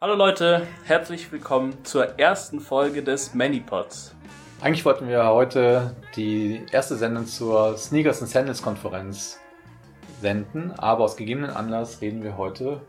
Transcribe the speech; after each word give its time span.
Hallo 0.00 0.14
Leute, 0.14 0.64
herzlich 0.84 1.32
willkommen 1.32 1.84
zur 1.84 2.20
ersten 2.20 2.60
Folge 2.60 3.02
des 3.02 3.34
Manipods. 3.34 4.14
Eigentlich 4.60 4.84
wollten 4.84 5.08
wir 5.08 5.26
heute 5.26 5.96
die 6.14 6.64
erste 6.70 6.94
Sendung 6.94 7.26
zur 7.26 7.76
Sneakers 7.76 8.22
and 8.22 8.30
Sandals 8.30 8.62
Konferenz 8.62 9.40
senden, 10.20 10.70
aber 10.78 11.02
aus 11.02 11.16
gegebenen 11.16 11.50
Anlass 11.50 12.00
reden 12.00 12.22
wir 12.22 12.36
heute, 12.36 12.80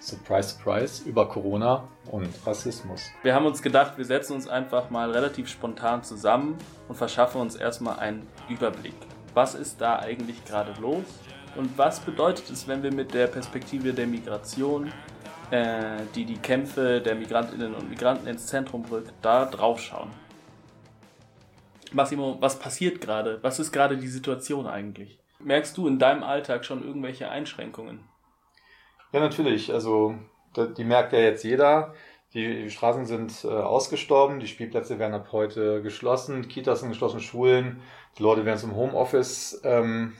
surprise, 0.00 0.54
surprise, 0.54 1.06
über 1.06 1.28
Corona 1.28 1.86
und 2.10 2.30
Rassismus. 2.46 3.02
Wir 3.22 3.34
haben 3.34 3.44
uns 3.44 3.60
gedacht, 3.60 3.98
wir 3.98 4.06
setzen 4.06 4.32
uns 4.32 4.48
einfach 4.48 4.88
mal 4.88 5.10
relativ 5.10 5.46
spontan 5.46 6.02
zusammen 6.02 6.56
und 6.88 6.96
verschaffen 6.96 7.42
uns 7.42 7.54
erstmal 7.54 7.98
einen 7.98 8.26
Überblick. 8.48 8.96
Was 9.34 9.54
ist 9.54 9.78
da 9.82 9.98
eigentlich 9.98 10.42
gerade 10.46 10.72
los? 10.80 11.04
Und 11.54 11.76
was 11.76 12.00
bedeutet 12.00 12.48
es, 12.48 12.66
wenn 12.66 12.82
wir 12.82 12.94
mit 12.94 13.12
der 13.12 13.26
Perspektive 13.26 13.92
der 13.92 14.06
Migration 14.06 14.90
äh, 15.50 16.02
die 16.14 16.24
die 16.24 16.38
Kämpfe 16.38 17.00
der 17.00 17.14
Migrantinnen 17.14 17.74
und 17.74 17.90
Migranten 17.90 18.26
ins 18.26 18.46
Zentrum 18.46 18.84
rückt, 18.90 19.12
da 19.22 19.44
drauf 19.44 19.80
schauen. 19.80 20.10
Massimo, 21.92 22.36
was 22.40 22.58
passiert 22.58 23.00
gerade? 23.00 23.38
Was 23.42 23.58
ist 23.58 23.72
gerade 23.72 23.96
die 23.96 24.08
Situation 24.08 24.66
eigentlich? 24.66 25.18
Merkst 25.40 25.76
du 25.76 25.88
in 25.88 25.98
deinem 25.98 26.22
Alltag 26.22 26.64
schon 26.64 26.84
irgendwelche 26.84 27.28
Einschränkungen? 27.28 28.00
Ja, 29.12 29.20
natürlich. 29.20 29.72
Also 29.72 30.14
die 30.56 30.84
merkt 30.84 31.12
ja 31.12 31.20
jetzt 31.20 31.42
jeder. 31.42 31.94
Die 32.32 32.70
Straßen 32.70 33.06
sind 33.06 33.44
äh, 33.44 33.48
ausgestorben, 33.48 34.38
die 34.38 34.46
Spielplätze 34.46 35.00
werden 35.00 35.14
ab 35.14 35.30
heute 35.32 35.82
geschlossen, 35.82 36.46
Kitas 36.46 36.78
sind 36.78 36.90
geschlossen, 36.90 37.18
Schulen, 37.18 37.80
die 38.16 38.22
Leute 38.22 38.44
werden 38.44 38.58
zum 38.58 38.76
Homeoffice 38.76 39.60
ähm, 39.64 40.14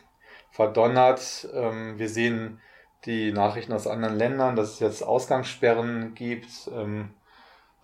verdonnert. 0.50 1.48
Ähm, 1.54 2.00
wir 2.00 2.08
sehen 2.08 2.60
die 3.06 3.32
Nachrichten 3.32 3.72
aus 3.72 3.86
anderen 3.86 4.16
Ländern, 4.16 4.56
dass 4.56 4.74
es 4.74 4.80
jetzt 4.80 5.02
Ausgangssperren 5.02 6.14
gibt. 6.14 6.70
Ähm, 6.74 7.10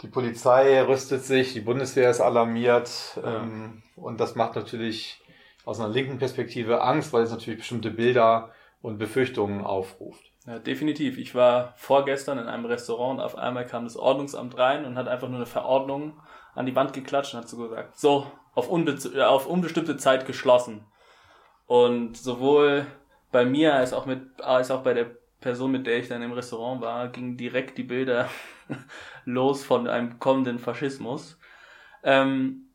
die 0.03 0.09
Polizei 0.09 0.83
rüstet 0.83 1.25
sich, 1.25 1.55
die 1.55 1.61
Bundeswehr 1.61 2.11
ist 2.11 2.21
alarmiert 2.21 3.19
ähm, 3.25 3.83
und 3.97 4.21
das 4.21 4.35
macht 4.35 4.55
natürlich 4.55 5.23
aus 5.65 5.81
einer 5.81 5.89
linken 5.89 6.19
Perspektive 6.19 6.83
Angst, 6.83 7.13
weil 7.13 7.23
es 7.23 7.31
natürlich 7.31 7.61
bestimmte 7.61 7.91
Bilder 7.91 8.51
und 8.83 8.99
Befürchtungen 8.99 9.65
aufruft. 9.65 10.23
Ja, 10.47 10.59
definitiv. 10.59 11.19
Ich 11.19 11.35
war 11.35 11.75
vorgestern 11.77 12.39
in 12.39 12.47
einem 12.47 12.67
Restaurant 12.67 13.19
und 13.19 13.25
auf 13.25 13.37
einmal 13.37 13.67
kam 13.67 13.85
das 13.85 13.97
Ordnungsamt 13.97 14.57
rein 14.59 14.85
und 14.85 14.97
hat 14.97 15.09
einfach 15.09 15.29
nur 15.29 15.39
eine 15.39 15.47
Verordnung 15.47 16.21
an 16.55 16.67
die 16.67 16.77
Wand 16.77 16.93
geklatscht 16.93 17.35
und 17.35 17.41
hat 17.41 17.49
so 17.49 17.57
gesagt, 17.57 17.99
so, 17.99 18.27
auf, 18.55 18.69
unbe 18.69 18.97
auf 19.27 19.47
unbestimmte 19.47 19.97
Zeit 19.97 20.27
geschlossen. 20.27 20.85
Und 21.67 22.17
sowohl 22.17 22.87
bei 23.37 23.45
mir 23.45 23.75
als 23.75 23.93
auch 23.93 24.07
mit 24.07 24.41
als 24.41 24.71
auch 24.71 24.83
bei 24.83 24.95
der 24.95 25.11
Person, 25.43 25.71
mit 25.71 25.87
der 25.87 25.99
ich 25.99 26.09
dann 26.09 26.23
im 26.23 26.33
Restaurant 26.33 26.81
war, 26.81 27.09
gingen 27.09 27.37
direkt 27.37 27.77
die 27.77 27.83
Bilder 27.83 28.31
los 29.27 29.63
von 29.63 29.87
einem 29.89 30.19
kommenden 30.19 30.59
Faschismus. 30.59 31.39
Ähm, 32.03 32.71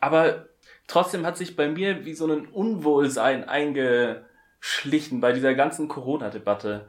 aber 0.00 0.46
trotzdem 0.86 1.26
hat 1.26 1.36
sich 1.36 1.56
bei 1.56 1.66
mir 1.66 2.04
wie 2.04 2.14
so 2.14 2.32
ein 2.32 2.46
Unwohlsein 2.46 3.48
eingeschlichen 3.48 5.20
bei 5.20 5.32
dieser 5.32 5.54
ganzen 5.54 5.88
Corona-Debatte. 5.88 6.86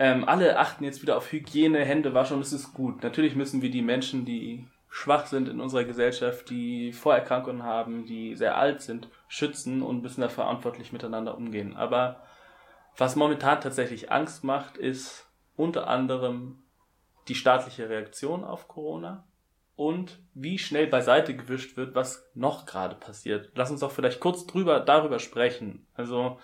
Ähm, 0.00 0.24
alle 0.28 0.58
achten 0.58 0.82
jetzt 0.82 1.00
wieder 1.00 1.16
auf 1.16 1.30
Hygiene, 1.30 1.84
Hände 1.84 2.12
waschen 2.12 2.40
es 2.40 2.52
ist 2.52 2.74
gut. 2.74 3.04
Natürlich 3.04 3.36
müssen 3.36 3.62
wir 3.62 3.70
die 3.70 3.82
Menschen, 3.82 4.24
die 4.24 4.66
schwach 4.88 5.26
sind 5.26 5.48
in 5.48 5.60
unserer 5.60 5.84
Gesellschaft, 5.84 6.50
die 6.50 6.92
Vorerkrankungen 6.92 7.62
haben, 7.62 8.04
die 8.04 8.34
sehr 8.34 8.58
alt 8.58 8.82
sind, 8.82 9.08
schützen 9.28 9.80
und 9.80 10.02
müssen 10.02 10.22
da 10.22 10.28
verantwortlich 10.28 10.92
miteinander 10.92 11.36
umgehen. 11.36 11.76
Aber 11.76 12.20
was 12.98 13.16
momentan 13.16 13.60
tatsächlich 13.60 14.10
Angst 14.10 14.44
macht, 14.44 14.76
ist 14.76 15.30
unter 15.56 15.86
anderem 15.88 16.62
die 17.28 17.36
staatliche 17.36 17.88
Reaktion 17.88 18.44
auf 18.44 18.68
Corona 18.68 19.24
und 19.76 20.18
wie 20.34 20.58
schnell 20.58 20.88
beiseite 20.88 21.36
gewischt 21.36 21.76
wird, 21.76 21.94
was 21.94 22.28
noch 22.34 22.66
gerade 22.66 22.96
passiert. 22.96 23.52
Lass 23.54 23.70
uns 23.70 23.80
doch 23.80 23.92
vielleicht 23.92 24.18
kurz 24.18 24.46
drüber, 24.46 24.80
darüber 24.80 25.20
sprechen. 25.20 25.86
Also 25.94 26.40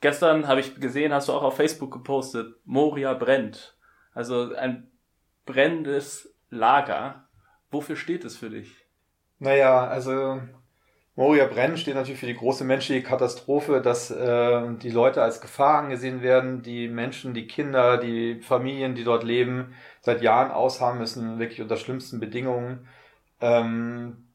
gestern 0.00 0.48
habe 0.48 0.60
ich 0.60 0.80
gesehen, 0.80 1.12
hast 1.12 1.28
du 1.28 1.34
auch 1.34 1.42
auf 1.42 1.56
Facebook 1.56 1.92
gepostet, 1.92 2.56
Moria 2.64 3.12
brennt. 3.12 3.76
Also 4.14 4.54
ein 4.54 4.90
brennendes 5.44 6.34
Lager. 6.48 7.28
Wofür 7.70 7.96
steht 7.96 8.24
es 8.24 8.38
für 8.38 8.48
dich? 8.48 8.86
Naja, 9.38 9.86
also 9.86 10.40
Moria 11.14 11.44
Brenn 11.44 11.76
steht 11.76 11.94
natürlich 11.94 12.20
für 12.20 12.26
die 12.26 12.36
große 12.36 12.64
menschliche 12.64 13.02
Katastrophe, 13.02 13.82
dass 13.82 14.10
äh, 14.10 14.62
die 14.76 14.90
Leute 14.90 15.22
als 15.22 15.42
Gefahr 15.42 15.78
angesehen 15.80 16.22
werden, 16.22 16.62
die 16.62 16.88
Menschen, 16.88 17.34
die 17.34 17.46
Kinder, 17.46 17.98
die 17.98 18.40
Familien, 18.40 18.94
die 18.94 19.04
dort 19.04 19.22
leben, 19.22 19.74
seit 20.00 20.22
Jahren 20.22 20.50
ausharren 20.50 20.98
müssen, 20.98 21.38
wirklich 21.38 21.60
unter 21.60 21.76
schlimmsten 21.76 22.18
Bedingungen, 22.18 22.88
ähm, 23.42 24.26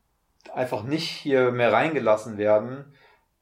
einfach 0.53 0.83
nicht 0.83 1.09
hier 1.09 1.51
mehr 1.51 1.73
reingelassen 1.73 2.37
werden 2.37 2.93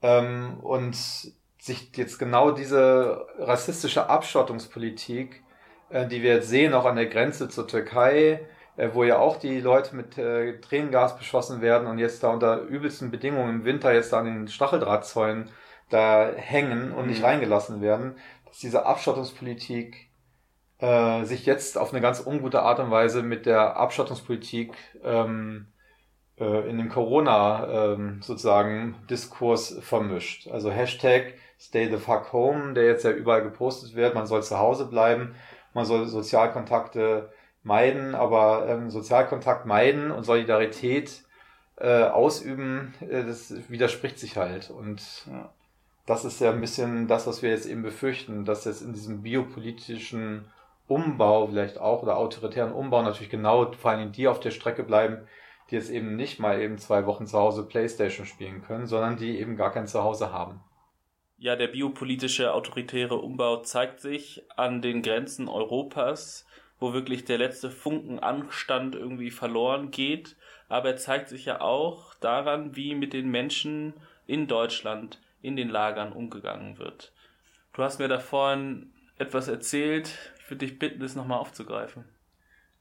ähm, 0.01 0.59
und 0.62 0.95
sich 0.95 1.91
jetzt 1.95 2.18
genau 2.19 2.51
diese 2.51 3.28
rassistische 3.38 4.07
Abschottungspolitik, 4.09 5.44
äh, 5.90 6.07
die 6.07 6.24
wir 6.24 6.35
jetzt 6.35 6.50
sehen, 6.50 6.74
auch 6.74 6.85
an 6.85 6.95
der 6.95 7.07
Grenze 7.07 7.50
zur 7.50 7.68
Türkei, 7.68 8.47
äh, 8.78 8.90
wo 8.94 9.03
ja 9.03 9.18
auch 9.19 9.38
die 9.38 9.59
Leute 9.59 9.96
mit 9.96 10.18
äh, 10.18 10.59
Tränengas 10.59 11.18
beschossen 11.18 11.62
werden 11.62 11.88
und 11.88 12.00
jetzt 12.00 12.24
da 12.24 12.30
unter 12.30 12.62
übelsten 12.62 13.12
Bedingungen 13.12 13.50
im 13.50 13.66
Winter 13.66 13.94
jetzt 13.94 14.13
da 14.13 14.19
an 14.19 14.25
den 14.25 14.47
Stacheldrahtzäunen 14.47 15.50
da 15.90 16.31
hängen 16.36 16.91
und 16.91 17.03
mhm. 17.03 17.09
nicht 17.12 17.24
reingelassen 17.24 17.81
werden, 17.81 18.16
dass 18.46 18.59
diese 18.59 18.86
Abschottungspolitik 18.86 20.09
äh, 20.80 21.24
sich 21.24 21.46
jetzt 21.46 21.78
auf 21.78 21.91
eine 21.91 22.02
ganz 22.02 22.25
ungute 22.25 22.62
Art 22.62 22.80
und 22.80 22.91
Weise 22.91 23.24
mit 23.24 23.46
der 23.46 23.78
Abschottungspolitik 23.78 24.74
ähm, 25.03 25.68
äh, 26.38 26.69
in 26.69 26.78
dem 26.78 26.90
Corona 26.90 27.94
ähm, 27.94 28.22
sozusagen 28.22 28.96
Diskurs 29.09 29.78
vermischt. 29.81 30.47
Also 30.47 30.72
Hashtag 30.72 31.36
Stay 31.57 31.90
the 31.90 31.97
fuck 31.97 32.34
home, 32.34 32.74
der 32.74 32.86
jetzt 32.86 33.06
ja 33.06 33.12
überall 33.12 33.42
gepostet 33.42 33.96
wird, 33.96 34.13
man 34.13 34.28
soll 34.28 34.44
zu 34.44 34.59
Hause 34.59 34.88
bleiben, 34.88 35.36
man 35.74 35.86
soll 35.86 36.06
Sozialkontakte 36.06 37.31
meiden, 37.66 38.16
aber 38.16 38.68
ähm, 38.70 38.90
Sozialkontakt 38.90 39.66
meiden 39.66 40.12
und 40.12 40.24
Solidarität 40.24 41.24
äh, 41.78 42.03
ausüben, 42.03 42.94
äh, 43.02 43.24
das 43.24 43.53
widerspricht 43.70 44.20
sich 44.20 44.38
halt. 44.38 44.70
Und 44.70 45.26
ja. 45.30 45.50
das 46.06 46.25
ist 46.25 46.40
ja 46.40 46.52
ein 46.52 46.62
bisschen 46.62 47.08
das, 47.08 47.28
was 47.28 47.42
wir 47.42 47.50
jetzt 47.50 47.66
eben 47.66 47.81
befürchten, 47.81 48.46
dass 48.46 48.66
jetzt 48.66 48.81
in 48.81 48.94
diesem 48.94 49.24
biopolitischen 49.24 50.46
Umbau 50.88 51.48
vielleicht 51.48 51.80
auch 51.80 52.04
oder 52.04 52.18
autoritären 52.18 52.72
Umbau 52.72 53.02
natürlich 53.02 53.31
genau 53.31 53.72
vor 53.72 53.92
allem 53.92 54.12
die 54.12 54.28
auf 54.28 54.40
der 54.40 54.52
Strecke 54.52 54.84
bleiben, 54.84 55.28
die 55.70 55.75
jetzt 55.75 55.90
eben 55.90 56.16
nicht 56.16 56.40
mal 56.40 56.62
eben 56.62 56.78
zwei 56.78 57.08
Wochen 57.08 57.25
zu 57.25 57.40
Hause 57.40 57.66
Playstation 57.66 58.28
spielen 58.28 58.62
können, 58.62 58.86
sondern 58.86 59.18
die 59.18 59.40
eben 59.40 59.58
gar 59.58 59.74
kein 59.74 59.88
Zuhause 59.88 60.31
haben. 60.31 60.62
Ja, 61.38 61.56
der 61.56 61.68
biopolitische 61.68 62.54
autoritäre 62.54 63.16
Umbau 63.16 63.58
zeigt 63.58 64.00
sich 64.00 64.44
an 64.56 64.81
den 64.81 65.02
Grenzen 65.02 65.50
Europas 65.50 66.44
wo 66.80 66.94
wirklich 66.94 67.25
der 67.25 67.38
letzte 67.38 67.72
Funken 67.72 68.19
Anstand 68.19 68.96
irgendwie 68.96 69.31
verloren 69.31 69.91
geht. 69.91 70.36
Aber 70.68 70.90
er 70.90 70.97
zeigt 70.97 71.30
sich 71.30 71.46
ja 71.46 71.62
auch 71.62 72.13
daran, 72.16 72.75
wie 72.75 72.96
mit 72.96 73.13
den 73.13 73.30
Menschen 73.30 73.94
in 74.28 74.47
Deutschland 74.47 75.19
in 75.41 75.56
den 75.56 75.69
Lagern 75.69 76.12
umgegangen 76.12 76.80
wird. 76.80 77.13
Du 77.74 77.84
hast 77.84 78.00
mir 78.00 78.08
da 78.08 78.19
vorhin 78.19 78.91
etwas 79.18 79.47
erzählt. 79.47 80.18
Ich 80.40 80.50
würde 80.50 80.66
dich 80.66 80.80
bitten, 80.80 81.00
das 81.00 81.16
nochmal 81.16 81.40
aufzugreifen. 81.40 82.06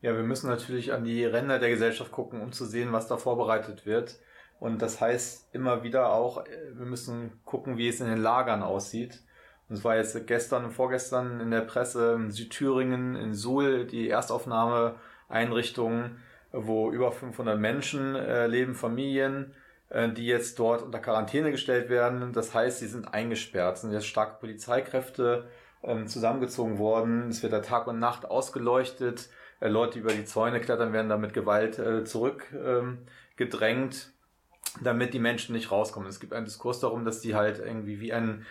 Ja, 0.00 0.15
wir 0.15 0.22
müssen 0.22 0.49
natürlich 0.49 0.93
an 0.93 1.05
die 1.05 1.25
Ränder 1.25 1.59
der 1.59 1.71
Gesellschaft 1.71 2.12
gucken, 2.12 2.41
um 2.41 2.53
zu 2.53 2.65
sehen, 2.65 2.93
was 2.93 3.09
da 3.09 3.16
vorbereitet 3.16 3.87
wird. 3.87 4.19
Und 4.61 4.82
das 4.82 5.00
heißt 5.00 5.55
immer 5.55 5.82
wieder 5.82 6.12
auch, 6.12 6.44
wir 6.44 6.87
müssen 6.87 7.32
gucken, 7.44 7.76
wie 7.76 7.88
es 7.88 8.00
in 8.00 8.06
den 8.06 8.22
Lagern 8.22 8.62
aussieht. 8.62 9.22
Es 9.69 9.82
war 9.82 9.97
jetzt 9.97 10.26
gestern 10.26 10.66
und 10.66 10.72
vorgestern 10.72 11.41
in 11.41 11.50
der 11.50 11.62
Presse 11.62 12.14
in 12.14 12.30
Südthüringen, 12.30 13.16
in 13.16 13.34
Suhl, 13.34 13.86
die 13.86 14.10
Erstaufnahmeeinrichtung, 14.10 16.16
wo 16.52 16.90
über 16.90 17.12
500 17.12 17.58
Menschen 17.58 18.14
äh, 18.14 18.46
leben, 18.46 18.75
Familien, 18.75 19.55
äh, 19.88 20.11
die 20.11 20.26
jetzt 20.26 20.58
dort 20.58 20.82
unter 20.82 20.99
Quarantäne 20.99 21.50
gestellt 21.50 21.88
werden. 21.88 22.32
Das 22.32 22.55
heißt, 22.55 22.81
sie 22.81 22.87
sind 22.87 23.12
eingesperrt, 23.12 23.78
sind 23.78 23.93
jetzt 23.93 24.06
starke 24.06 24.38
Polizeikräfte 24.38 25.49
ähm, 25.82 26.08
zusammengezogen 26.08 26.78
worden. 26.78 27.31
Es 27.31 27.43
wird 27.43 27.52
da 27.52 27.60
Tag 27.60 27.87
und 27.87 27.99
Nacht 27.99 28.26
ausgeleuchtet. 28.26 29.28
Äh, 29.60 29.69
Leute, 29.69 29.94
die 29.94 29.99
über 30.00 30.12
die 30.12 30.25
Zäune 30.25 30.60
klettern, 30.60 30.93
werden 30.93 31.08
da 31.08 31.17
mit 31.17 31.32
Gewalt 31.32 31.78
äh, 31.78 32.05
zurückgedrängt, 32.05 33.94
ähm, 33.94 34.82
damit 34.82 35.14
die 35.14 35.19
Menschen 35.19 35.55
nicht 35.55 35.70
rauskommen. 35.70 36.08
Es 36.08 36.20
gibt 36.20 36.32
einen 36.32 36.46
Diskurs 36.46 36.81
darum, 36.81 37.05
dass 37.05 37.20
die 37.20 37.34
halt 37.34 37.58
irgendwie 37.58 38.00
wie 38.00 38.12
ein 38.12 38.46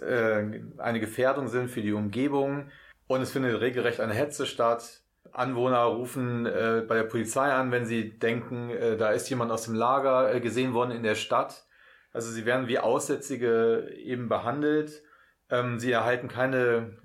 äh, 0.00 0.60
eine 0.78 1.00
Gefährdung 1.00 1.48
sind 1.48 1.70
für 1.70 1.82
die 1.82 1.92
Umgebung. 1.92 2.70
Und 3.06 3.22
es 3.22 3.30
findet 3.30 3.60
regelrecht 3.60 4.00
eine 4.00 4.14
Hetze 4.14 4.46
statt. 4.46 5.02
Anwohner 5.32 5.82
rufen 5.82 6.46
äh, 6.46 6.84
bei 6.86 6.96
der 6.96 7.04
Polizei 7.04 7.50
an, 7.52 7.70
wenn 7.70 7.86
sie 7.86 8.18
denken, 8.18 8.70
äh, 8.70 8.96
da 8.96 9.10
ist 9.10 9.28
jemand 9.30 9.50
aus 9.50 9.64
dem 9.64 9.74
Lager 9.74 10.34
äh, 10.34 10.40
gesehen 10.40 10.74
worden 10.74 10.90
in 10.90 11.02
der 11.02 11.14
Stadt. 11.14 11.66
Also 12.12 12.30
sie 12.30 12.46
werden 12.46 12.68
wie 12.68 12.78
Aussätzige 12.78 13.90
eben 13.96 14.28
behandelt. 14.28 15.02
Ähm, 15.50 15.78
sie 15.78 15.92
erhalten 15.92 16.28
keine 16.28 16.96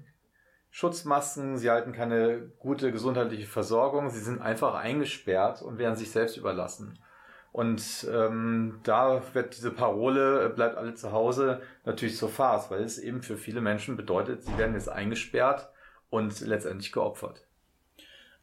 Schutzmasken, 0.72 1.58
sie 1.58 1.70
halten 1.70 1.94
keine 1.94 2.52
gute 2.58 2.92
gesundheitliche 2.92 3.46
Versorgung, 3.46 4.10
sie 4.10 4.20
sind 4.20 4.42
einfach 4.42 4.74
eingesperrt 4.74 5.62
und 5.62 5.78
werden 5.78 5.96
sich 5.96 6.12
selbst 6.12 6.36
überlassen. 6.36 6.98
Und 7.54 8.08
ähm, 8.12 8.80
da 8.84 9.22
wird 9.34 9.56
diese 9.56 9.70
Parole, 9.70 10.44
äh, 10.44 10.50
bleibt 10.50 10.76
alle 10.76 10.96
zu 10.96 11.12
Hause, 11.12 11.62
natürlich 11.86 12.18
zur 12.18 12.30
Farce, 12.30 12.72
weil 12.72 12.82
es 12.82 12.98
eben 12.98 13.22
für 13.22 13.38
viele 13.38 13.62
Menschen 13.62 13.96
bedeutet, 13.96 14.42
sie 14.42 14.58
werden 14.58 14.74
jetzt 14.74 14.90
eingesperrt 14.90 15.70
und 16.10 16.42
letztendlich 16.42 16.92
geopfert. 16.92 17.46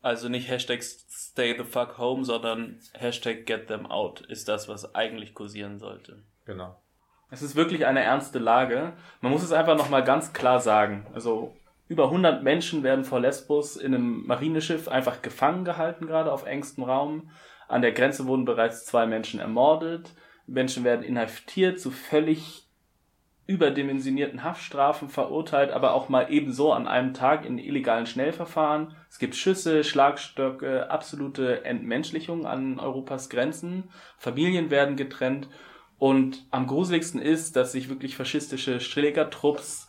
Also 0.00 0.28
nicht 0.28 0.48
Hashtag 0.48 0.82
stay 0.84 1.56
the 1.58 1.64
fuck 1.64 1.98
home, 1.98 2.24
sondern 2.24 2.78
Hashtag 2.94 3.46
get 3.46 3.66
them 3.66 3.84
out 3.84 4.20
ist 4.20 4.48
das, 4.48 4.68
was 4.68 4.94
eigentlich 4.94 5.34
kursieren 5.34 5.80
sollte. 5.80 6.22
Genau. 6.46 6.80
Es 7.32 7.42
ist 7.42 7.56
wirklich 7.56 7.86
eine 7.86 8.02
ernste 8.02 8.38
Lage. 8.38 8.92
Man 9.20 9.32
muss 9.32 9.42
es 9.42 9.52
einfach 9.52 9.76
nochmal 9.76 10.04
ganz 10.04 10.32
klar 10.32 10.60
sagen. 10.60 11.06
Also 11.14 11.56
über 11.88 12.04
100 12.04 12.44
Menschen 12.44 12.84
werden 12.84 13.04
vor 13.04 13.18
Lesbos 13.18 13.76
in 13.76 13.92
einem 13.92 14.24
Marineschiff 14.26 14.86
einfach 14.86 15.20
gefangen 15.20 15.64
gehalten, 15.64 16.06
gerade 16.06 16.32
auf 16.32 16.46
engstem 16.46 16.84
Raum. 16.84 17.30
An 17.70 17.82
der 17.82 17.92
Grenze 17.92 18.26
wurden 18.26 18.44
bereits 18.44 18.84
zwei 18.84 19.06
Menschen 19.06 19.38
ermordet. 19.38 20.12
Menschen 20.48 20.82
werden 20.82 21.04
inhaftiert, 21.04 21.78
zu 21.78 21.92
völlig 21.92 22.66
überdimensionierten 23.46 24.42
Haftstrafen 24.42 25.08
verurteilt, 25.08 25.70
aber 25.70 25.94
auch 25.94 26.08
mal 26.08 26.32
ebenso 26.32 26.72
an 26.72 26.88
einem 26.88 27.14
Tag 27.14 27.44
in 27.44 27.58
illegalen 27.58 28.06
Schnellverfahren. 28.06 28.96
Es 29.08 29.20
gibt 29.20 29.36
Schüsse, 29.36 29.84
Schlagstöcke, 29.84 30.90
absolute 30.90 31.64
Entmenschlichung 31.64 32.44
an 32.44 32.80
Europas 32.80 33.30
Grenzen. 33.30 33.90
Familien 34.18 34.70
werden 34.70 34.96
getrennt. 34.96 35.48
Und 35.96 36.46
am 36.50 36.66
gruseligsten 36.66 37.22
ist, 37.22 37.54
dass 37.54 37.70
sich 37.70 37.88
wirklich 37.88 38.16
faschistische 38.16 38.80
Schlägertrupps 38.80 39.88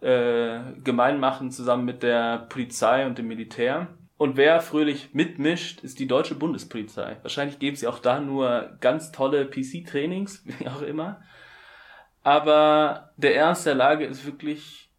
äh, 0.00 0.60
gemein 0.84 1.18
machen 1.18 1.50
zusammen 1.50 1.84
mit 1.86 2.04
der 2.04 2.46
Polizei 2.48 3.04
und 3.04 3.18
dem 3.18 3.26
Militär. 3.26 3.88
Und 4.18 4.36
wer 4.36 4.60
fröhlich 4.60 5.12
mitmischt, 5.12 5.84
ist 5.84 5.98
die 5.98 6.06
deutsche 6.06 6.34
Bundespolizei. 6.34 7.18
Wahrscheinlich 7.22 7.58
geben 7.58 7.76
sie 7.76 7.86
auch 7.86 7.98
da 7.98 8.20
nur 8.20 8.76
ganz 8.80 9.12
tolle 9.12 9.46
PC-Trainings, 9.46 10.44
wie 10.58 10.68
auch 10.68 10.82
immer. 10.82 11.22
Aber 12.22 13.12
der 13.16 13.36
Ernst 13.36 13.66
der 13.66 13.74
Lage 13.74 14.04
ist 14.04 14.24
wirklich 14.24 14.90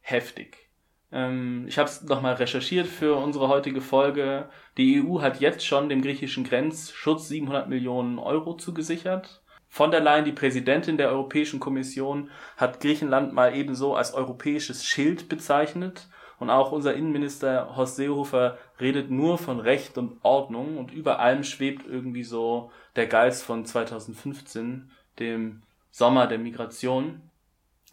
heftig. 0.00 0.70
Ähm, 1.10 1.66
ich 1.68 1.78
habe 1.78 1.88
es 1.88 2.02
nochmal 2.02 2.34
recherchiert 2.34 2.86
für 2.86 3.16
unsere 3.16 3.48
heutige 3.48 3.80
Folge. 3.80 4.48
Die 4.78 5.02
EU 5.02 5.20
hat 5.20 5.40
jetzt 5.40 5.66
schon 5.66 5.88
dem 5.88 6.02
griechischen 6.02 6.44
Grenzschutz 6.44 7.28
700 7.28 7.68
Millionen 7.68 8.18
Euro 8.18 8.56
zugesichert. 8.56 9.42
Von 9.68 9.90
der 9.90 10.00
Leyen, 10.00 10.24
die 10.24 10.32
Präsidentin 10.32 10.96
der 10.96 11.10
Europäischen 11.10 11.58
Kommission, 11.58 12.30
hat 12.56 12.78
Griechenland 12.80 13.32
mal 13.32 13.56
ebenso 13.56 13.96
als 13.96 14.14
europäisches 14.14 14.84
Schild 14.84 15.28
bezeichnet. 15.28 16.08
Und 16.38 16.50
auch 16.50 16.72
unser 16.72 16.94
Innenminister 16.94 17.76
Horst 17.76 17.96
Seehofer 17.96 18.58
redet 18.80 19.10
nur 19.10 19.38
von 19.38 19.60
Recht 19.60 19.96
und 19.98 20.18
Ordnung 20.22 20.78
und 20.78 20.92
über 20.92 21.20
allem 21.20 21.44
schwebt 21.44 21.86
irgendwie 21.86 22.24
so 22.24 22.70
der 22.96 23.06
Geist 23.06 23.44
von 23.44 23.64
2015, 23.64 24.90
dem 25.18 25.62
Sommer 25.90 26.26
der 26.26 26.38
Migration. 26.38 27.22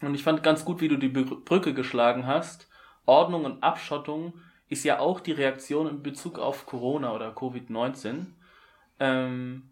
Und 0.00 0.14
ich 0.14 0.24
fand 0.24 0.42
ganz 0.42 0.64
gut, 0.64 0.80
wie 0.80 0.88
du 0.88 0.96
die 0.96 1.08
Brücke 1.08 1.72
geschlagen 1.72 2.26
hast. 2.26 2.68
Ordnung 3.06 3.44
und 3.44 3.62
Abschottung 3.62 4.34
ist 4.68 4.84
ja 4.84 4.98
auch 4.98 5.20
die 5.20 5.32
Reaktion 5.32 5.86
in 5.86 6.02
Bezug 6.02 6.38
auf 6.38 6.66
Corona 6.66 7.12
oder 7.12 7.32
Covid-19. 7.32 8.26
Ähm, 8.98 9.70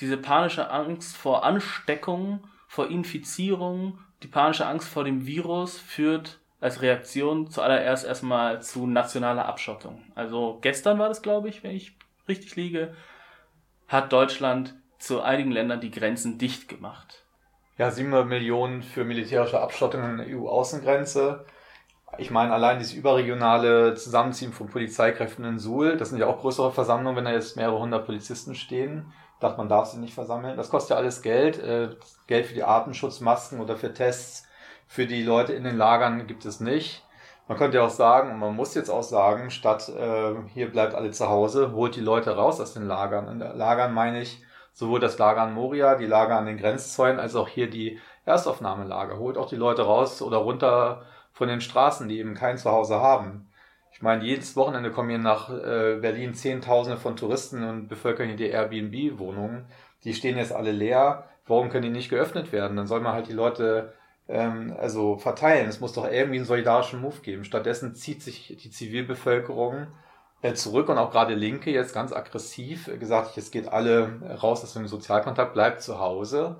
diese 0.00 0.16
panische 0.16 0.70
Angst 0.70 1.16
vor 1.16 1.44
Ansteckung, 1.44 2.46
vor 2.66 2.88
Infizierung, 2.88 3.98
die 4.22 4.28
panische 4.28 4.66
Angst 4.66 4.88
vor 4.88 5.04
dem 5.04 5.26
Virus 5.26 5.78
führt 5.78 6.40
als 6.60 6.82
Reaktion 6.82 7.50
zuallererst 7.50 8.04
erstmal 8.04 8.62
zu 8.62 8.86
nationaler 8.86 9.46
Abschottung. 9.46 10.02
Also 10.14 10.58
gestern 10.60 10.98
war 10.98 11.08
das, 11.08 11.22
glaube 11.22 11.48
ich, 11.48 11.62
wenn 11.62 11.70
ich 11.70 11.96
richtig 12.28 12.56
liege, 12.56 12.94
hat 13.86 14.12
Deutschland 14.12 14.74
zu 14.98 15.22
einigen 15.22 15.52
Ländern 15.52 15.80
die 15.80 15.90
Grenzen 15.90 16.38
dicht 16.38 16.68
gemacht. 16.68 17.24
Ja, 17.76 17.90
700 17.90 18.26
Millionen 18.26 18.82
für 18.82 19.04
militärische 19.04 19.60
Abschottung 19.60 20.02
an 20.02 20.18
der 20.18 20.26
EU-Außengrenze. 20.36 21.46
Ich 22.16 22.30
meine, 22.30 22.52
allein 22.52 22.78
dieses 22.78 22.94
überregionale 22.94 23.94
Zusammenziehen 23.94 24.52
von 24.52 24.68
Polizeikräften 24.68 25.44
in 25.44 25.58
Suhl, 25.58 25.96
das 25.96 26.08
sind 26.08 26.18
ja 26.18 26.26
auch 26.26 26.40
größere 26.40 26.72
Versammlungen, 26.72 27.16
wenn 27.16 27.24
da 27.24 27.32
jetzt 27.32 27.56
mehrere 27.56 27.78
hundert 27.78 28.06
Polizisten 28.06 28.56
stehen 28.56 29.12
dachte, 29.40 29.58
man 29.58 29.68
darf 29.68 29.86
sie 29.86 29.98
nicht 29.98 30.14
versammeln. 30.14 30.56
Das 30.56 30.70
kostet 30.70 30.90
ja 30.90 30.96
alles 30.96 31.22
Geld. 31.22 31.58
Äh, 31.58 31.90
Geld 32.26 32.46
für 32.46 32.54
die 32.54 32.64
Atemschutzmasken 32.64 33.60
oder 33.60 33.76
für 33.76 33.92
Tests 33.92 34.46
für 34.88 35.06
die 35.06 35.22
Leute 35.22 35.52
in 35.52 35.64
den 35.64 35.76
Lagern 35.76 36.26
gibt 36.26 36.44
es 36.46 36.60
nicht. 36.60 37.04
Man 37.46 37.56
könnte 37.56 37.76
ja 37.78 37.84
auch 37.84 37.90
sagen, 37.90 38.32
und 38.32 38.38
man 38.38 38.56
muss 38.56 38.74
jetzt 38.74 38.90
auch 38.90 39.02
sagen, 39.02 39.50
statt 39.50 39.88
äh, 39.88 40.34
hier 40.52 40.70
bleibt 40.70 40.94
alle 40.94 41.10
zu 41.12 41.28
Hause, 41.28 41.72
holt 41.72 41.94
die 41.94 42.00
Leute 42.00 42.34
raus 42.36 42.60
aus 42.60 42.74
den 42.74 42.86
Lagern. 42.86 43.28
In 43.28 43.38
Lagern 43.38 43.94
meine 43.94 44.20
ich 44.20 44.42
sowohl 44.72 45.00
das 45.00 45.18
Lager 45.18 45.42
an 45.42 45.54
Moria, 45.54 45.94
die 45.94 46.06
Lager 46.06 46.36
an 46.36 46.46
den 46.46 46.56
Grenzzäunen, 46.56 47.20
als 47.20 47.36
auch 47.36 47.48
hier 47.48 47.70
die 47.70 48.00
Erstaufnahmelager. 48.24 49.18
Holt 49.18 49.36
auch 49.38 49.48
die 49.48 49.56
Leute 49.56 49.82
raus 49.82 50.22
oder 50.22 50.38
runter 50.38 51.04
von 51.32 51.48
den 51.48 51.60
Straßen, 51.60 52.08
die 52.08 52.18
eben 52.18 52.34
kein 52.34 52.58
Zuhause 52.58 53.00
haben. 53.00 53.50
Ich 53.92 54.02
meine, 54.02 54.24
jedes 54.24 54.56
Wochenende 54.56 54.90
kommen 54.90 55.10
hier 55.10 55.18
nach 55.18 55.50
äh, 55.50 55.98
Berlin 56.00 56.34
Zehntausende 56.34 56.98
von 56.98 57.16
Touristen 57.16 57.64
und 57.64 57.88
bevölkern 57.88 58.28
hier 58.28 58.36
die 58.36 58.48
Airbnb-Wohnungen. 58.48 59.66
Die 60.04 60.14
stehen 60.14 60.36
jetzt 60.36 60.52
alle 60.52 60.72
leer. 60.72 61.24
Warum 61.46 61.70
können 61.70 61.84
die 61.84 61.90
nicht 61.90 62.10
geöffnet 62.10 62.52
werden? 62.52 62.76
Dann 62.76 62.86
soll 62.86 63.00
man 63.00 63.14
halt 63.14 63.28
die 63.28 63.32
Leute 63.32 63.94
ähm, 64.28 64.74
also 64.78 65.16
verteilen. 65.16 65.68
Es 65.68 65.80
muss 65.80 65.94
doch 65.94 66.08
irgendwie 66.08 66.36
einen 66.36 66.46
solidarischen 66.46 67.00
Move 67.00 67.20
geben. 67.22 67.44
Stattdessen 67.44 67.94
zieht 67.94 68.22
sich 68.22 68.56
die 68.62 68.70
Zivilbevölkerung 68.70 69.88
äh, 70.42 70.54
zurück 70.54 70.88
und 70.88 70.98
auch 70.98 71.10
gerade 71.10 71.34
Linke 71.34 71.70
jetzt 71.70 71.94
ganz 71.94 72.12
aggressiv 72.12 72.88
äh, 72.88 72.96
gesagt, 72.98 73.36
jetzt 73.36 73.50
geht 73.50 73.68
alle 73.68 74.38
raus 74.40 74.62
aus 74.62 74.74
dem 74.74 74.86
Sozialkontakt, 74.86 75.54
bleibt 75.54 75.82
zu 75.82 75.98
Hause, 75.98 76.56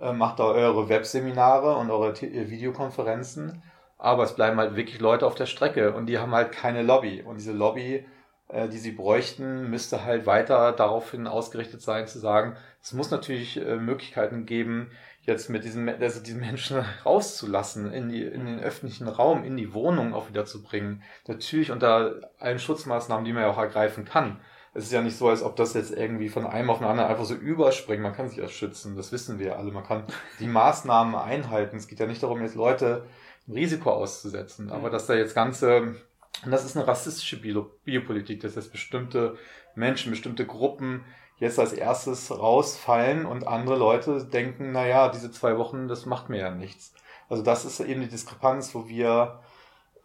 äh, 0.00 0.12
macht 0.12 0.38
da 0.38 0.44
eure 0.44 0.88
Webseminare 0.88 1.76
und 1.76 1.90
eure 1.90 2.10
äh, 2.10 2.50
Videokonferenzen 2.50 3.62
aber 3.98 4.24
es 4.24 4.34
bleiben 4.34 4.58
halt 4.58 4.76
wirklich 4.76 5.00
Leute 5.00 5.26
auf 5.26 5.34
der 5.34 5.46
Strecke 5.46 5.94
und 5.94 6.06
die 6.06 6.18
haben 6.18 6.34
halt 6.34 6.52
keine 6.52 6.82
Lobby. 6.82 7.22
Und 7.22 7.38
diese 7.38 7.52
Lobby, 7.52 8.04
äh, 8.48 8.68
die 8.68 8.76
sie 8.76 8.92
bräuchten, 8.92 9.70
müsste 9.70 10.04
halt 10.04 10.26
weiter 10.26 10.72
daraufhin 10.72 11.26
ausgerichtet 11.26 11.80
sein, 11.80 12.06
zu 12.06 12.18
sagen, 12.18 12.56
es 12.82 12.92
muss 12.92 13.10
natürlich 13.10 13.56
Möglichkeiten 13.56 14.44
geben, 14.44 14.90
jetzt 15.26 15.50
mit 15.50 15.64
diesen, 15.64 15.88
also 15.88 16.20
diesen 16.20 16.40
Menschen 16.40 16.84
rauszulassen, 17.04 17.92
in, 17.92 18.08
die, 18.08 18.22
in 18.22 18.46
den 18.46 18.60
öffentlichen 18.60 19.08
Raum, 19.08 19.44
in 19.44 19.56
die 19.56 19.74
Wohnung 19.74 20.14
auch 20.14 20.28
wieder 20.28 20.44
zu 20.44 20.62
bringen. 20.62 21.02
Natürlich 21.26 21.70
unter 21.70 22.30
allen 22.38 22.58
Schutzmaßnahmen, 22.58 23.24
die 23.24 23.32
man 23.32 23.42
ja 23.42 23.50
auch 23.50 23.58
ergreifen 23.58 24.04
kann. 24.04 24.40
Es 24.72 24.84
ist 24.84 24.92
ja 24.92 25.00
nicht 25.00 25.16
so, 25.16 25.28
als 25.28 25.42
ob 25.42 25.56
das 25.56 25.72
jetzt 25.72 25.90
irgendwie 25.90 26.28
von 26.28 26.46
einem 26.46 26.68
auf 26.68 26.78
den 26.78 26.86
anderen 26.86 27.08
einfach 27.10 27.24
so 27.24 27.34
überspringt. 27.34 28.02
Man 28.02 28.14
kann 28.14 28.28
sich 28.28 28.38
ja 28.38 28.46
schützen, 28.46 28.94
das 28.94 29.10
wissen 29.10 29.38
wir 29.38 29.58
alle. 29.58 29.72
Man 29.72 29.84
kann 29.84 30.04
die 30.38 30.46
Maßnahmen 30.46 31.14
einhalten. 31.14 31.78
Es 31.78 31.88
geht 31.88 31.98
ja 31.98 32.06
nicht 32.06 32.22
darum, 32.22 32.42
jetzt 32.42 32.56
Leute 32.56 33.06
Risiko 33.48 33.90
auszusetzen. 33.90 34.70
Aber 34.70 34.90
dass 34.90 35.06
da 35.06 35.14
jetzt 35.14 35.34
ganze, 35.34 35.96
und 36.44 36.50
das 36.50 36.64
ist 36.64 36.76
eine 36.76 36.86
rassistische 36.86 37.40
Bio 37.40 37.70
Biopolitik, 37.84 38.40
dass 38.40 38.54
jetzt 38.54 38.70
bestimmte 38.70 39.38
Menschen, 39.74 40.10
bestimmte 40.10 40.44
Gruppen 40.44 41.04
jetzt 41.38 41.58
als 41.58 41.72
erstes 41.72 42.30
rausfallen 42.30 43.26
und 43.26 43.46
andere 43.46 43.76
Leute 43.76 44.24
denken, 44.24 44.72
na 44.72 44.86
ja, 44.86 45.08
diese 45.08 45.30
zwei 45.30 45.58
Wochen, 45.58 45.88
das 45.88 46.06
macht 46.06 46.28
mir 46.28 46.38
ja 46.38 46.50
nichts. 46.50 46.94
Also 47.28 47.42
das 47.42 47.64
ist 47.64 47.80
eben 47.80 48.00
die 48.00 48.08
Diskrepanz, 48.08 48.74
wo 48.74 48.88
wir 48.88 49.40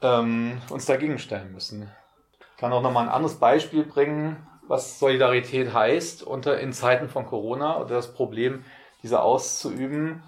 ähm, 0.01 0.61
uns 0.69 0.85
dagegen 0.85 1.19
stellen 1.19 1.53
müssen. 1.53 1.89
Ich 2.39 2.57
kann 2.57 2.73
auch 2.73 2.81
nochmal 2.81 3.05
ein 3.07 3.13
anderes 3.13 3.35
Beispiel 3.35 3.83
bringen, 3.83 4.47
was 4.67 5.00
Solidarität 5.00 5.73
heißt 5.73 6.23
unter 6.23 6.59
in 6.59 6.73
Zeiten 6.73 7.09
von 7.09 7.25
Corona 7.25 7.77
oder 7.77 7.95
das 7.95 8.13
Problem, 8.13 8.63
diese 9.03 9.21
auszuüben. 9.21 10.23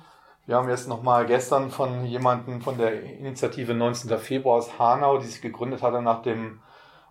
Wir 0.45 0.57
haben 0.57 0.69
jetzt 0.69 0.89
nochmal 0.89 1.25
gestern 1.25 1.71
von 1.71 2.05
jemandem 2.05 2.61
von 2.61 2.77
der 2.77 3.01
Initiative 3.03 3.73
19. 3.73 4.17
Februar 4.19 4.57
aus 4.57 4.77
Hanau, 4.77 5.17
die 5.17 5.27
sich 5.27 5.41
gegründet 5.41 5.81
hatte 5.81 6.01
nach 6.01 6.21
dem 6.21 6.59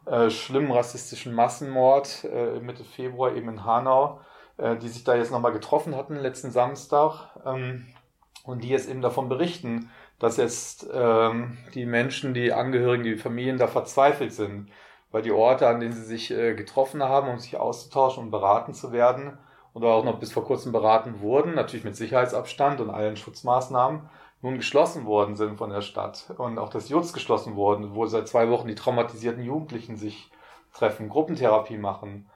äh, 0.06 0.30
schlimmen 0.30 0.72
rassistischen 0.72 1.34
Massenmord 1.34 2.24
äh, 2.24 2.60
Mitte 2.60 2.84
Februar 2.84 3.34
eben 3.34 3.48
in 3.48 3.64
Hanau, 3.64 4.20
äh, 4.58 4.76
die 4.76 4.88
sich 4.88 5.04
da 5.04 5.14
jetzt 5.14 5.30
nochmal 5.30 5.52
getroffen 5.52 5.96
hatten 5.96 6.16
letzten 6.16 6.50
Samstag 6.50 7.30
ähm, 7.44 7.86
und 8.44 8.64
die 8.64 8.68
jetzt 8.68 8.88
eben 8.88 9.02
davon 9.02 9.28
berichten, 9.28 9.90
dass 10.18 10.36
jetzt 10.36 10.88
ähm, 10.92 11.58
die 11.74 11.86
Menschen, 11.86 12.34
die 12.34 12.52
Angehörigen, 12.52 13.04
die 13.04 13.16
Familien 13.16 13.58
da 13.58 13.66
verzweifelt 13.66 14.32
sind, 14.32 14.70
weil 15.10 15.22
die 15.22 15.32
Orte, 15.32 15.68
an 15.68 15.80
denen 15.80 15.92
sie 15.92 16.04
sich 16.04 16.30
äh, 16.30 16.54
getroffen 16.54 17.02
haben, 17.02 17.28
um 17.28 17.38
sich 17.38 17.56
auszutauschen 17.56 18.24
und 18.24 18.30
beraten 18.30 18.74
zu 18.74 18.92
werden, 18.92 19.38
oder 19.74 19.88
auch 19.88 20.04
noch 20.04 20.18
bis 20.18 20.32
vor 20.32 20.44
kurzem 20.44 20.72
beraten 20.72 21.20
wurden, 21.20 21.54
natürlich 21.54 21.84
mit 21.84 21.96
Sicherheitsabstand 21.96 22.80
und 22.80 22.90
allen 22.90 23.16
Schutzmaßnahmen, 23.16 24.02
nun 24.42 24.56
geschlossen 24.56 25.06
worden 25.06 25.36
sind 25.36 25.56
von 25.56 25.70
der 25.70 25.80
Stadt 25.80 26.32
und 26.36 26.58
auch 26.58 26.68
das 26.68 26.88
Jutz 26.88 27.12
geschlossen 27.12 27.56
worden, 27.56 27.94
wo 27.94 28.06
seit 28.06 28.28
zwei 28.28 28.50
Wochen 28.50 28.68
die 28.68 28.74
traumatisierten 28.74 29.42
Jugendlichen 29.42 29.96
sich 29.96 30.30
treffen, 30.74 31.08
Gruppentherapie 31.08 31.78
machen. 31.78 32.28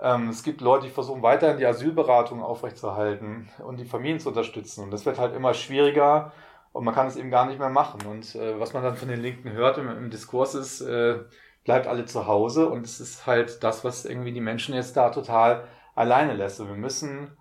Ähm, 0.00 0.28
es 0.28 0.42
gibt 0.42 0.60
Leute, 0.60 0.86
die 0.86 0.92
versuchen 0.92 1.22
weiterhin 1.22 1.58
die 1.58 1.66
Asylberatung 1.66 2.42
aufrechtzuerhalten 2.42 3.48
und 3.64 3.78
die 3.78 3.84
Familien 3.84 4.18
zu 4.18 4.30
unterstützen. 4.30 4.84
Und 4.84 4.90
das 4.90 5.06
wird 5.06 5.18
halt 5.18 5.34
immer 5.34 5.54
schwieriger, 5.54 6.32
und 6.72 6.84
man 6.84 6.94
kann 6.94 7.06
es 7.06 7.16
eben 7.16 7.30
gar 7.30 7.46
nicht 7.46 7.58
mehr 7.58 7.68
machen. 7.68 8.00
Und 8.06 8.34
äh, 8.34 8.58
was 8.58 8.72
man 8.72 8.82
dann 8.82 8.96
von 8.96 9.08
den 9.08 9.20
Linken 9.20 9.52
hört 9.52 9.78
im, 9.78 9.88
im 9.88 10.10
Diskurs 10.10 10.54
ist, 10.54 10.80
äh, 10.80 11.20
bleibt 11.64 11.86
alle 11.86 12.06
zu 12.06 12.26
Hause 12.26 12.68
und 12.68 12.84
es 12.84 12.98
ist 12.98 13.26
halt 13.26 13.62
das, 13.62 13.84
was 13.84 14.04
irgendwie 14.04 14.32
die 14.32 14.40
Menschen 14.40 14.74
jetzt 14.74 14.96
da 14.96 15.10
total 15.10 15.64
alleine 15.94 16.34
lässt. 16.34 16.60
Und 16.60 16.68
wir 16.68 16.76
müssen 16.76 17.36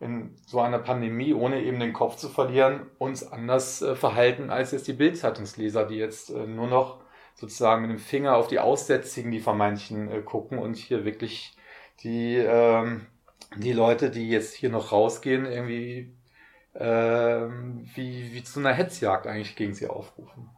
in 0.00 0.34
so 0.46 0.60
einer 0.60 0.78
Pandemie, 0.78 1.32
ohne 1.32 1.62
eben 1.62 1.80
den 1.80 1.92
Kopf 1.92 2.16
zu 2.16 2.28
verlieren, 2.28 2.86
uns 2.98 3.30
anders 3.30 3.80
äh, 3.82 3.94
verhalten 3.94 4.50
als 4.50 4.72
jetzt 4.72 4.86
die 4.88 4.92
Bildzeitungsleser, 4.92 5.86
die 5.86 5.96
jetzt 5.96 6.30
äh, 6.30 6.46
nur 6.46 6.66
noch 6.66 7.00
sozusagen 7.34 7.82
mit 7.82 7.90
dem 7.90 7.98
Finger 7.98 8.36
auf 8.36 8.48
die 8.48 8.58
Aussätzigen, 8.58 9.30
die 9.30 9.40
vermeintlichen, 9.40 10.10
äh, 10.10 10.22
gucken 10.22 10.58
und 10.58 10.76
hier 10.76 11.04
wirklich 11.04 11.56
die, 12.02 12.36
ähm, 12.36 13.06
die 13.56 13.72
Leute, 13.72 14.10
die 14.10 14.28
jetzt 14.28 14.54
hier 14.54 14.70
noch 14.70 14.92
rausgehen, 14.92 15.46
irgendwie 15.46 16.14
ähm, 16.74 17.88
wie, 17.94 18.34
wie 18.34 18.42
zu 18.42 18.60
einer 18.60 18.72
Hetzjagd 18.72 19.26
eigentlich 19.26 19.56
gegen 19.56 19.74
sie 19.74 19.86
aufrufen. 19.86 20.50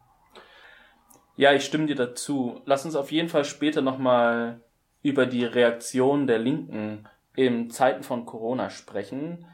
Ja, 1.37 1.53
ich 1.53 1.63
stimme 1.63 1.85
dir 1.85 1.95
dazu. 1.95 2.61
Lass 2.65 2.83
uns 2.83 2.95
auf 2.95 3.11
jeden 3.11 3.29
Fall 3.29 3.45
später 3.45 3.81
nochmal 3.81 4.61
über 5.01 5.25
die 5.25 5.45
Reaktion 5.45 6.27
der 6.27 6.39
Linken 6.39 7.07
in 7.39 7.69
Zeiten 7.69 8.03
von 8.03 8.25
Corona 8.25 8.69
sprechen. 8.69 9.45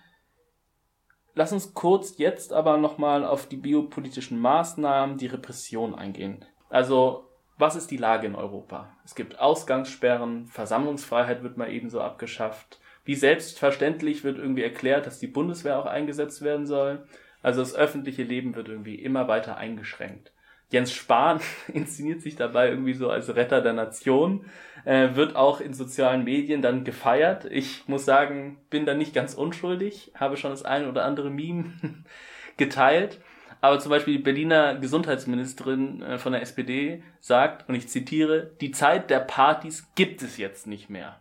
Lass 1.36 1.54
uns 1.54 1.76
kurz 1.76 2.18
jetzt 2.18 2.52
aber 2.52 2.78
nochmal 2.78 3.24
auf 3.24 3.48
die 3.48 3.58
biopolitischen 3.58 4.40
Maßnahmen, 4.40 5.18
die 5.18 5.28
Repression 5.28 5.94
eingehen. 5.94 6.44
Also, 6.70 7.30
was 7.60 7.76
ist 7.76 7.92
die 7.92 7.98
Lage 7.98 8.26
in 8.26 8.34
Europa? 8.34 8.90
Es 9.06 9.14
gibt 9.14 9.40
Ausgangssperren, 9.40 10.48
Versammlungsfreiheit 10.48 11.44
wird 11.44 11.58
mal 11.58 11.72
ebenso 11.72 12.02
abgeschafft. 12.02 12.80
Wie 13.04 13.14
selbstverständlich 13.14 14.24
wird 14.24 14.40
irgendwie 14.40 14.64
erklärt, 14.64 15.06
dass 15.06 15.20
die 15.20 15.28
Bundeswehr 15.28 15.78
auch 15.78 15.86
eingesetzt 15.86 16.42
werden 16.42 16.66
soll. 16.66 17.08
Also 17.44 17.60
das 17.60 17.76
öffentliche 17.76 18.24
Leben 18.24 18.56
wird 18.56 18.68
irgendwie 18.68 18.96
immer 18.96 19.28
weiter 19.28 19.58
eingeschränkt. 19.58 20.32
Jens 20.70 20.92
Spahn 20.92 21.40
inszeniert 21.74 22.22
sich 22.22 22.36
dabei 22.36 22.70
irgendwie 22.70 22.94
so 22.94 23.10
als 23.10 23.36
Retter 23.36 23.62
der 23.62 23.74
Nation, 23.74 24.46
äh, 24.84 25.16
wird 25.16 25.36
auch 25.36 25.62
in 25.62 25.74
sozialen 25.74 26.24
Medien 26.24 26.62
dann 26.62 26.84
gefeiert. 26.84 27.46
Ich 27.46 27.88
muss 27.88 28.06
sagen, 28.06 28.58
bin 28.70 28.86
da 28.86 28.94
nicht 28.94 29.14
ganz 29.14 29.34
unschuldig, 29.34 30.12
habe 30.16 30.38
schon 30.38 30.52
das 30.52 30.64
eine 30.64 30.90
oder 30.90 31.06
andere 31.06 31.30
Meme 31.30 31.74
geteilt. 32.58 33.20
Aber 33.62 33.80
zum 33.80 33.90
Beispiel 33.90 34.18
die 34.18 34.24
Berliner 34.24 34.76
Gesundheitsministerin 34.76 36.02
äh, 36.02 36.18
von 36.18 36.34
der 36.34 36.42
SPD 36.42 37.04
sagt, 37.20 37.68
und 37.68 37.76
ich 37.76 37.88
zitiere, 37.88 38.52
die 38.62 38.72
Zeit 38.72 39.10
der 39.10 39.20
Partys 39.20 39.92
gibt 39.96 40.22
es 40.22 40.38
jetzt 40.38 40.68
nicht 40.68 40.90
mehr. 40.90 41.20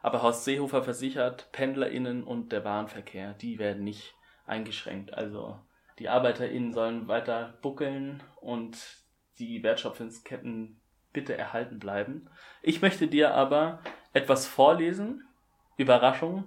Aber 0.00 0.22
Horst 0.22 0.44
Seehofer 0.44 0.82
versichert, 0.82 1.48
PendlerInnen 1.52 2.24
und 2.24 2.52
der 2.52 2.60
Bahnverkehr, 2.60 3.34
die 3.34 3.58
werden 3.58 3.84
nicht 3.84 4.14
eingeschränkt. 4.46 5.14
Also 5.14 5.58
die 5.98 6.08
ArbeiterInnen 6.08 6.72
sollen 6.72 7.08
weiter 7.08 7.54
buckeln 7.62 8.22
und 8.40 8.76
die 9.38 9.62
Wertschöpfungsketten 9.62 10.80
bitte 11.12 11.36
erhalten 11.36 11.78
bleiben. 11.78 12.28
Ich 12.62 12.82
möchte 12.82 13.08
dir 13.08 13.34
aber 13.34 13.80
etwas 14.12 14.46
vorlesen, 14.46 15.24
Überraschung, 15.76 16.44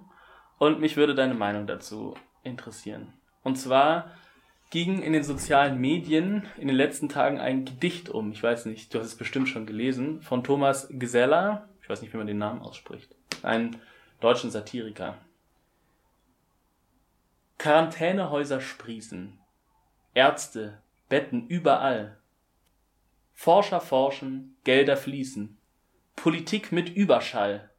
und 0.58 0.80
mich 0.80 0.96
würde 0.96 1.14
deine 1.14 1.34
Meinung 1.34 1.66
dazu 1.66 2.14
interessieren. 2.42 3.12
Und 3.42 3.56
zwar 3.56 4.12
ging 4.70 5.02
in 5.02 5.12
den 5.12 5.22
sozialen 5.22 5.78
Medien 5.78 6.46
in 6.58 6.68
den 6.68 6.76
letzten 6.76 7.08
Tagen 7.08 7.38
ein 7.38 7.64
Gedicht 7.64 8.08
um. 8.10 8.32
Ich 8.32 8.42
weiß 8.42 8.66
nicht, 8.66 8.92
du 8.92 8.98
hast 8.98 9.06
es 9.06 9.16
bestimmt 9.16 9.48
schon 9.48 9.66
gelesen, 9.66 10.20
von 10.20 10.44
Thomas 10.44 10.88
Geseller. 10.90 11.68
Ich 11.80 11.88
weiß 11.88 12.02
nicht, 12.02 12.12
wie 12.12 12.18
man 12.18 12.26
den 12.26 12.38
Namen 12.38 12.60
ausspricht. 12.60 13.14
Ein 13.42 13.76
deutschen 14.20 14.50
Satiriker. 14.50 15.16
Quarantänehäuser 17.56 18.60
sprießen. 18.60 19.37
Ärzte, 20.14 20.82
Betten 21.08 21.46
überall. 21.46 22.18
Forscher 23.34 23.80
forschen, 23.80 24.56
Gelder 24.64 24.96
fließen. 24.96 25.58
Politik 26.16 26.72
mit 26.72 26.88
Überschall. 26.88 27.70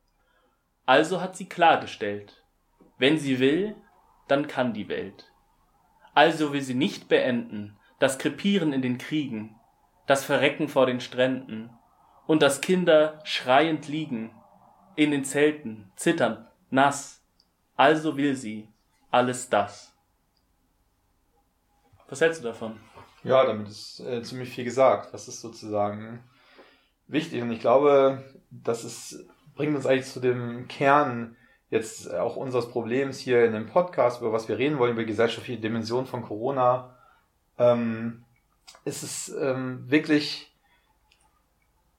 Also 0.85 1.21
hat 1.21 1.35
sie 1.35 1.47
klargestellt, 1.47 2.43
wenn 2.97 3.17
sie 3.17 3.39
will, 3.39 3.75
dann 4.27 4.47
kann 4.47 4.73
die 4.73 4.87
Welt. 4.87 5.31
Also 6.13 6.53
will 6.53 6.61
sie 6.61 6.73
nicht 6.73 7.09
beenden, 7.09 7.77
das 7.99 8.17
Krepieren 8.17 8.73
in 8.73 8.81
den 8.81 8.97
Kriegen, 8.97 9.59
das 10.07 10.23
Verrecken 10.23 10.69
vor 10.69 10.85
den 10.85 11.01
Stränden 11.01 11.69
und 12.25 12.41
dass 12.41 12.61
Kinder 12.61 13.19
schreiend 13.23 13.87
liegen, 13.87 14.31
in 14.95 15.11
den 15.11 15.23
Zelten, 15.23 15.91
zitternd, 15.95 16.47
nass. 16.69 17.23
Also 17.75 18.17
will 18.17 18.35
sie 18.35 18.67
alles 19.11 19.49
das. 19.49 19.95
Was 22.09 22.21
hältst 22.21 22.43
du 22.43 22.47
davon? 22.47 22.79
Ja, 23.23 23.45
damit 23.45 23.67
ist 23.67 23.99
äh, 23.99 24.21
ziemlich 24.23 24.49
viel 24.49 24.63
gesagt. 24.63 25.13
Das 25.13 25.27
ist 25.27 25.41
sozusagen 25.41 26.23
wichtig. 27.07 27.41
Und 27.41 27.51
ich 27.51 27.59
glaube, 27.59 28.23
das 28.49 28.83
ist, 28.83 29.27
bringt 29.55 29.75
uns 29.75 29.85
eigentlich 29.85 30.07
zu 30.07 30.19
dem 30.19 30.67
Kern 30.67 31.35
jetzt 31.69 32.11
auch 32.11 32.35
unseres 32.35 32.69
Problems 32.69 33.19
hier 33.19 33.45
in 33.45 33.53
dem 33.53 33.67
Podcast, 33.67 34.21
über 34.21 34.33
was 34.33 34.47
wir 34.47 34.57
reden 34.57 34.79
wollen, 34.79 34.93
über 34.93 35.01
die 35.01 35.07
gesellschaftliche 35.07 35.61
Dimension 35.61 36.07
von 36.07 36.23
Corona. 36.23 36.95
Ähm, 37.57 38.23
ist 38.85 39.03
es 39.03 39.29
ähm, 39.39 39.89
wirklich 39.89 40.51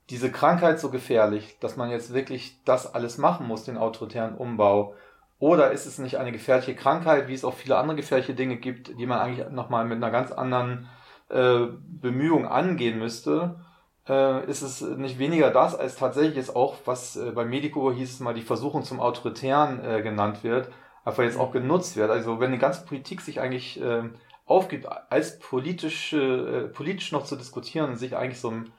diese 0.09 0.29
Krankheit 0.29 0.79
so 0.79 0.89
gefährlich, 0.89 1.57
dass 1.59 1.77
man 1.77 1.89
jetzt 1.89 2.13
wirklich 2.13 2.61
das 2.65 2.93
alles 2.93 3.17
machen 3.17 3.47
muss, 3.47 3.63
den 3.63 3.77
autoritären 3.77 4.35
Umbau? 4.35 4.95
Oder 5.41 5.71
ist 5.71 5.87
es 5.87 5.97
nicht 5.97 6.19
eine 6.19 6.31
gefährliche 6.31 6.75
Krankheit, 6.75 7.27
wie 7.27 7.33
es 7.33 7.43
auch 7.43 7.55
viele 7.55 7.75
andere 7.75 7.95
gefährliche 7.95 8.35
Dinge 8.35 8.57
gibt, 8.57 8.99
die 8.99 9.07
man 9.07 9.17
eigentlich 9.17 9.49
nochmal 9.49 9.85
mit 9.85 9.97
einer 9.97 10.11
ganz 10.11 10.31
anderen 10.31 10.87
äh, 11.29 11.61
Bemühung 11.83 12.45
angehen 12.45 12.99
müsste? 12.99 13.59
Äh, 14.07 14.47
ist 14.47 14.61
es 14.61 14.81
nicht 14.81 15.17
weniger 15.17 15.49
das, 15.49 15.73
als 15.73 15.95
tatsächlich 15.95 16.35
jetzt 16.35 16.55
auch, 16.55 16.75
was 16.85 17.15
äh, 17.15 17.31
bei 17.31 17.43
Medico 17.43 17.91
hieß 17.91 18.13
es 18.13 18.19
mal, 18.19 18.35
die 18.35 18.43
Versuchung 18.43 18.83
zum 18.83 18.99
Autoritären 18.99 19.83
äh, 19.83 20.03
genannt 20.03 20.43
wird, 20.43 20.69
einfach 21.03 21.23
jetzt 21.23 21.39
auch 21.39 21.51
genutzt 21.51 21.97
wird. 21.97 22.11
Also 22.11 22.39
wenn 22.39 22.51
die 22.51 22.59
ganze 22.59 22.85
Politik 22.85 23.21
sich 23.21 23.39
eigentlich 23.41 23.81
äh, 23.81 24.03
aufgibt, 24.45 24.85
als 25.09 25.39
politische, 25.39 26.67
äh, 26.67 26.67
politisch 26.67 27.11
noch 27.11 27.23
zu 27.23 27.35
diskutieren 27.35 27.95
sich 27.95 28.15
eigentlich 28.15 28.39
so 28.39 28.49
einem, 28.49 28.71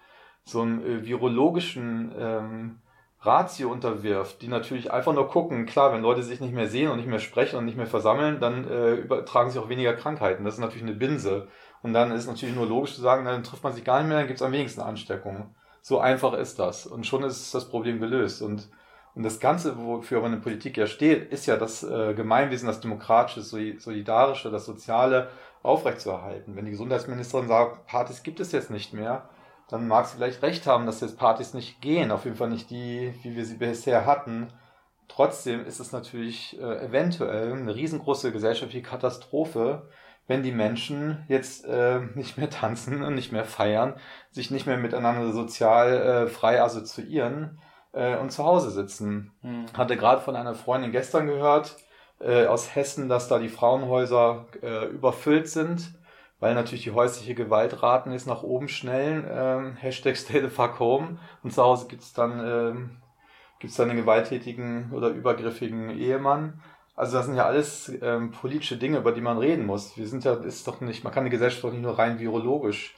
so 0.44 0.62
einem 0.62 0.80
äh, 0.86 1.04
virologischen 1.04 2.14
ähm, 2.16 2.78
Ratio 3.24 3.70
unterwirft, 3.70 4.42
die 4.42 4.48
natürlich 4.48 4.92
einfach 4.92 5.12
nur 5.12 5.28
gucken, 5.28 5.64
klar, 5.64 5.92
wenn 5.92 6.02
Leute 6.02 6.24
sich 6.24 6.40
nicht 6.40 6.52
mehr 6.52 6.66
sehen 6.66 6.90
und 6.90 6.96
nicht 6.96 7.08
mehr 7.08 7.20
sprechen 7.20 7.56
und 7.56 7.64
nicht 7.64 7.76
mehr 7.76 7.86
versammeln, 7.86 8.40
dann 8.40 8.68
äh, 8.68 8.94
übertragen 8.94 9.50
sich 9.50 9.60
auch 9.60 9.68
weniger 9.68 9.94
Krankheiten. 9.94 10.44
Das 10.44 10.54
ist 10.54 10.60
natürlich 10.60 10.82
eine 10.82 10.96
Binse. 10.96 11.46
Und 11.82 11.92
dann 11.92 12.10
ist 12.10 12.22
es 12.22 12.26
natürlich 12.26 12.54
nur 12.54 12.66
logisch 12.66 12.94
zu 12.94 13.00
sagen, 13.00 13.24
dann 13.24 13.44
trifft 13.44 13.62
man 13.62 13.72
sich 13.72 13.84
gar 13.84 14.00
nicht 14.00 14.08
mehr, 14.08 14.18
dann 14.18 14.26
gibt 14.26 14.40
es 14.40 14.46
am 14.46 14.52
wenigsten 14.52 14.80
Ansteckungen. 14.80 15.54
So 15.82 16.00
einfach 16.00 16.32
ist 16.34 16.58
das. 16.58 16.86
Und 16.86 17.06
schon 17.06 17.22
ist 17.22 17.54
das 17.54 17.68
Problem 17.68 18.00
gelöst. 18.00 18.42
Und, 18.42 18.68
und 19.14 19.22
das 19.22 19.38
Ganze, 19.38 19.78
wofür 19.78 20.20
man 20.20 20.32
in 20.32 20.38
der 20.38 20.44
Politik 20.44 20.76
ja 20.76 20.86
steht, 20.86 21.32
ist 21.32 21.46
ja 21.46 21.56
das 21.56 21.84
äh, 21.84 22.14
Gemeinwesen, 22.14 22.66
das 22.66 22.80
Demokratische, 22.80 23.42
Solidarische, 23.42 24.50
das 24.50 24.66
Soziale 24.66 25.28
aufrechtzuerhalten. 25.62 26.56
Wenn 26.56 26.64
die 26.64 26.72
Gesundheitsministerin 26.72 27.46
sagt, 27.46 27.86
Partys 27.86 28.24
gibt 28.24 28.40
es 28.40 28.50
jetzt 28.50 28.70
nicht 28.70 28.92
mehr, 28.92 29.28
dann 29.72 29.88
mag 29.88 30.06
sie 30.06 30.16
vielleicht 30.16 30.42
recht 30.42 30.66
haben, 30.66 30.84
dass 30.84 31.00
jetzt 31.00 31.16
Partys 31.16 31.54
nicht 31.54 31.80
gehen, 31.80 32.10
auf 32.10 32.24
jeden 32.24 32.36
Fall 32.36 32.50
nicht 32.50 32.68
die, 32.68 33.14
wie 33.22 33.34
wir 33.34 33.46
sie 33.46 33.56
bisher 33.56 34.04
hatten. 34.04 34.52
Trotzdem 35.08 35.64
ist 35.64 35.80
es 35.80 35.92
natürlich 35.92 36.60
äh, 36.60 36.84
eventuell 36.84 37.54
eine 37.54 37.74
riesengroße 37.74 38.32
gesellschaftliche 38.32 38.86
Katastrophe, 38.86 39.88
wenn 40.26 40.42
die 40.42 40.52
Menschen 40.52 41.24
jetzt 41.26 41.64
äh, 41.64 42.00
nicht 42.14 42.36
mehr 42.36 42.50
tanzen 42.50 43.02
und 43.02 43.14
nicht 43.14 43.32
mehr 43.32 43.46
feiern, 43.46 43.94
sich 44.30 44.50
nicht 44.50 44.66
mehr 44.66 44.76
miteinander 44.76 45.32
sozial 45.32 45.94
äh, 45.94 46.26
frei 46.26 46.60
assoziieren 46.60 47.58
äh, 47.92 48.18
und 48.18 48.30
zu 48.30 48.44
Hause 48.44 48.70
sitzen. 48.70 49.32
Hm. 49.40 49.64
Hatte 49.74 49.96
gerade 49.96 50.20
von 50.20 50.36
einer 50.36 50.54
Freundin 50.54 50.92
gestern 50.92 51.26
gehört 51.26 51.78
äh, 52.20 52.44
aus 52.44 52.76
Hessen, 52.76 53.08
dass 53.08 53.26
da 53.26 53.38
die 53.38 53.48
Frauenhäuser 53.48 54.48
äh, 54.60 54.84
überfüllt 54.88 55.48
sind 55.48 55.94
weil 56.42 56.56
natürlich 56.56 56.82
die 56.82 56.90
häusliche 56.90 57.36
Gewaltraten 57.36 58.10
jetzt 58.10 58.26
nach 58.26 58.42
oben 58.42 58.66
schnellen. 58.66 59.24
Ähm, 59.30 59.76
Hashtag 59.80 60.16
Stay 60.16 60.40
the 60.40 60.48
fuck 60.48 60.80
home. 60.80 61.18
Und 61.44 61.52
zu 61.52 61.62
Hause 61.62 61.86
gibt's 61.86 62.12
dann, 62.12 62.42
ähm, 62.44 62.90
gibt's 63.60 63.76
dann 63.76 63.86
den 63.86 63.96
gewalttätigen 63.96 64.90
oder 64.92 65.10
übergriffigen 65.10 65.90
Ehemann. 65.90 66.60
Also 66.96 67.16
das 67.16 67.26
sind 67.26 67.36
ja 67.36 67.46
alles 67.46 67.92
ähm, 68.02 68.32
politische 68.32 68.76
Dinge, 68.76 68.98
über 68.98 69.12
die 69.12 69.20
man 69.20 69.38
reden 69.38 69.66
muss. 69.66 69.96
Wir 69.96 70.08
sind 70.08 70.24
ja, 70.24 70.34
ist 70.34 70.66
doch 70.66 70.80
nicht, 70.80 71.04
man 71.04 71.12
kann 71.12 71.24
die 71.24 71.30
Gesellschaft 71.30 71.62
doch 71.62 71.70
nicht 71.70 71.80
nur 71.80 71.96
rein 71.96 72.18
virologisch 72.18 72.96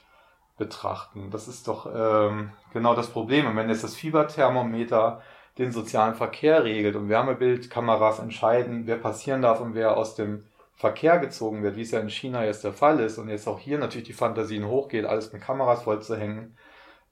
betrachten. 0.57 1.29
Das 1.29 1.47
ist 1.47 1.67
doch 1.67 1.85
ähm, 1.95 2.49
genau 2.73 2.95
das 2.95 3.11
Problem. 3.11 3.45
Und 3.45 3.55
wenn 3.57 3.69
jetzt 3.69 3.83
das 3.83 3.93
Fieberthermometer 3.93 5.21
den 5.59 5.71
sozialen 5.71 6.15
Verkehr 6.15 6.63
regelt 6.63 6.95
und 6.95 7.09
Wärmebildkameras 7.09 8.17
entscheiden, 8.17 8.87
wer 8.87 8.97
passieren 8.97 9.43
darf 9.43 9.61
und 9.61 9.75
wer 9.75 9.97
aus 9.97 10.15
dem 10.15 10.45
Verkehr 10.75 11.19
gezogen 11.19 11.63
wird, 11.63 11.77
wie 11.77 11.81
es 11.81 11.91
ja 11.91 11.99
in 11.99 12.09
China 12.09 12.43
jetzt 12.43 12.63
der 12.63 12.73
Fall 12.73 12.99
ist 12.99 13.17
und 13.17 13.29
jetzt 13.29 13.47
auch 13.47 13.59
hier 13.59 13.77
natürlich 13.77 14.07
die 14.07 14.13
Fantasien 14.13 14.67
hochgeht, 14.67 15.05
alles 15.05 15.31
mit 15.31 15.41
Kameras 15.41 15.83
vollzuhängen, 15.83 16.57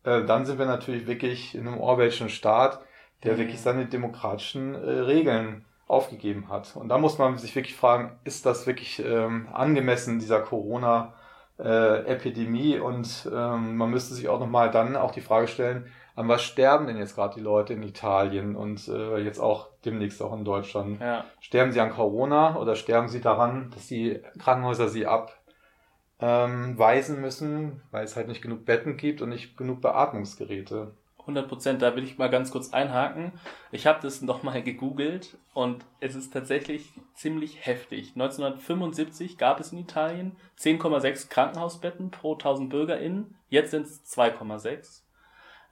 äh, 0.04 0.24
dann 0.26 0.46
sind 0.46 0.60
wir 0.60 0.66
natürlich 0.66 1.08
wirklich 1.08 1.56
in 1.56 1.68
einem 1.68 1.80
Orwellschen 1.80 2.30
Staat, 2.30 2.82
der 3.24 3.34
mhm. 3.34 3.38
wirklich 3.38 3.62
seine 3.62 3.86
demokratischen 3.86 4.76
äh, 4.76 4.78
Regeln 4.78 5.66
aufgegeben 5.88 6.50
hat. 6.50 6.76
Und 6.76 6.90
da 6.90 6.98
muss 6.98 7.18
man 7.18 7.38
sich 7.38 7.56
wirklich 7.56 7.76
fragen, 7.76 8.20
ist 8.24 8.46
das 8.46 8.68
wirklich 8.68 9.04
ähm, 9.06 9.48
angemessen 9.54 10.20
dieser 10.20 10.42
Corona 10.42 11.14
äh, 11.60 12.06
Epidemie 12.06 12.80
und 12.80 13.30
ähm, 13.32 13.78
man 13.78 13.90
müsste 13.92 14.14
sich 14.14 14.28
auch 14.28 14.40
nochmal 14.40 14.72
dann 14.72 14.96
auch 14.96 15.12
die 15.12 15.22
Frage 15.22 15.48
stellen, 15.48 15.92
an 16.16 16.28
was 16.28 16.44
sterben 16.44 16.88
denn 16.88 16.98
jetzt 16.98 17.16
gerade 17.16 17.36
die 17.36 17.42
Leute 17.42 17.74
in 17.74 17.84
Italien 17.84 18.56
und 18.56 18.88
äh, 18.88 19.18
jetzt 19.18 19.40
auch 19.40 19.70
demnächst 19.86 20.22
auch 20.22 20.34
in 20.34 20.46
Deutschland? 20.46 21.00
Ja. 21.00 21.26
Sterben 21.40 21.72
sie 21.72 21.80
an 21.80 21.92
Corona 21.92 22.58
oder 22.58 22.76
sterben 22.76 23.08
sie 23.08 23.22
daran, 23.22 23.72
dass 23.74 23.88
die 23.88 24.20
Krankenhäuser 24.40 24.90
sie 24.90 25.06
abweisen 25.06 27.16
ähm, 27.16 27.22
müssen, 27.22 27.82
weil 27.92 28.04
es 28.04 28.16
halt 28.16 28.28
nicht 28.28 28.42
genug 28.42 28.66
Betten 28.66 28.98
gibt 28.98 29.22
und 29.22 29.30
nicht 29.30 29.58
genug 29.58 29.82
Beatmungsgeräte? 29.82 30.94
100 31.24 31.48
Prozent, 31.48 31.82
da 31.82 31.96
will 31.96 32.04
ich 32.04 32.18
mal 32.18 32.30
ganz 32.30 32.52
kurz 32.52 32.74
einhaken. 32.74 33.32
Ich 33.72 33.88
habe 33.88 34.00
das 34.02 34.22
nochmal 34.22 34.62
gegoogelt 34.62 35.38
und 35.54 35.86
es 36.02 36.16
ist 36.16 36.34
tatsächlich 36.34 36.92
ziemlich 37.14 37.66
heftig. 37.66 38.12
1975 38.16 39.38
gab 39.38 39.62
es 39.62 39.72
in 39.72 39.80
Italien 39.80 40.36
10,6 40.60 41.30
Krankenhausbetten 41.30 42.12
pro 42.12 42.34
1000 42.34 42.70
BürgerInnen, 42.70 43.36
jetzt 43.50 43.72
sind 43.72 43.86
es 43.86 44.04
2,6 44.06 45.03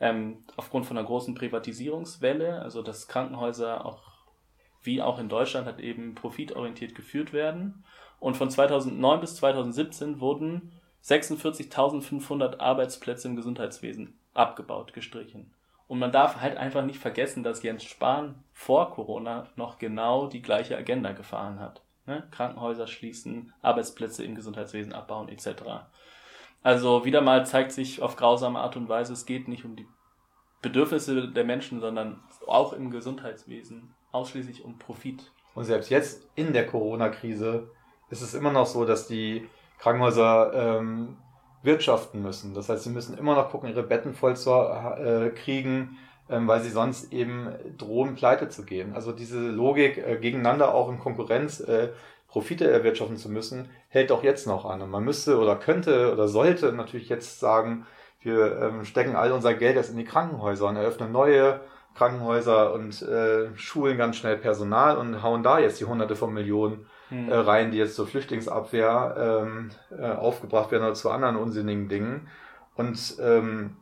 ähm, 0.01 0.43
aufgrund 0.58 0.86
von 0.86 0.98
einer 0.98 1.08
großen 1.08 1.36
Privatisierungswelle, 1.36 2.62
also 2.62 2.81
dass 2.81 3.08
Krankenhäuser 3.08 3.86
auch 3.86 4.12
wie 4.84 5.01
auch 5.01 5.20
in 5.20 5.29
Deutschland 5.29 5.67
halt 5.67 5.79
eben 5.79 6.15
profitorientiert 6.15 6.96
geführt 6.96 7.34
werden. 7.34 7.84
Und 8.20 8.36
von 8.36 8.50
2009 8.50 9.22
bis 9.22 9.36
2017 9.36 10.20
wurden 10.20 10.72
46.500 11.03 12.60
Arbeitsplätze 12.60 13.27
im 13.27 13.36
Gesundheitswesen 13.36 14.17
abgebaut, 14.34 14.93
gestrichen. 14.93 15.53
Und 15.88 16.00
man 16.00 16.12
darf 16.12 16.41
halt 16.41 16.58
einfach 16.58 16.84
nicht 16.84 17.00
vergessen, 17.00 17.43
dass 17.43 17.62
Jens 17.62 17.84
Spahn 17.84 18.43
vor 18.53 18.91
Corona 18.91 19.50
noch 19.55 19.77
genau 19.77 20.27
die 20.27 20.41
gleiche 20.41 20.77
Agenda 20.77 21.12
gefahren 21.12 21.60
hat. 21.60 21.81
Ne? 22.08 22.24
Krankenhäuser 22.31 22.88
schließen, 22.88 23.53
Arbeitsplätze 23.62 24.24
im 24.24 24.34
Gesundheitswesen 24.34 24.93
abbauen 24.93 25.29
etc. 25.29 25.63
Also 26.63 27.06
wieder 27.06 27.22
mal 27.22 27.46
zeigt 27.46 27.72
sich 27.72 28.01
auf 28.01 28.15
grausame 28.15 28.60
Art 28.60 28.75
und 28.77 28.88
Weise, 28.88 29.13
es 29.13 29.25
geht 29.25 29.48
nicht 29.48 29.65
um 29.65 29.75
die 29.75 29.88
Bedürfnisse 30.62 31.27
der 31.27 31.44
Menschen, 31.44 31.80
sondern 31.80 32.22
auch 32.48 32.74
im 32.74 32.91
Gesundheitswesen 32.91 33.96
ausschließlich 34.12 34.63
um 34.63 34.77
Profit. 34.77 35.32
Und 35.56 35.65
selbst 35.65 35.89
jetzt 35.89 36.27
in 36.36 36.53
der 36.53 36.68
Corona-Krise 36.68 37.70
ist 38.10 38.22
es 38.22 38.34
immer 38.34 38.51
noch 38.51 38.68
so, 38.68 38.86
dass 38.86 39.08
die 39.08 39.48
Krankenhäuser 39.80 40.53
ähm, 40.53 41.18
wirtschaften 41.63 42.22
müssen. 42.22 42.53
Das 42.53 42.70
heißt, 42.70 42.84
sie 42.84 42.89
müssen 42.89 43.18
immer 43.18 43.36
noch 43.36 43.50
gucken, 43.50 43.70
ihre 43.70 43.84
Betten 43.84 44.13
voll 44.13 44.36
zu 44.36 44.51
äh, 44.51 45.30
kriegen, 45.30 45.98
ähm, 46.30 46.48
weil 46.48 46.62
sie 46.62 46.70
sonst 46.70 47.12
eben 47.12 47.50
drohen, 47.77 48.15
pleite 48.15 48.50
zu 48.50 48.63
gehen. 48.63 48.94
Also 48.94 49.12
diese 49.12 49.39
Logik, 49.39 49.98
äh, 49.98 50.18
gegeneinander 50.18 50.74
auch 50.74 50.89
in 50.89 51.00
Konkurrenz 51.00 51.60
äh, 51.60 51.89
Profite 52.32 52.72
erwirtschaften 52.72 53.18
zu 53.18 53.30
müssen, 53.30 53.70
hält 53.90 54.12
auch 54.12 54.24
jetzt 54.24 54.48
noch 54.48 54.64
an. 54.64 54.82
Und 54.82 54.90
man 54.90 55.04
müsste 55.04 55.38
oder 55.38 55.58
könnte 55.58 56.14
oder 56.14 56.30
sollte 56.30 56.72
natürlich 56.72 57.10
jetzt 57.10 57.42
sagen, 57.42 57.86
wir 58.22 58.58
ähm, 58.62 58.86
stecken 58.86 59.18
all 59.18 59.34
unser 59.34 59.54
Geld 59.54 59.76
jetzt 59.76 59.92
in 59.92 59.98
die 59.98 60.06
Krankenhäuser 60.06 60.68
und 60.68 60.78
eröffnen 60.78 61.12
neue 61.12 61.60
Krankenhäuser 61.96 62.74
und 62.74 63.02
äh, 63.02 63.50
schulen 63.58 63.98
ganz 63.98 64.16
schnell 64.16 64.38
Personal 64.38 64.98
und 64.98 65.22
hauen 65.22 65.44
da 65.44 65.60
jetzt 65.60 65.82
die 65.82 65.86
Hunderte 65.86 66.16
von 66.16 66.34
Millionen 66.34 66.86
hm. 67.10 67.30
äh, 67.30 67.36
rein, 67.36 67.72
die 67.72 67.78
jetzt 67.78 67.96
zur 67.96 68.08
Flüchtlingsabwehr 68.08 69.44
ähm, 69.44 69.72
äh, 69.92 70.10
aufgebracht 70.12 70.72
werden 70.72 70.84
oder 70.84 70.94
zu 70.94 71.10
anderen 71.10 71.36
unsinnigen 71.36 71.90
Dingen 71.90 72.30
und 72.76 73.18
ähm, 73.20 73.76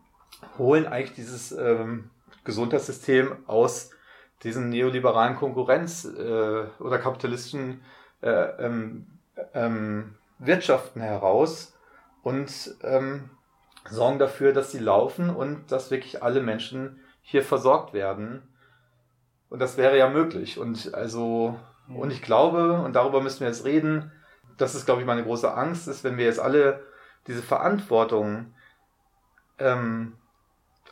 holen 0.57 0.87
eigentlich 0.87 1.13
dieses 1.13 1.51
ähm, 1.51 2.09
Gesundheitssystem 2.45 3.35
aus 3.45 3.91
diesen 4.43 4.69
neoliberalen 4.69 5.35
Konkurrenz- 5.35 6.05
äh, 6.05 6.65
oder 6.81 6.97
kapitalistischen 6.97 7.81
äh, 8.21 8.65
ähm, 8.65 9.07
ähm, 9.53 10.15
Wirtschaften 10.39 11.01
heraus 11.01 11.77
und 12.23 12.75
ähm, 12.83 13.29
sorgen 13.89 14.19
dafür, 14.19 14.53
dass 14.53 14.71
sie 14.71 14.79
laufen 14.79 15.29
und 15.29 15.71
dass 15.71 15.91
wirklich 15.91 16.23
alle 16.23 16.41
Menschen 16.41 16.99
hier 17.21 17.43
versorgt 17.43 17.93
werden. 17.93 18.41
Und 19.49 19.59
das 19.59 19.77
wäre 19.77 19.97
ja 19.97 20.09
möglich. 20.09 20.59
Und 20.59 20.93
also, 20.93 21.59
und 21.87 22.11
ich 22.11 22.21
glaube, 22.21 22.81
und 22.81 22.93
darüber 22.93 23.21
müssen 23.21 23.41
wir 23.41 23.47
jetzt 23.47 23.65
reden, 23.65 24.11
das 24.57 24.75
ist, 24.75 24.85
glaube 24.85 25.01
ich, 25.01 25.07
meine 25.07 25.23
große 25.23 25.51
Angst, 25.53 25.87
ist, 25.87 26.03
wenn 26.03 26.17
wir 26.17 26.25
jetzt 26.25 26.39
alle 26.39 26.83
diese 27.27 27.41
Verantwortung 27.41 28.53
ähm, 29.57 30.17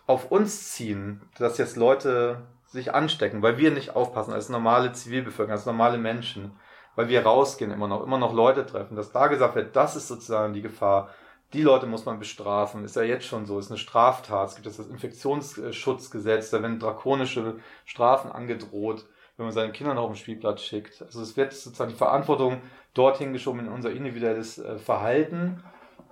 auf 0.05 0.31
uns 0.31 0.71
ziehen, 0.71 1.21
dass 1.37 1.57
jetzt 1.57 1.75
Leute 1.75 2.47
sich 2.65 2.93
anstecken, 2.93 3.41
weil 3.41 3.57
wir 3.57 3.71
nicht 3.71 3.95
aufpassen 3.95 4.33
als 4.33 4.49
normale 4.49 4.91
Zivilbevölkerung, 4.91 5.51
als 5.51 5.65
normale 5.65 5.97
Menschen, 5.97 6.51
weil 6.97 7.09
wir 7.09 7.21
rausgehen 7.21 7.69
immer 7.69 7.87
noch, 7.87 8.03
immer 8.03 8.17
noch 8.17 8.33
Leute 8.33 8.65
treffen, 8.65 8.95
dass 8.95 9.11
da 9.11 9.27
gesagt 9.27 9.53
wird, 9.53 9.75
das 9.75 9.95
ist 9.95 10.07
sozusagen 10.07 10.53
die 10.53 10.63
Gefahr. 10.63 11.11
Die 11.53 11.61
Leute 11.61 11.85
muss 11.85 12.05
man 12.05 12.17
bestrafen. 12.17 12.83
Ist 12.83 12.95
ja 12.95 13.03
jetzt 13.03 13.25
schon 13.25 13.45
so. 13.45 13.59
Ist 13.59 13.69
eine 13.69 13.77
Straftat. 13.77 14.49
Es 14.49 14.55
gibt 14.55 14.65
das 14.65 14.79
Infektionsschutzgesetz. 14.79 16.49
Da 16.49 16.61
werden 16.61 16.79
drakonische 16.79 17.59
Strafen 17.85 18.31
angedroht, 18.31 19.05
wenn 19.37 19.45
man 19.45 19.53
seine 19.53 19.71
Kinder 19.71 19.93
noch 19.93 20.05
auf 20.05 20.09
den 20.09 20.17
Spielplatz 20.17 20.61
schickt. 20.61 21.03
Also 21.03 21.21
es 21.21 21.37
wird 21.37 21.53
sozusagen 21.53 21.91
die 21.91 21.97
Verantwortung 21.97 22.63
dorthin 22.95 23.31
geschoben 23.31 23.59
in 23.59 23.69
unser 23.69 23.91
individuelles 23.91 24.57
äh, 24.57 24.79
Verhalten. 24.79 25.63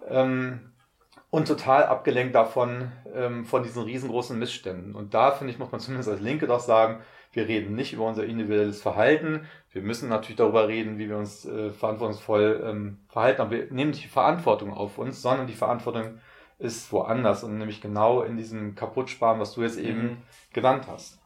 Ähm, 0.08 0.72
und 1.32 1.48
total 1.48 1.86
abgelenkt 1.86 2.36
davon, 2.36 2.92
ähm, 3.14 3.44
von 3.44 3.64
diesen 3.64 3.82
riesengroßen 3.82 4.38
Missständen. 4.38 4.94
Und 4.94 5.16
da, 5.16 5.32
finde 5.32 5.52
ich, 5.52 5.58
muss 5.58 5.72
man 5.72 5.82
zumindest 5.82 6.10
als 6.10 6.22
Linke 6.22 6.46
doch 6.46 6.60
sagen, 6.60 7.02
wir 7.36 7.48
reden 7.50 7.76
nicht 7.76 7.94
über 7.94 8.06
unser 8.06 8.24
individuelles 8.24 8.82
Verhalten. 8.82 9.46
Wir 9.72 9.82
müssen 9.82 10.08
natürlich 10.08 10.38
darüber 10.38 10.70
reden, 10.70 10.98
wie 10.98 11.10
wir 11.10 11.18
uns 11.18 11.46
äh, 11.46 11.70
verantwortungsvoll 11.70 12.64
ähm, 12.66 13.00
verhalten. 13.10 13.42
Aber 13.42 13.52
wir 13.52 13.66
nehmen 13.72 13.92
nicht 13.92 14.06
die 14.06 14.10
Verantwortung 14.10 14.74
auf 14.74 14.98
uns, 14.98 15.22
sondern 15.22 15.46
die 15.46 15.54
Verantwortung 15.54 16.20
ist 16.60 16.94
woanders 16.94 17.44
und 17.44 17.58
nämlich 17.58 17.82
genau 17.82 18.22
in 18.22 18.38
diesem 18.38 18.76
Kaputtsparen, 18.76 19.42
was 19.42 19.54
du 19.54 19.64
jetzt 19.64 19.78
eben 19.78 20.02
mhm. 20.02 20.18
genannt 20.54 20.86
hast. 20.88 21.20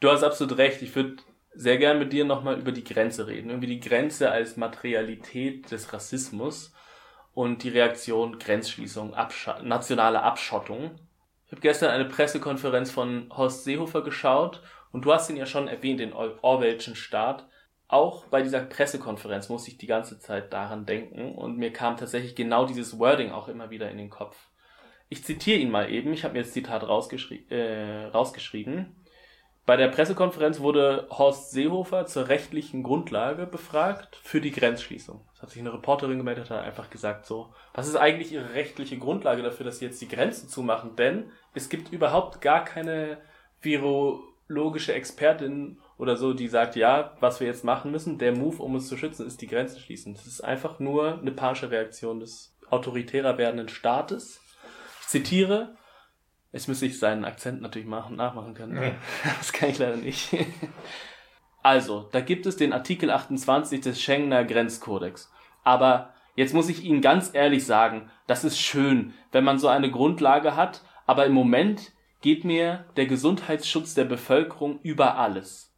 Du 0.00 0.10
hast 0.10 0.22
absolut 0.22 0.56
recht. 0.56 0.80
Ich 0.80 0.96
würde 0.96 1.16
sehr 1.54 1.76
gern 1.76 1.98
mit 1.98 2.14
dir 2.14 2.24
nochmal 2.24 2.58
über 2.58 2.72
die 2.72 2.84
Grenze 2.84 3.26
reden. 3.26 3.50
Irgendwie 3.50 3.78
die 3.78 3.80
Grenze 3.80 4.30
als 4.30 4.56
Materialität 4.56 5.70
des 5.70 5.92
Rassismus 5.92 6.72
und 7.34 7.62
die 7.62 7.68
Reaktion 7.68 8.38
Grenzschließung, 8.38 9.12
Absch 9.12 9.50
nationale 9.62 10.22
Abschottung. 10.22 10.92
Ich 11.46 11.52
habe 11.52 11.60
gestern 11.60 11.90
eine 11.90 12.06
Pressekonferenz 12.06 12.90
von 12.90 13.26
Horst 13.36 13.64
Seehofer 13.64 14.02
geschaut 14.02 14.62
und 14.92 15.04
du 15.04 15.12
hast 15.12 15.30
ihn 15.30 15.36
ja 15.36 15.46
schon 15.46 15.68
erwähnt, 15.68 16.00
den 16.00 16.12
Orwellschen 16.12 16.94
Staat. 16.94 17.48
Auch 17.88 18.26
bei 18.26 18.42
dieser 18.42 18.60
Pressekonferenz 18.60 19.48
musste 19.48 19.70
ich 19.70 19.78
die 19.78 19.86
ganze 19.86 20.18
Zeit 20.18 20.52
daran 20.52 20.86
denken 20.86 21.34
und 21.34 21.58
mir 21.58 21.72
kam 21.72 21.96
tatsächlich 21.96 22.34
genau 22.34 22.64
dieses 22.64 22.98
Wording 22.98 23.32
auch 23.32 23.48
immer 23.48 23.70
wieder 23.70 23.90
in 23.90 23.98
den 23.98 24.10
Kopf. 24.10 24.36
Ich 25.08 25.24
zitiere 25.24 25.58
ihn 25.58 25.70
mal 25.70 25.90
eben, 25.90 26.12
ich 26.12 26.24
habe 26.24 26.34
mir 26.34 26.42
das 26.42 26.52
Zitat 26.52 26.84
rausgeschri 26.84 27.46
äh, 27.50 28.06
rausgeschrieben. 28.06 28.96
Bei 29.64 29.76
der 29.76 29.88
Pressekonferenz 29.88 30.58
wurde 30.60 31.06
Horst 31.10 31.52
Seehofer 31.52 32.06
zur 32.06 32.28
rechtlichen 32.28 32.82
Grundlage 32.82 33.46
befragt 33.46 34.18
für 34.22 34.40
die 34.40 34.50
Grenzschließung. 34.50 35.24
Das 35.34 35.42
hat 35.42 35.50
sich 35.50 35.60
eine 35.60 35.72
Reporterin 35.72 36.18
gemeldet, 36.18 36.50
hat 36.50 36.64
einfach 36.64 36.90
gesagt 36.90 37.26
so, 37.26 37.54
was 37.74 37.86
ist 37.86 37.96
eigentlich 37.96 38.32
Ihre 38.32 38.54
rechtliche 38.54 38.98
Grundlage 38.98 39.42
dafür, 39.42 39.64
dass 39.64 39.78
Sie 39.78 39.84
jetzt 39.84 40.00
die 40.00 40.08
Grenzen 40.08 40.48
zumachen? 40.48 40.96
Denn 40.96 41.30
es 41.54 41.68
gibt 41.68 41.92
überhaupt 41.92 42.40
gar 42.40 42.64
keine 42.64 43.18
Viro 43.60 44.31
logische 44.52 44.94
Expertin 44.94 45.78
oder 45.98 46.16
so, 46.16 46.32
die 46.32 46.48
sagt, 46.48 46.76
ja, 46.76 47.16
was 47.20 47.40
wir 47.40 47.46
jetzt 47.46 47.64
machen 47.64 47.90
müssen, 47.90 48.18
der 48.18 48.36
Move, 48.36 48.62
um 48.62 48.74
uns 48.74 48.88
zu 48.88 48.96
schützen, 48.96 49.26
ist 49.26 49.40
die 49.40 49.46
Grenzen 49.46 49.80
schließen. 49.80 50.14
Das 50.14 50.26
ist 50.26 50.42
einfach 50.42 50.78
nur 50.78 51.18
eine 51.18 51.32
panische 51.32 51.70
Reaktion 51.70 52.20
des 52.20 52.56
autoritärer 52.70 53.38
werdenden 53.38 53.68
Staates. 53.68 54.40
Ich 55.02 55.08
zitiere, 55.08 55.76
jetzt 56.52 56.68
müsste 56.68 56.86
ich 56.86 56.98
seinen 56.98 57.24
Akzent 57.24 57.60
natürlich 57.60 57.88
machen, 57.88 58.16
nachmachen 58.16 58.54
können. 58.54 58.82
Ja. 58.82 58.92
Das 59.38 59.52
kann 59.52 59.70
ich 59.70 59.78
leider 59.78 59.96
nicht. 59.96 60.34
Also, 61.62 62.08
da 62.10 62.20
gibt 62.20 62.46
es 62.46 62.56
den 62.56 62.72
Artikel 62.72 63.10
28 63.10 63.80
des 63.80 64.00
Schengener 64.00 64.44
Grenzkodex. 64.44 65.30
Aber 65.62 66.12
jetzt 66.34 66.54
muss 66.54 66.68
ich 66.68 66.84
Ihnen 66.84 67.00
ganz 67.00 67.30
ehrlich 67.32 67.64
sagen, 67.64 68.10
das 68.26 68.42
ist 68.42 68.58
schön, 68.58 69.14
wenn 69.30 69.44
man 69.44 69.58
so 69.58 69.68
eine 69.68 69.90
Grundlage 69.90 70.56
hat, 70.56 70.82
aber 71.06 71.24
im 71.26 71.32
Moment 71.32 71.91
geht 72.22 72.44
mir 72.44 72.86
der 72.96 73.06
Gesundheitsschutz 73.06 73.94
der 73.94 74.04
Bevölkerung 74.04 74.80
über 74.82 75.18
alles. 75.18 75.74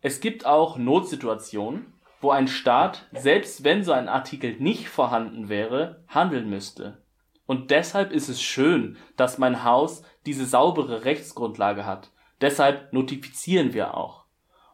Es 0.00 0.20
gibt 0.20 0.46
auch 0.46 0.78
Notsituationen, 0.78 1.92
wo 2.20 2.30
ein 2.30 2.48
Staat, 2.48 3.06
selbst 3.12 3.64
wenn 3.64 3.84
so 3.84 3.92
ein 3.92 4.08
Artikel 4.08 4.56
nicht 4.58 4.88
vorhanden 4.88 5.48
wäre, 5.48 6.04
handeln 6.08 6.48
müsste. 6.48 7.02
Und 7.46 7.70
deshalb 7.70 8.12
ist 8.12 8.28
es 8.28 8.40
schön, 8.40 8.96
dass 9.16 9.38
mein 9.38 9.64
Haus 9.64 10.02
diese 10.26 10.46
saubere 10.46 11.04
Rechtsgrundlage 11.04 11.84
hat. 11.84 12.10
Deshalb 12.40 12.92
notifizieren 12.92 13.74
wir 13.74 13.96
auch. 13.96 14.24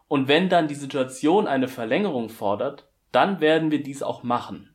Und 0.08 0.28
wenn 0.28 0.48
dann 0.48 0.68
die 0.68 0.74
Situation 0.74 1.46
eine 1.46 1.68
Verlängerung 1.68 2.28
fordert, 2.28 2.88
dann 3.10 3.40
werden 3.40 3.70
wir 3.70 3.82
dies 3.82 4.02
auch 4.02 4.22
machen. 4.22 4.74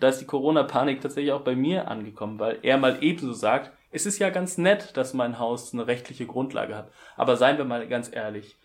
Da 0.00 0.08
ist 0.08 0.20
die 0.20 0.26
Corona-Panik 0.26 1.00
tatsächlich 1.00 1.32
auch 1.32 1.42
bei 1.42 1.54
mir 1.54 1.88
angekommen, 1.88 2.38
weil 2.38 2.58
er 2.62 2.78
mal 2.78 3.02
ebenso 3.02 3.32
sagt, 3.32 3.72
es 3.92 4.06
ist 4.06 4.18
ja 4.18 4.30
ganz 4.30 4.58
nett, 4.58 4.96
dass 4.96 5.14
mein 5.14 5.38
Haus 5.38 5.72
eine 5.72 5.86
rechtliche 5.86 6.26
Grundlage 6.26 6.74
hat. 6.74 6.90
Aber 7.16 7.36
seien 7.36 7.58
wir 7.58 7.64
mal 7.64 7.86
ganz 7.86 8.10
ehrlich. 8.12 8.58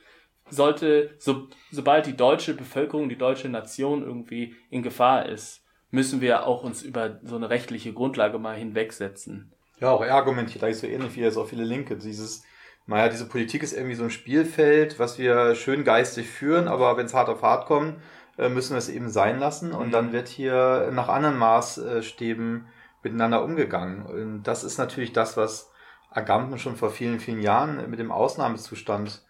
Sollte, 0.49 1.11
so, 1.19 1.49
sobald 1.69 2.05
die 2.05 2.15
deutsche 2.15 2.53
Bevölkerung, 2.53 3.09
die 3.09 3.17
deutsche 3.17 3.49
Nation 3.49 4.01
irgendwie 4.01 4.55
in 4.69 4.81
Gefahr 4.81 5.27
ist, 5.27 5.65
müssen 5.91 6.21
wir 6.21 6.47
auch 6.47 6.63
uns 6.63 6.81
über 6.81 7.19
so 7.23 7.35
eine 7.35 7.49
rechtliche 7.49 7.93
Grundlage 7.93 8.39
mal 8.39 8.55
hinwegsetzen. 8.55 9.53
Ja, 9.79 9.91
auch 9.91 10.01
er 10.01 10.15
argumentiert 10.15 10.63
eigentlich 10.63 10.77
so 10.77 10.87
ähnlich 10.87 11.15
wie 11.15 11.21
jetzt 11.21 11.37
auch 11.37 11.47
viele 11.47 11.65
Linke. 11.65 11.97
Dieses, 11.97 12.43
naja, 12.85 13.09
diese 13.09 13.27
Politik 13.27 13.61
ist 13.61 13.73
irgendwie 13.73 13.95
so 13.95 14.05
ein 14.05 14.09
Spielfeld, 14.09 14.97
was 14.97 15.19
wir 15.19 15.55
schön 15.55 15.83
geistig 15.83 16.29
führen, 16.29 16.69
aber 16.69 16.95
wenn 16.95 17.05
es 17.05 17.13
hart 17.13 17.27
auf 17.27 17.41
hart 17.41 17.65
kommt, 17.65 17.97
äh, 18.37 18.47
müssen 18.47 18.71
wir 18.71 18.77
es 18.77 18.89
eben 18.89 19.09
sein 19.09 19.39
lassen 19.39 19.73
und 19.73 19.87
mhm. 19.87 19.91
dann 19.91 20.13
wird 20.13 20.29
hier 20.29 20.89
nach 20.93 21.09
anderen 21.09 21.37
Maßstäben 21.37 22.67
miteinander 23.03 23.43
umgegangen. 23.43 24.05
Und 24.05 24.43
das 24.43 24.63
ist 24.63 24.77
natürlich 24.77 25.13
das, 25.13 25.37
was 25.37 25.71
Agamben 26.09 26.57
schon 26.57 26.75
vor 26.75 26.89
vielen, 26.89 27.19
vielen 27.19 27.41
Jahren 27.41 27.89
mit 27.89 27.99
dem 27.99 28.11
Ausnahmezustand 28.11 29.23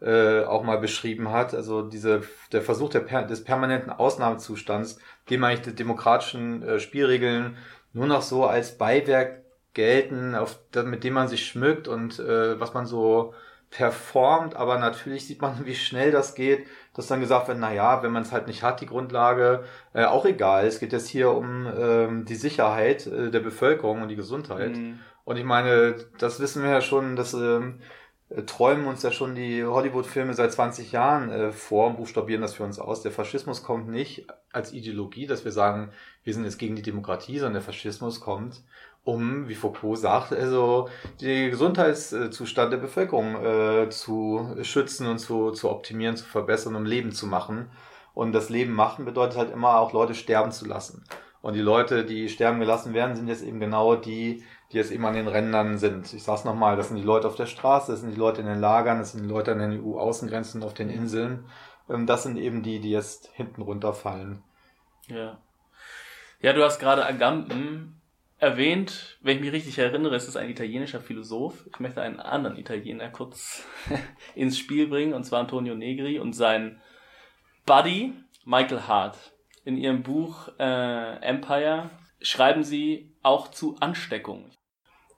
äh, 0.00 0.42
auch 0.44 0.64
mal 0.64 0.78
beschrieben 0.78 1.30
hat. 1.30 1.54
Also 1.54 1.82
diese, 1.82 2.22
der 2.50 2.62
Versuch 2.62 2.90
der, 2.90 3.02
des 3.24 3.44
permanenten 3.44 3.92
Ausnahmezustands, 3.92 4.98
dem 5.30 5.44
eigentlich 5.44 5.62
die 5.62 5.74
demokratischen 5.74 6.62
äh, 6.62 6.80
Spielregeln 6.80 7.56
nur 7.92 8.06
noch 8.06 8.22
so 8.22 8.46
als 8.46 8.78
Beiwerk 8.78 9.42
gelten, 9.74 10.34
auf, 10.34 10.58
mit 10.84 11.04
dem 11.04 11.14
man 11.14 11.28
sich 11.28 11.46
schmückt 11.46 11.88
und 11.88 12.18
äh, 12.18 12.58
was 12.58 12.74
man 12.74 12.86
so 12.86 13.34
performt, 13.72 14.54
aber 14.54 14.78
natürlich 14.78 15.26
sieht 15.26 15.40
man, 15.42 15.54
wie 15.66 15.74
schnell 15.74 16.12
das 16.12 16.34
geht, 16.34 16.66
dass 16.94 17.08
dann 17.08 17.20
gesagt 17.20 17.48
wird, 17.48 17.58
na 17.58 17.72
ja, 17.72 18.02
wenn 18.02 18.12
man 18.12 18.22
es 18.22 18.30
halt 18.30 18.46
nicht 18.46 18.62
hat, 18.62 18.80
die 18.80 18.86
Grundlage, 18.86 19.64
äh, 19.94 20.04
auch 20.04 20.24
egal. 20.24 20.66
Es 20.66 20.78
geht 20.78 20.92
jetzt 20.92 21.08
hier 21.08 21.32
um 21.32 21.66
ähm, 21.66 22.24
die 22.24 22.36
Sicherheit 22.36 23.06
äh, 23.06 23.30
der 23.30 23.40
Bevölkerung 23.40 24.02
und 24.02 24.08
die 24.08 24.16
Gesundheit. 24.16 24.76
Mhm. 24.76 25.00
Und 25.24 25.36
ich 25.36 25.44
meine, 25.44 25.96
das 26.18 26.38
wissen 26.38 26.62
wir 26.62 26.70
ja 26.70 26.80
schon, 26.80 27.16
dass 27.16 27.32
ähm, 27.32 27.80
äh, 28.28 28.42
träumen 28.42 28.86
uns 28.86 29.02
ja 29.02 29.10
schon 29.10 29.34
die 29.34 29.64
Hollywood-Filme 29.64 30.34
seit 30.34 30.52
20 30.52 30.92
Jahren 30.92 31.30
äh, 31.30 31.52
vor 31.52 31.88
und 31.88 31.96
buchstabieren 31.96 32.42
das 32.42 32.54
für 32.54 32.64
uns 32.64 32.78
aus. 32.78 33.02
Der 33.02 33.12
Faschismus 33.12 33.62
kommt 33.62 33.88
nicht 33.88 34.26
als 34.52 34.72
Ideologie, 34.72 35.26
dass 35.26 35.44
wir 35.44 35.52
sagen, 35.52 35.92
wir 36.24 36.34
sind 36.34 36.44
jetzt 36.44 36.58
gegen 36.58 36.76
die 36.76 36.82
Demokratie, 36.82 37.38
sondern 37.38 37.54
der 37.54 37.62
Faschismus 37.62 38.20
kommt, 38.20 38.62
um, 39.04 39.48
wie 39.48 39.54
Foucault 39.54 39.98
sagt, 39.98 40.32
also 40.32 40.88
den 41.20 41.50
Gesundheitszustand 41.50 42.72
der 42.72 42.78
Bevölkerung 42.78 43.44
äh, 43.44 43.88
zu 43.90 44.56
schützen 44.62 45.08
und 45.08 45.18
zu, 45.18 45.50
zu 45.50 45.70
optimieren, 45.70 46.16
zu 46.16 46.24
verbessern, 46.24 46.76
um 46.76 46.84
Leben 46.84 47.12
zu 47.12 47.26
machen. 47.26 47.70
Und 48.14 48.32
das 48.32 48.48
Leben 48.48 48.72
machen 48.72 49.04
bedeutet 49.04 49.38
halt 49.38 49.52
immer 49.52 49.78
auch 49.78 49.92
Leute 49.92 50.14
sterben 50.14 50.52
zu 50.52 50.66
lassen. 50.66 51.04
Und 51.40 51.54
die 51.54 51.60
Leute, 51.60 52.04
die 52.04 52.28
sterben 52.28 52.60
gelassen 52.60 52.94
werden, 52.94 53.16
sind 53.16 53.26
jetzt 53.26 53.42
eben 53.42 53.58
genau 53.58 53.96
die, 53.96 54.44
die 54.70 54.76
jetzt 54.76 54.92
eben 54.92 55.04
an 55.04 55.14
den 55.14 55.26
Rändern 55.26 55.78
sind. 55.78 56.12
Ich 56.12 56.22
sag's 56.22 56.44
nochmal, 56.44 56.76
das 56.76 56.88
sind 56.88 56.98
die 56.98 57.02
Leute 57.02 57.26
auf 57.26 57.34
der 57.34 57.46
Straße, 57.46 57.90
das 57.90 58.02
sind 58.02 58.12
die 58.12 58.20
Leute 58.20 58.40
in 58.40 58.46
den 58.46 58.60
Lagern, 58.60 58.98
das 58.98 59.12
sind 59.12 59.24
die 59.24 59.28
Leute 59.28 59.50
an 59.50 59.58
den 59.58 59.82
EU-Außengrenzen 59.82 60.62
auf 60.62 60.74
den 60.74 60.88
Inseln. 60.88 61.46
Ähm, 61.90 62.06
das 62.06 62.22
sind 62.22 62.36
eben 62.36 62.62
die, 62.62 62.78
die 62.78 62.92
jetzt 62.92 63.30
hinten 63.32 63.62
runterfallen. 63.62 64.44
Ja. 65.08 65.38
Ja, 66.40 66.52
du 66.52 66.62
hast 66.62 66.78
gerade 66.78 67.04
Agamben 67.04 68.00
erwähnt, 68.42 69.18
wenn 69.22 69.36
ich 69.36 69.40
mich 69.40 69.52
richtig 69.52 69.78
erinnere, 69.78 70.16
ist 70.16 70.26
es 70.26 70.36
ein 70.36 70.50
italienischer 70.50 71.00
Philosoph. 71.00 71.64
Ich 71.72 71.78
möchte 71.78 72.02
einen 72.02 72.18
anderen 72.18 72.58
Italiener 72.58 73.08
kurz 73.08 73.64
ins 74.34 74.58
Spiel 74.58 74.88
bringen, 74.88 75.14
und 75.14 75.22
zwar 75.22 75.38
Antonio 75.38 75.76
Negri 75.76 76.18
und 76.18 76.32
sein 76.32 76.80
Buddy 77.66 78.12
Michael 78.44 78.82
Hart. 78.88 79.16
In 79.64 79.76
ihrem 79.76 80.02
Buch 80.02 80.48
äh, 80.58 81.16
Empire 81.22 81.90
schreiben 82.20 82.64
sie 82.64 83.14
auch 83.22 83.46
zu 83.46 83.76
Ansteckung. 83.78 84.50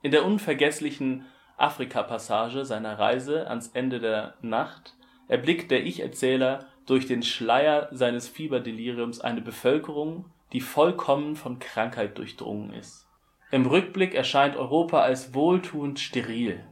In 0.02 0.10
der 0.10 0.26
unvergesslichen 0.26 1.24
Afrika-Passage 1.56 2.66
seiner 2.66 2.98
Reise 2.98 3.48
ans 3.48 3.68
Ende 3.68 4.00
der 4.00 4.34
Nacht 4.42 4.96
erblickt 5.28 5.70
der 5.70 5.87
Ich-Erzähler 5.87 6.66
durch 6.84 7.06
den 7.06 7.22
Schleier 7.22 7.88
seines 7.90 8.28
Fieberdeliriums 8.28 9.22
eine 9.22 9.40
Bevölkerung, 9.40 10.26
die 10.52 10.60
vollkommen 10.60 11.37
von 11.37 11.58
Krankheit 11.58 12.18
durchdrungen 12.18 12.74
ist. 12.74 13.04
Im 13.50 13.66
Rückblick 13.66 14.14
erscheint 14.14 14.57
Europa 14.57 15.00
als 15.00 15.35
wohltuend 15.35 16.00
steril. 16.00 16.64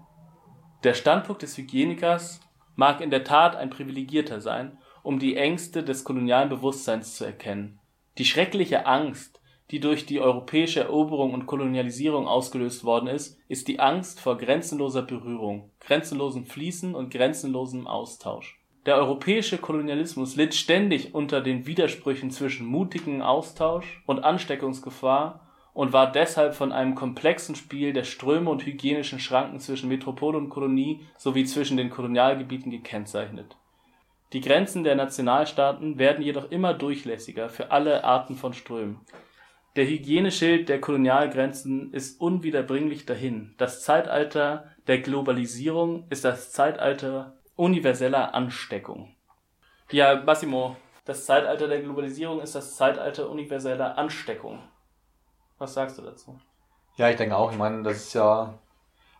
Der 0.84 0.94
Standpunkt 0.94 1.42
des 1.42 1.56
Hygienikers 1.56 2.40
mag 2.74 3.00
in 3.00 3.10
der 3.10 3.24
Tat 3.24 3.54
ein 3.54 3.70
privilegierter 3.70 4.40
sein, 4.40 4.78
um 5.02 5.18
die 5.18 5.36
Ängste 5.36 5.82
des 5.82 6.04
kolonialen 6.04 6.48
Bewusstseins 6.48 7.16
zu 7.16 7.24
erkennen. 7.24 7.78
Die 8.18 8.24
schreckliche 8.24 8.86
Angst, 8.86 9.40
die 9.70 9.80
durch 9.80 10.06
die 10.06 10.20
europäische 10.20 10.80
Eroberung 10.80 11.32
und 11.32 11.46
Kolonialisierung 11.46 12.26
ausgelöst 12.26 12.84
worden 12.84 13.08
ist, 13.08 13.38
ist 13.48 13.68
die 13.68 13.80
Angst 13.80 14.20
vor 14.20 14.36
grenzenloser 14.36 15.02
Berührung, 15.02 15.70
grenzenlosem 15.80 16.44
Fließen 16.44 16.94
und 16.94 17.10
grenzenlosem 17.10 17.86
Austausch. 17.86 18.60
Der 18.84 18.96
europäische 18.96 19.58
Kolonialismus 19.58 20.36
litt 20.36 20.54
ständig 20.54 21.14
unter 21.14 21.40
den 21.40 21.66
Widersprüchen 21.66 22.30
zwischen 22.30 22.66
mutigem 22.66 23.22
Austausch 23.22 24.02
und 24.06 24.24
Ansteckungsgefahr 24.24 25.41
und 25.74 25.92
war 25.92 26.12
deshalb 26.12 26.54
von 26.54 26.72
einem 26.72 26.94
komplexen 26.94 27.54
Spiel 27.54 27.92
der 27.92 28.04
Ströme 28.04 28.50
und 28.50 28.66
hygienischen 28.66 29.18
Schranken 29.18 29.60
zwischen 29.60 29.88
Metropole 29.88 30.38
und 30.38 30.50
Kolonie 30.50 31.00
sowie 31.16 31.44
zwischen 31.44 31.76
den 31.76 31.90
Kolonialgebieten 31.90 32.70
gekennzeichnet. 32.70 33.56
Die 34.32 34.40
Grenzen 34.40 34.84
der 34.84 34.94
Nationalstaaten 34.94 35.98
werden 35.98 36.24
jedoch 36.24 36.50
immer 36.50 36.74
durchlässiger 36.74 37.48
für 37.48 37.70
alle 37.70 38.04
Arten 38.04 38.36
von 38.36 38.52
Strömen 38.52 39.00
der 39.74 39.86
Hygieneschild 39.86 40.68
der 40.68 40.82
Kolonialgrenzen 40.82 41.94
ist 41.94 42.20
unwiederbringlich 42.20 43.06
dahin. 43.06 43.54
Das 43.56 43.82
Zeitalter 43.82 44.66
der 44.86 44.98
Globalisierung 44.98 46.06
ist 46.10 46.26
das 46.26 46.52
Zeitalter 46.52 47.38
universeller 47.56 48.34
Ansteckung. 48.34 49.14
Ja, 49.90 50.22
Massimo, 50.22 50.76
das 51.06 51.24
Zeitalter 51.24 51.68
der 51.68 51.80
Globalisierung 51.80 52.40
ist 52.40 52.54
das 52.54 52.76
Zeitalter 52.76 53.30
universeller 53.30 53.96
Ansteckung. 53.96 54.58
Was 55.62 55.74
sagst 55.74 55.96
du 55.96 56.02
dazu? 56.02 56.36
Ja, 56.96 57.08
ich 57.08 57.14
denke 57.14 57.36
auch. 57.36 57.52
Ich 57.52 57.56
meine, 57.56 57.84
das 57.84 57.98
ist 57.98 58.14
ja 58.14 58.58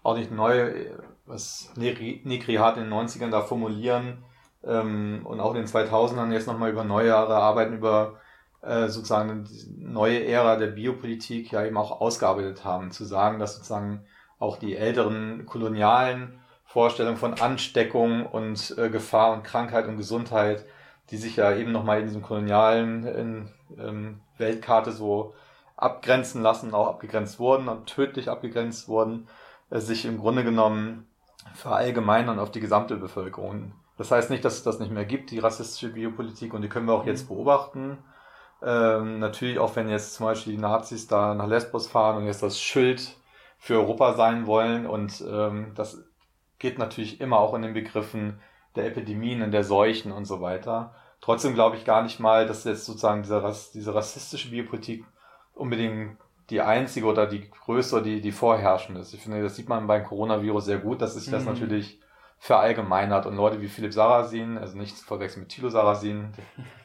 auch 0.02 0.16
nicht 0.16 0.32
neu, 0.32 0.86
was 1.24 1.70
Negri 1.76 2.56
hat 2.58 2.76
in 2.76 2.82
den 2.82 2.92
90ern 2.92 3.30
da 3.30 3.42
formulieren 3.42 4.24
ähm, 4.64 5.20
und 5.24 5.38
auch 5.38 5.54
in 5.54 5.58
den 5.58 5.68
2000ern 5.68 6.32
jetzt 6.32 6.48
nochmal 6.48 6.72
über 6.72 6.82
neue 6.82 7.06
Jahre 7.06 7.36
arbeiten, 7.36 7.74
über 7.74 8.18
äh, 8.60 8.88
sozusagen 8.88 9.44
die 9.44 9.84
neue 9.84 10.26
Ära 10.26 10.56
der 10.56 10.66
Biopolitik 10.66 11.52
ja 11.52 11.64
eben 11.64 11.76
auch 11.76 12.00
ausgearbeitet 12.00 12.64
haben, 12.64 12.90
zu 12.90 13.04
sagen, 13.04 13.38
dass 13.38 13.54
sozusagen 13.54 14.04
auch 14.40 14.56
die 14.56 14.74
älteren 14.74 15.46
kolonialen 15.46 16.40
Vorstellungen 16.64 17.18
von 17.18 17.34
Ansteckung 17.34 18.26
und 18.26 18.74
äh, 18.78 18.90
Gefahr 18.90 19.32
und 19.32 19.44
Krankheit 19.44 19.86
und 19.86 19.96
Gesundheit, 19.96 20.66
die 21.10 21.18
sich 21.18 21.36
ja 21.36 21.54
eben 21.54 21.70
nochmal 21.70 22.00
in 22.00 22.06
diesem 22.06 22.22
kolonialen 22.22 23.06
in, 23.06 23.48
ähm, 23.78 24.20
Weltkarte 24.38 24.90
so 24.90 25.34
abgrenzen 25.82 26.42
lassen, 26.42 26.74
auch 26.74 26.88
abgegrenzt 26.88 27.38
wurden 27.38 27.68
und 27.68 27.86
tödlich 27.86 28.28
abgegrenzt 28.28 28.88
wurden, 28.88 29.28
äh, 29.70 29.80
sich 29.80 30.04
im 30.04 30.18
Grunde 30.18 30.44
genommen 30.44 31.08
verallgemeinern 31.54 32.38
auf 32.38 32.50
die 32.50 32.60
gesamte 32.60 32.96
Bevölkerung. 32.96 33.72
Das 33.98 34.10
heißt 34.10 34.30
nicht, 34.30 34.44
dass 34.44 34.54
es 34.54 34.62
das 34.62 34.78
nicht 34.78 34.92
mehr 34.92 35.04
gibt, 35.04 35.30
die 35.30 35.38
rassistische 35.38 35.92
Biopolitik, 35.92 36.54
und 36.54 36.62
die 36.62 36.68
können 36.68 36.86
wir 36.86 36.94
auch 36.94 37.06
jetzt 37.06 37.28
beobachten. 37.28 37.98
Ähm, 38.62 39.18
natürlich 39.18 39.58
auch 39.58 39.74
wenn 39.74 39.88
jetzt 39.88 40.14
zum 40.14 40.26
Beispiel 40.26 40.54
die 40.54 40.62
Nazis 40.62 41.08
da 41.08 41.34
nach 41.34 41.48
Lesbos 41.48 41.88
fahren 41.88 42.18
und 42.18 42.26
jetzt 42.26 42.42
das 42.42 42.60
Schild 42.60 43.16
für 43.58 43.74
Europa 43.74 44.14
sein 44.14 44.46
wollen 44.46 44.86
und 44.86 45.22
ähm, 45.28 45.72
das 45.74 46.04
geht 46.58 46.78
natürlich 46.78 47.20
immer 47.20 47.38
auch 47.38 47.54
in 47.54 47.62
den 47.62 47.74
Begriffen 47.74 48.40
der 48.76 48.86
Epidemien 48.86 49.42
und 49.42 49.50
der 49.50 49.64
Seuchen 49.64 50.12
und 50.12 50.26
so 50.26 50.40
weiter. 50.40 50.94
Trotzdem 51.20 51.54
glaube 51.54 51.76
ich 51.76 51.84
gar 51.84 52.02
nicht 52.02 52.20
mal, 52.20 52.46
dass 52.46 52.64
jetzt 52.64 52.84
sozusagen 52.84 53.22
diese, 53.22 53.42
diese 53.74 53.94
rassistische 53.94 54.50
Biopolitik 54.50 55.04
unbedingt 55.54 56.18
die 56.50 56.60
einzige 56.60 57.06
oder 57.06 57.26
die 57.26 57.48
größte, 57.50 58.02
die, 58.02 58.20
die 58.20 58.32
vorherrschende 58.32 59.00
ist. 59.00 59.14
Ich 59.14 59.22
finde, 59.22 59.42
das 59.42 59.56
sieht 59.56 59.68
man 59.68 59.86
beim 59.86 60.04
Coronavirus 60.04 60.64
sehr 60.64 60.78
gut, 60.78 61.00
dass 61.00 61.14
sich 61.14 61.30
das 61.30 61.44
mhm. 61.44 61.52
natürlich 61.52 62.00
verallgemeinert 62.38 63.24
und 63.26 63.36
Leute 63.36 63.60
wie 63.60 63.68
Philipp 63.68 63.92
Sarrazin, 63.92 64.58
also 64.58 64.76
nicht 64.76 64.98
zu 64.98 65.04
verwechseln 65.04 65.42
mit 65.42 65.50
Thilo 65.50 65.68
Sarrazin, 65.68 66.32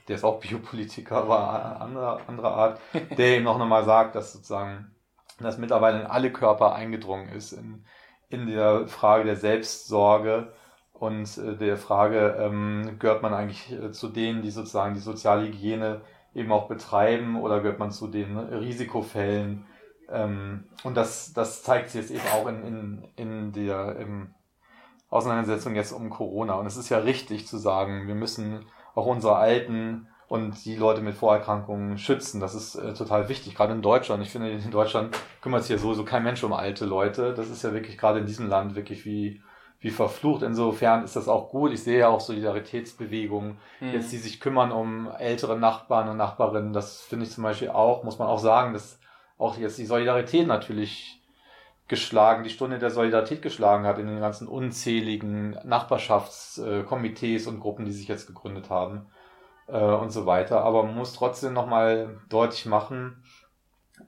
der 0.08 0.16
ist 0.16 0.24
auch 0.24 0.40
Biopolitiker, 0.40 1.18
aber 1.18 1.82
anderer, 1.82 2.22
anderer 2.28 2.52
Art, 2.52 2.80
der 3.18 3.38
eben 3.38 3.48
auch 3.48 3.58
nochmal 3.58 3.84
sagt, 3.84 4.16
dass 4.16 4.34
sozusagen 4.34 4.92
das 5.40 5.58
mittlerweile 5.58 6.02
in 6.02 6.06
alle 6.06 6.32
Körper 6.32 6.76
eingedrungen 6.76 7.30
ist, 7.30 7.54
in, 7.54 7.84
in 8.30 8.48
der 8.48 8.88
Frage 8.88 9.26
der 9.26 9.36
Selbstsorge 9.36 10.54
und 10.94 11.38
äh, 11.38 11.56
der 11.56 11.78
Frage, 11.78 12.38
ähm, 12.40 12.98
gehört 13.00 13.22
man 13.22 13.34
eigentlich 13.34 13.72
äh, 13.72 13.92
zu 13.92 14.10
denen, 14.10 14.42
die 14.42 14.52
sozusagen 14.52 14.94
die 14.94 15.00
soziale 15.00 15.48
Hygiene 15.48 16.02
eben 16.34 16.52
auch 16.52 16.68
betreiben 16.68 17.40
oder 17.40 17.62
gehört 17.62 17.80
man 17.80 17.92
zu 17.92 18.08
den 18.08 18.38
Risikofällen? 18.38 19.66
Ähm, 20.10 20.66
und 20.84 20.96
das, 20.96 21.34
das 21.34 21.64
zeigt 21.64 21.90
sich 21.90 22.02
jetzt 22.02 22.12
eben 22.12 22.28
auch 22.34 22.48
in, 22.48 22.64
in, 22.64 23.08
in 23.16 23.52
der, 23.52 23.98
im, 23.98 24.34
Auseinandersetzung 25.10 25.76
jetzt 25.76 25.92
um 25.92 26.10
Corona. 26.10 26.56
Und 26.56 26.66
es 26.66 26.78
ist 26.78 26.90
ja 26.90 26.98
richtig 27.00 27.48
zu 27.48 27.58
sagen, 27.58 28.08
wir 28.08 28.16
müssen 28.16 28.66
auch 28.94 29.06
unsere 29.06 29.38
Alten 29.38 30.08
und 30.28 30.66
die 30.66 30.76
Leute 30.76 31.02
mit 31.02 31.16
Vorerkrankungen 31.16 31.98
schützen. 31.98 32.42
Das 32.42 32.54
ist 32.54 32.76
äh, 32.76 32.94
total 32.94 33.30
wichtig, 33.30 33.56
gerade 33.56 33.74
in 33.74 33.82
Deutschland. 33.82 34.22
Ich 34.22 34.32
finde, 34.32 34.50
in 34.50 34.72
Deutschland 34.72 35.18
kümmert 35.42 35.64
sich 35.64 35.72
ja 35.72 35.78
sowieso 35.78 36.04
kein 36.04 36.24
Mensch 36.24 36.44
um 36.44 36.52
alte 36.52 36.86
Leute. 36.86 37.34
Das 37.34 37.50
ist 37.50 37.64
ja 37.64 37.74
wirklich 37.74 37.98
gerade 37.98 38.20
in 38.20 38.26
diesem 38.26 38.50
Land 38.50 38.76
wirklich 38.76 39.06
wie, 39.06 39.42
wie 39.80 39.92
verflucht. 39.92 40.42
Insofern 40.42 41.04
ist 41.04 41.16
das 41.16 41.28
auch 41.28 41.50
gut. 41.50 41.72
Ich 41.72 41.84
sehe 41.84 42.00
ja 42.00 42.08
auch 42.08 42.20
Solidaritätsbewegungen, 42.20 43.58
mhm. 43.80 43.92
jetzt 43.94 44.12
die 44.12 44.18
sich 44.18 44.40
kümmern 44.40 44.72
um 44.72 45.10
ältere 45.18 45.58
Nachbarn 45.58 46.10
und 46.10 46.18
Nachbarinnen. 46.18 46.74
Das 46.74 47.02
finde 47.02 47.26
ich 47.26 47.32
zum 47.32 47.44
Beispiel 47.44 47.70
auch, 47.70 48.04
muss 48.04 48.20
man 48.20 48.28
auch 48.28 48.40
sagen, 48.40 48.74
dass 48.74 49.00
auch 49.38 49.58
jetzt 49.58 49.78
die 49.78 49.86
Solidarität 49.86 50.48
natürlich 50.48 51.22
geschlagen, 51.88 52.44
die 52.44 52.50
Stunde 52.50 52.80
der 52.80 52.90
Solidarität 52.90 53.42
geschlagen 53.42 53.86
hat 53.86 53.98
in 53.98 54.08
den 54.08 54.20
ganzen 54.20 54.48
unzähligen 54.48 55.58
Nachbarschaftskomitees 55.64 57.48
und 57.48 57.60
Gruppen, 57.60 57.86
die 57.86 57.94
sich 57.94 58.08
jetzt 58.08 58.28
gegründet 58.28 58.70
haben 58.70 59.08
äh, 59.68 59.80
und 59.80 60.10
so 60.10 60.26
weiter. 60.26 60.62
Aber 60.62 60.84
man 60.84 60.96
muss 60.96 61.14
trotzdem 61.14 61.54
nochmal 61.54 62.20
deutlich 62.30 62.66
machen, 62.66 63.24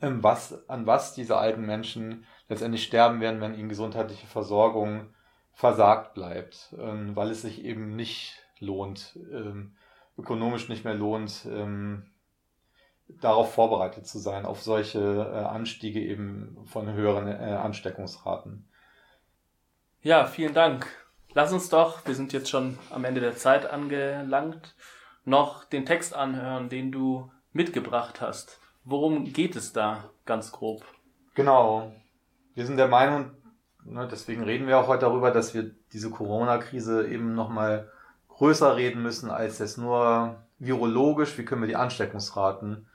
ähm, 0.01 0.21
was, 0.23 0.67
an 0.67 0.87
was 0.87 1.13
diese 1.13 1.37
alten 1.37 1.65
Menschen 1.65 2.25
letztendlich 2.49 2.83
sterben 2.83 3.21
werden, 3.21 3.39
wenn 3.39 3.55
ihnen 3.55 3.69
gesundheitliche 3.69 4.27
Versorgung 4.27 5.13
versagt 5.59 6.13
bleibt, 6.13 6.73
ähm, 6.79 7.17
weil 7.17 7.31
es 7.31 7.41
sich 7.41 7.65
eben 7.65 7.97
nicht 7.97 8.41
lohnt, 8.59 9.19
ähm, 9.29 9.75
ökonomisch 10.17 10.69
nicht 10.69 10.85
mehr 10.85 10.95
lohnt, 10.95 11.47
darauf 13.21 13.53
vorbereitet 13.53 14.07
zu 14.07 14.19
sein, 14.19 14.45
auf 14.45 14.61
solche 14.61 14.99
äh, 14.99 15.45
Anstiege 15.45 15.99
eben 15.99 16.57
von 16.65 16.91
höheren 16.91 17.27
äh, 17.27 17.55
Ansteckungsraten. 17.55 18.67
Ja, 20.01 20.27
vielen 20.27 20.53
Dank. 20.53 20.87
Lass 21.33 21.51
uns 21.51 21.69
doch, 21.69 22.05
wir 22.05 22.15
sind 22.15 22.33
jetzt 22.33 22.49
schon 22.49 22.77
am 22.89 23.05
Ende 23.05 23.21
der 23.21 23.35
Zeit 23.35 23.69
angelangt, 23.69 24.75
noch 25.25 25.63
den 25.65 25.85
Text 25.85 26.13
anhören, 26.13 26.69
den 26.69 26.91
du 26.91 27.31
mitgebracht 27.51 28.21
hast. 28.21 28.59
Worum 28.83 29.33
geht 29.33 29.55
es 29.55 29.73
da 29.73 30.09
ganz 30.25 30.51
grob? 30.51 30.83
Genau. 31.35 31.91
Wir 32.55 32.65
sind 32.65 32.77
der 32.77 32.87
Meinung, 32.87 33.31
ne, 33.83 34.07
deswegen 34.09 34.43
reden 34.43 34.67
wir 34.67 34.79
auch 34.79 34.87
heute 34.87 35.01
darüber, 35.01 35.31
dass 35.31 35.53
wir 35.53 35.71
diese 35.93 36.09
Corona-Krise 36.09 37.07
eben 37.07 37.35
nochmal 37.35 37.91
größer 38.29 38.75
reden 38.75 39.01
müssen 39.01 39.29
als 39.29 39.59
jetzt 39.59 39.77
nur 39.77 40.37
virologisch, 40.59 41.37
wie 41.37 41.45
können 41.45 41.61
wir 41.61 41.67
die 41.67 41.75
Ansteckungsraten 41.75 42.87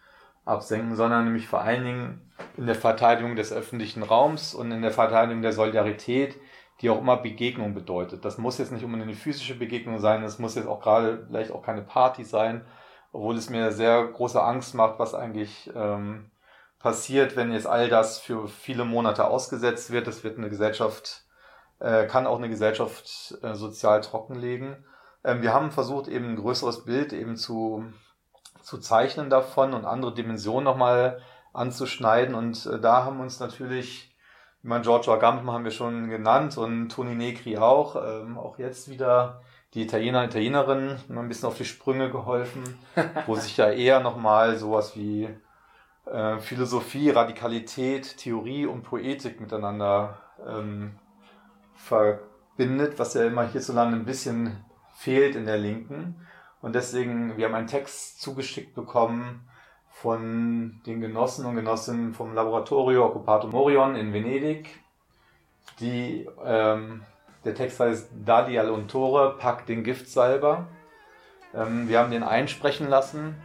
absenken, 0.44 0.94
sondern 0.94 1.24
nämlich 1.24 1.48
vor 1.48 1.62
allen 1.62 1.84
Dingen 1.84 2.32
in 2.56 2.66
der 2.66 2.74
Verteidigung 2.74 3.36
des 3.36 3.52
öffentlichen 3.52 4.02
Raums 4.02 4.54
und 4.54 4.70
in 4.70 4.82
der 4.82 4.90
Verteidigung 4.90 5.42
der 5.42 5.52
Solidarität, 5.52 6.36
die 6.80 6.90
auch 6.90 7.00
immer 7.00 7.16
Begegnung 7.16 7.74
bedeutet. 7.74 8.24
Das 8.24 8.38
muss 8.38 8.58
jetzt 8.58 8.72
nicht 8.72 8.84
unbedingt 8.84 9.08
eine 9.08 9.16
physische 9.16 9.54
Begegnung 9.54 9.98
sein, 9.98 10.22
das 10.22 10.38
muss 10.38 10.54
jetzt 10.54 10.66
auch 10.66 10.80
gerade 10.80 11.24
vielleicht 11.26 11.52
auch 11.52 11.62
keine 11.62 11.82
Party 11.82 12.24
sein, 12.24 12.64
obwohl 13.12 13.36
es 13.36 13.48
mir 13.48 13.72
sehr 13.72 14.04
große 14.04 14.42
Angst 14.42 14.74
macht, 14.74 14.98
was 14.98 15.14
eigentlich 15.14 15.70
ähm, 15.74 16.30
passiert, 16.84 17.34
wenn 17.34 17.50
jetzt 17.50 17.66
all 17.66 17.88
das 17.88 18.20
für 18.20 18.46
viele 18.46 18.84
Monate 18.84 19.26
ausgesetzt 19.26 19.90
wird. 19.90 20.06
Das 20.06 20.22
wird 20.22 20.38
eine 20.38 20.50
Gesellschaft, 20.50 21.24
äh, 21.80 22.06
kann 22.06 22.26
auch 22.26 22.38
eine 22.38 22.50
Gesellschaft 22.50 23.34
äh, 23.42 23.54
sozial 23.54 24.02
trockenlegen. 24.02 24.84
Ähm, 25.24 25.42
wir 25.42 25.52
haben 25.52 25.72
versucht, 25.72 26.08
eben 26.08 26.28
ein 26.28 26.36
größeres 26.36 26.84
Bild 26.84 27.12
eben 27.12 27.36
zu 27.36 27.84
zu 28.64 28.78
zeichnen 28.78 29.28
davon 29.30 29.74
und 29.74 29.84
andere 29.84 30.14
Dimensionen 30.14 30.64
nochmal 30.64 31.20
anzuschneiden. 31.52 32.34
Und 32.34 32.66
äh, 32.66 32.80
da 32.80 33.04
haben 33.04 33.20
uns 33.20 33.40
natürlich, 33.40 34.14
ich 34.62 34.68
meine, 34.68 34.82
Giorgio 34.82 35.12
Agamben 35.14 35.50
haben 35.50 35.64
wir 35.64 35.70
schon 35.70 36.08
genannt 36.08 36.56
und 36.56 36.88
Toni 36.88 37.14
Negri 37.14 37.58
auch, 37.58 37.96
ähm, 37.96 38.38
auch 38.38 38.58
jetzt 38.58 38.90
wieder 38.90 39.42
die 39.74 39.82
Italiener, 39.82 40.24
Italienerinnen 40.24 40.98
ein 41.08 41.28
bisschen 41.28 41.48
auf 41.48 41.56
die 41.56 41.64
Sprünge 41.64 42.10
geholfen, 42.10 42.62
wo 43.26 43.36
sich 43.36 43.56
ja 43.56 43.70
eher 43.70 44.00
nochmal 44.00 44.56
sowas 44.56 44.96
wie 44.96 45.28
äh, 46.06 46.38
Philosophie, 46.38 47.10
Radikalität, 47.10 48.16
Theorie 48.18 48.66
und 48.66 48.82
Poetik 48.82 49.40
miteinander 49.40 50.18
ähm, 50.46 50.98
verbindet, 51.74 52.98
was 52.98 53.14
ja 53.14 53.24
immer 53.24 53.46
hierzulande 53.46 53.96
ein 53.96 54.04
bisschen 54.04 54.64
fehlt 54.94 55.34
in 55.36 55.46
der 55.46 55.58
Linken. 55.58 56.26
Und 56.60 56.74
deswegen, 56.74 57.36
wir 57.36 57.46
haben 57.46 57.54
einen 57.54 57.66
Text 57.66 58.20
zugeschickt 58.20 58.74
bekommen 58.74 59.46
von 59.90 60.80
den 60.86 61.00
Genossen 61.00 61.46
und 61.46 61.56
Genossinnen 61.56 62.14
vom 62.14 62.34
Laboratorio 62.34 63.06
Occupato 63.06 63.48
Morion 63.48 63.96
in 63.96 64.12
Venedig. 64.12 64.82
Die, 65.80 66.28
ähm, 66.44 67.02
der 67.44 67.54
Text 67.54 67.80
heißt 67.80 68.10
Dadi 68.24 68.58
all'untore, 68.58 69.36
pack 69.38 69.66
den 69.66 69.84
Giftsalber. 69.84 70.68
Ähm, 71.54 71.88
wir 71.88 71.98
haben 71.98 72.10
den 72.10 72.22
einsprechen 72.22 72.88
lassen. 72.88 73.36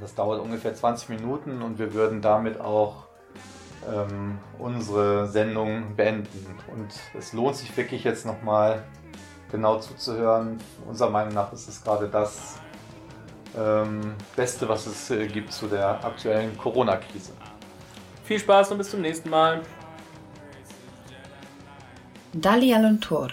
Das 0.00 0.14
dauert 0.14 0.40
ungefähr 0.40 0.74
20 0.74 1.08
Minuten 1.10 1.62
und 1.62 1.78
wir 1.78 1.94
würden 1.94 2.20
damit 2.22 2.60
auch 2.60 3.06
ähm, 3.88 4.38
unsere 4.58 5.28
Sendung 5.28 5.96
beenden. 5.96 6.58
Und 6.72 6.88
es 7.18 7.32
lohnt 7.32 7.56
sich 7.56 7.76
wirklich 7.76 8.04
jetzt 8.04 8.26
nochmal 8.26 8.82
genau 9.50 9.78
zuzuhören. 9.78 10.58
Unserer 10.86 11.10
Meinung 11.10 11.34
nach 11.34 11.52
ist 11.52 11.68
es 11.68 11.82
gerade 11.82 12.08
das 12.08 12.58
ähm, 13.56 14.14
Beste, 14.36 14.68
was 14.68 14.86
es 14.86 15.10
äh, 15.10 15.26
gibt 15.26 15.52
zu 15.52 15.66
der 15.66 16.04
aktuellen 16.04 16.56
Corona-Krise. 16.56 17.32
Viel 18.24 18.38
Spaß 18.38 18.72
und 18.72 18.78
bis 18.78 18.90
zum 18.90 19.00
nächsten 19.00 19.30
Mal. 19.30 19.62
Dali 22.32 22.72
Alontor, 22.72 23.28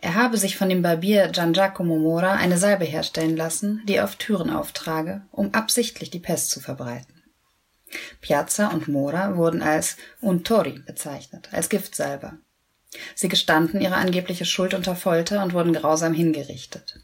Er 0.00 0.14
habe 0.14 0.36
sich 0.36 0.56
von 0.56 0.68
dem 0.68 0.82
Barbier 0.82 1.28
Gian 1.28 1.52
Giacomo 1.52 1.96
Mora 1.96 2.34
eine 2.34 2.58
Salbe 2.58 2.84
herstellen 2.84 3.36
lassen, 3.36 3.82
die 3.86 3.96
er 3.96 4.04
auf 4.04 4.16
Türen 4.16 4.50
auftrage, 4.50 5.22
um 5.30 5.52
absichtlich 5.52 6.10
die 6.10 6.20
Pest 6.20 6.50
zu 6.50 6.60
verbreiten. 6.60 7.22
Piazza 8.20 8.68
und 8.68 8.88
Mora 8.88 9.36
wurden 9.36 9.62
als 9.62 9.96
Untori 10.20 10.80
bezeichnet, 10.80 11.48
als 11.52 11.68
Giftsalber. 11.68 12.38
Sie 13.14 13.28
gestanden 13.28 13.80
ihre 13.80 13.96
angebliche 13.96 14.44
Schuld 14.44 14.74
unter 14.74 14.94
Folter 14.94 15.42
und 15.42 15.52
wurden 15.52 15.72
grausam 15.72 16.14
hingerichtet. 16.14 17.00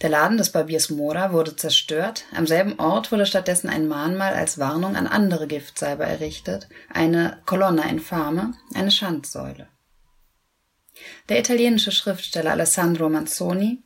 Der 0.00 0.10
Laden 0.10 0.38
des 0.38 0.50
Barbiers 0.50 0.90
Mora 0.90 1.32
wurde 1.32 1.56
zerstört, 1.56 2.24
am 2.34 2.46
selben 2.46 2.78
Ort 2.78 3.12
wurde 3.12 3.26
stattdessen 3.26 3.68
ein 3.68 3.88
Mahnmal 3.88 4.34
als 4.34 4.58
Warnung 4.58 4.96
an 4.96 5.06
andere 5.06 5.46
Giftsalber 5.46 6.04
errichtet, 6.04 6.68
eine 6.92 7.38
Colonna 7.46 7.88
infame, 7.88 8.54
eine 8.74 8.90
Schandsäule. 8.90 9.68
Der 11.28 11.38
italienische 11.38 11.92
Schriftsteller 11.92 12.52
Alessandro 12.52 13.08
Manzoni 13.08 13.82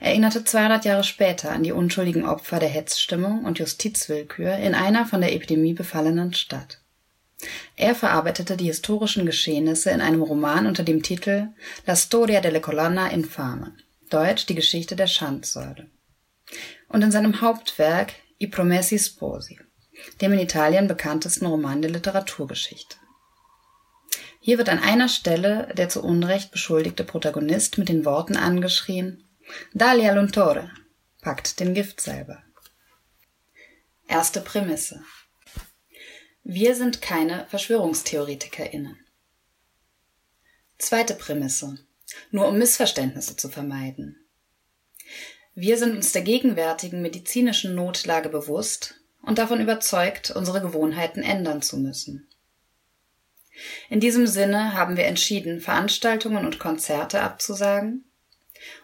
erinnerte 0.00 0.44
200 0.44 0.84
Jahre 0.84 1.04
später 1.04 1.50
an 1.50 1.62
die 1.62 1.72
unschuldigen 1.72 2.24
Opfer 2.24 2.58
der 2.58 2.68
Hetzstimmung 2.68 3.44
und 3.44 3.58
Justizwillkür 3.58 4.56
in 4.56 4.74
einer 4.74 5.06
von 5.06 5.20
der 5.20 5.34
Epidemie 5.34 5.74
befallenen 5.74 6.32
Stadt. 6.32 6.80
Er 7.76 7.94
verarbeitete 7.94 8.56
die 8.56 8.66
historischen 8.66 9.24
Geschehnisse 9.24 9.90
in 9.90 10.00
einem 10.00 10.22
Roman 10.22 10.66
unter 10.66 10.82
dem 10.82 11.02
Titel 11.02 11.48
La 11.86 11.94
storia 11.94 12.40
delle 12.40 12.60
colonna 12.60 13.08
infame, 13.08 13.72
deutsch 14.08 14.46
die 14.46 14.54
Geschichte 14.54 14.96
der 14.96 15.06
Schandsäule, 15.06 15.90
und 16.88 17.02
in 17.02 17.10
seinem 17.10 17.40
Hauptwerk 17.40 18.14
I 18.40 18.46
Promessi 18.46 18.98
Sposi, 18.98 19.58
dem 20.20 20.32
in 20.32 20.38
Italien 20.38 20.88
bekanntesten 20.88 21.46
Roman 21.46 21.82
der 21.82 21.90
Literaturgeschichte. 21.90 22.96
Hier 24.40 24.58
wird 24.58 24.68
an 24.68 24.78
einer 24.78 25.08
Stelle 25.08 25.72
der 25.76 25.88
zu 25.88 26.02
Unrecht 26.02 26.52
beschuldigte 26.52 27.04
Protagonist 27.04 27.76
mit 27.78 27.88
den 27.88 28.04
Worten 28.04 28.36
angeschrien 28.36 29.24
Dalia 29.72 30.12
Luntore, 30.12 30.70
packt 31.22 31.60
den 31.60 31.74
Gift 31.74 32.00
selber. 32.00 32.42
Erste 34.06 34.40
Prämisse. 34.40 35.02
Wir 36.44 36.74
sind 36.74 37.02
keine 37.02 37.46
VerschwörungstheoretikerInnen. 37.48 38.96
Zweite 40.78 41.14
Prämisse. 41.14 41.78
Nur 42.30 42.48
um 42.48 42.58
Missverständnisse 42.58 43.36
zu 43.36 43.48
vermeiden. 43.48 44.16
Wir 45.54 45.76
sind 45.76 45.96
uns 45.96 46.12
der 46.12 46.22
gegenwärtigen 46.22 47.02
medizinischen 47.02 47.74
Notlage 47.74 48.28
bewusst 48.28 49.00
und 49.22 49.38
davon 49.38 49.60
überzeugt, 49.60 50.30
unsere 50.30 50.60
Gewohnheiten 50.60 51.22
ändern 51.22 51.62
zu 51.62 51.78
müssen. 51.78 52.28
In 53.88 54.00
diesem 54.00 54.26
Sinne 54.26 54.74
haben 54.74 54.96
wir 54.96 55.06
entschieden, 55.06 55.60
Veranstaltungen 55.60 56.46
und 56.46 56.58
Konzerte 56.58 57.22
abzusagen, 57.22 58.04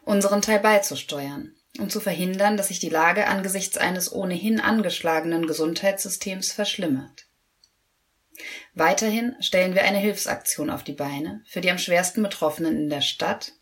unseren 0.04 0.42
Teil 0.42 0.60
beizusteuern, 0.60 1.54
um 1.78 1.90
zu 1.90 2.00
verhindern, 2.00 2.56
dass 2.56 2.68
sich 2.68 2.80
die 2.80 2.88
Lage 2.88 3.26
angesichts 3.26 3.76
eines 3.78 4.12
ohnehin 4.12 4.60
angeschlagenen 4.60 5.46
Gesundheitssystems 5.46 6.52
verschlimmert. 6.52 7.23
Weiterhin 8.74 9.36
stellen 9.40 9.74
wir 9.74 9.84
eine 9.84 9.98
Hilfsaktion 9.98 10.68
auf 10.68 10.82
die 10.82 10.92
Beine 10.92 11.42
für 11.46 11.60
die 11.60 11.70
am 11.70 11.78
schwersten 11.78 12.22
Betroffenen 12.22 12.76
in 12.76 12.90
der 12.90 13.02
Stadt, 13.02 13.52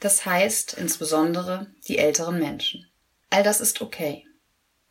das 0.00 0.26
heißt 0.26 0.74
insbesondere 0.74 1.68
die 1.86 1.98
älteren 1.98 2.38
Menschen. 2.38 2.88
All 3.30 3.42
das 3.42 3.60
ist 3.60 3.80
okay. 3.80 4.26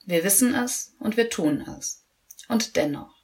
Wir 0.06 0.24
wissen 0.24 0.56
es 0.56 0.94
und 1.00 1.18
wir 1.18 1.30
tun 1.30 1.66
es. 1.80 2.04
Und 2.48 2.76
dennoch. 2.76 3.16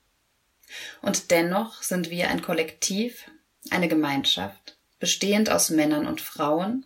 Und 1.01 1.31
dennoch 1.31 1.83
sind 1.83 2.09
wir 2.09 2.29
ein 2.29 2.41
Kollektiv, 2.41 3.29
eine 3.69 3.87
Gemeinschaft, 3.87 4.77
bestehend 4.99 5.49
aus 5.49 5.69
Männern 5.69 6.07
und 6.07 6.21
Frauen, 6.21 6.85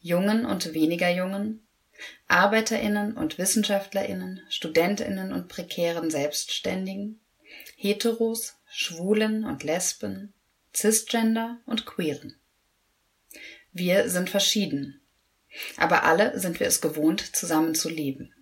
Jungen 0.00 0.46
und 0.46 0.74
weniger 0.74 1.10
Jungen, 1.10 1.66
Arbeiterinnen 2.28 3.16
und 3.16 3.38
Wissenschaftlerinnen, 3.38 4.42
Studentinnen 4.48 5.32
und 5.32 5.48
prekären 5.48 6.10
Selbstständigen, 6.10 7.20
Heteros, 7.76 8.55
Schwulen 8.78 9.46
und 9.46 9.64
Lesben, 9.64 10.34
Cisgender 10.74 11.62
und 11.64 11.86
Queeren. 11.86 12.38
Wir 13.72 14.10
sind 14.10 14.28
verschieden, 14.28 15.00
aber 15.78 16.02
alle 16.02 16.38
sind 16.38 16.60
wir 16.60 16.66
es 16.66 16.82
gewohnt, 16.82 17.34
zusammen 17.34 17.74
zu 17.74 17.88
leben. 17.88 18.34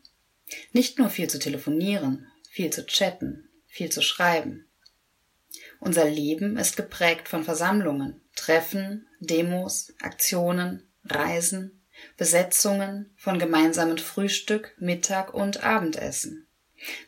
Nicht 0.72 0.98
nur 0.98 1.08
viel 1.08 1.30
zu 1.30 1.38
telefonieren, 1.38 2.26
viel 2.50 2.70
zu 2.70 2.84
chatten, 2.84 3.48
viel 3.68 3.90
zu 3.90 4.02
schreiben. 4.02 4.66
Unser 5.78 6.10
Leben 6.10 6.56
ist 6.56 6.76
geprägt 6.76 7.28
von 7.28 7.44
Versammlungen, 7.44 8.20
Treffen, 8.34 9.06
Demos, 9.20 9.94
Aktionen, 10.00 10.82
Reisen, 11.04 11.80
Besetzungen, 12.16 13.14
von 13.16 13.38
gemeinsamen 13.38 13.98
Frühstück, 13.98 14.74
Mittag 14.80 15.32
und 15.32 15.62
Abendessen. 15.62 16.48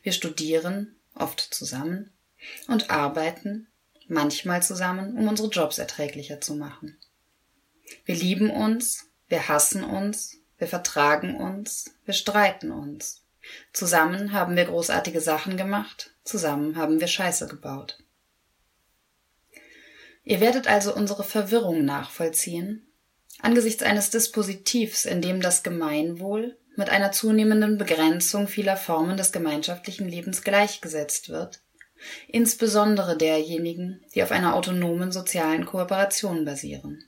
Wir 0.01 0.13
studieren, 0.13 0.95
oft 1.13 1.41
zusammen, 1.41 2.13
und 2.67 2.89
arbeiten, 2.89 3.67
manchmal 4.07 4.63
zusammen, 4.63 5.17
um 5.17 5.27
unsere 5.27 5.49
Jobs 5.49 5.77
erträglicher 5.77 6.41
zu 6.41 6.55
machen. 6.55 6.97
Wir 8.05 8.15
lieben 8.15 8.49
uns, 8.49 9.09
wir 9.27 9.47
hassen 9.47 9.83
uns, 9.83 10.37
wir 10.57 10.67
vertragen 10.67 11.35
uns, 11.35 11.93
wir 12.05 12.13
streiten 12.13 12.71
uns. 12.71 13.23
Zusammen 13.73 14.33
haben 14.33 14.55
wir 14.55 14.65
großartige 14.65 15.21
Sachen 15.21 15.57
gemacht, 15.57 16.11
zusammen 16.23 16.75
haben 16.75 16.99
wir 16.99 17.07
Scheiße 17.07 17.47
gebaut. 17.47 17.97
Ihr 20.23 20.41
werdet 20.41 20.67
also 20.67 20.93
unsere 20.93 21.23
Verwirrung 21.23 21.85
nachvollziehen, 21.85 22.85
angesichts 23.39 23.83
eines 23.83 24.09
Dispositivs, 24.09 25.05
in 25.05 25.21
dem 25.21 25.39
das 25.39 25.63
Gemeinwohl 25.63 26.57
mit 26.75 26.89
einer 26.89 27.11
zunehmenden 27.11 27.77
Begrenzung 27.77 28.47
vieler 28.47 28.75
Formen 28.75 29.15
des 29.15 29.31
gemeinschaftlichen 29.31 30.07
Lebens 30.07 30.43
gleichgesetzt 30.43 31.29
wird, 31.29 31.61
insbesondere 32.27 33.17
derjenigen, 33.17 34.03
die 34.13 34.23
auf 34.23 34.31
einer 34.31 34.55
autonomen 34.55 35.11
sozialen 35.11 35.65
Kooperation 35.65 36.45
basieren. 36.45 37.07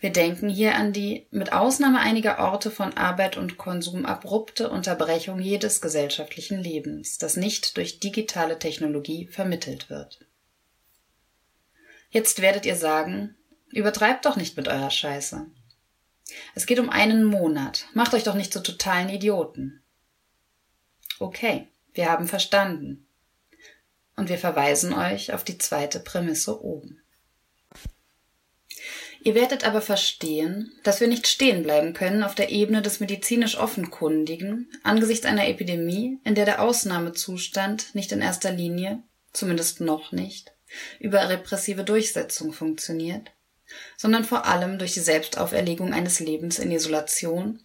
Wir 0.00 0.10
denken 0.10 0.48
hier 0.48 0.74
an 0.74 0.92
die, 0.92 1.26
mit 1.30 1.52
Ausnahme 1.52 2.00
einiger 2.00 2.38
Orte 2.38 2.70
von 2.70 2.94
Arbeit 2.94 3.36
und 3.36 3.56
Konsum, 3.56 4.04
abrupte 4.04 4.68
Unterbrechung 4.68 5.40
jedes 5.40 5.80
gesellschaftlichen 5.80 6.58
Lebens, 6.62 7.18
das 7.18 7.36
nicht 7.36 7.76
durch 7.76 8.00
digitale 8.00 8.58
Technologie 8.58 9.26
vermittelt 9.28 9.88
wird. 9.88 10.20
Jetzt 12.10 12.42
werdet 12.42 12.66
ihr 12.66 12.76
sagen, 12.76 13.34
übertreibt 13.72 14.26
doch 14.26 14.36
nicht 14.36 14.56
mit 14.56 14.68
eurer 14.68 14.90
Scheiße. 14.90 15.46
Es 16.54 16.66
geht 16.66 16.78
um 16.78 16.90
einen 16.90 17.24
Monat, 17.24 17.86
macht 17.94 18.14
euch 18.14 18.24
doch 18.24 18.34
nicht 18.34 18.52
zu 18.52 18.62
totalen 18.62 19.08
Idioten. 19.08 19.82
Okay, 21.18 21.68
wir 21.94 22.10
haben 22.10 22.28
verstanden. 22.28 23.05
Und 24.16 24.28
wir 24.28 24.38
verweisen 24.38 24.94
euch 24.94 25.32
auf 25.32 25.44
die 25.44 25.58
zweite 25.58 26.00
Prämisse 26.00 26.62
oben. 26.62 27.02
Ihr 29.26 29.34
werdet 29.34 29.66
aber 29.66 29.82
verstehen, 29.82 30.72
dass 30.84 31.00
wir 31.00 31.08
nicht 31.08 31.26
stehen 31.26 31.62
bleiben 31.62 31.94
können 31.94 32.22
auf 32.22 32.34
der 32.34 32.50
Ebene 32.50 32.80
des 32.80 33.00
medizinisch 33.00 33.58
Offenkundigen 33.58 34.70
angesichts 34.84 35.26
einer 35.26 35.48
Epidemie, 35.48 36.20
in 36.24 36.36
der 36.36 36.44
der 36.44 36.62
Ausnahmezustand 36.62 37.94
nicht 37.94 38.12
in 38.12 38.20
erster 38.20 38.52
Linie, 38.52 39.02
zumindest 39.32 39.80
noch 39.80 40.12
nicht, 40.12 40.52
über 41.00 41.28
repressive 41.28 41.84
Durchsetzung 41.84 42.52
funktioniert, 42.52 43.32
sondern 43.96 44.24
vor 44.24 44.46
allem 44.46 44.78
durch 44.78 44.94
die 44.94 45.00
Selbstauferlegung 45.00 45.92
eines 45.92 46.20
Lebens 46.20 46.58
in 46.58 46.70
Isolation 46.70 47.60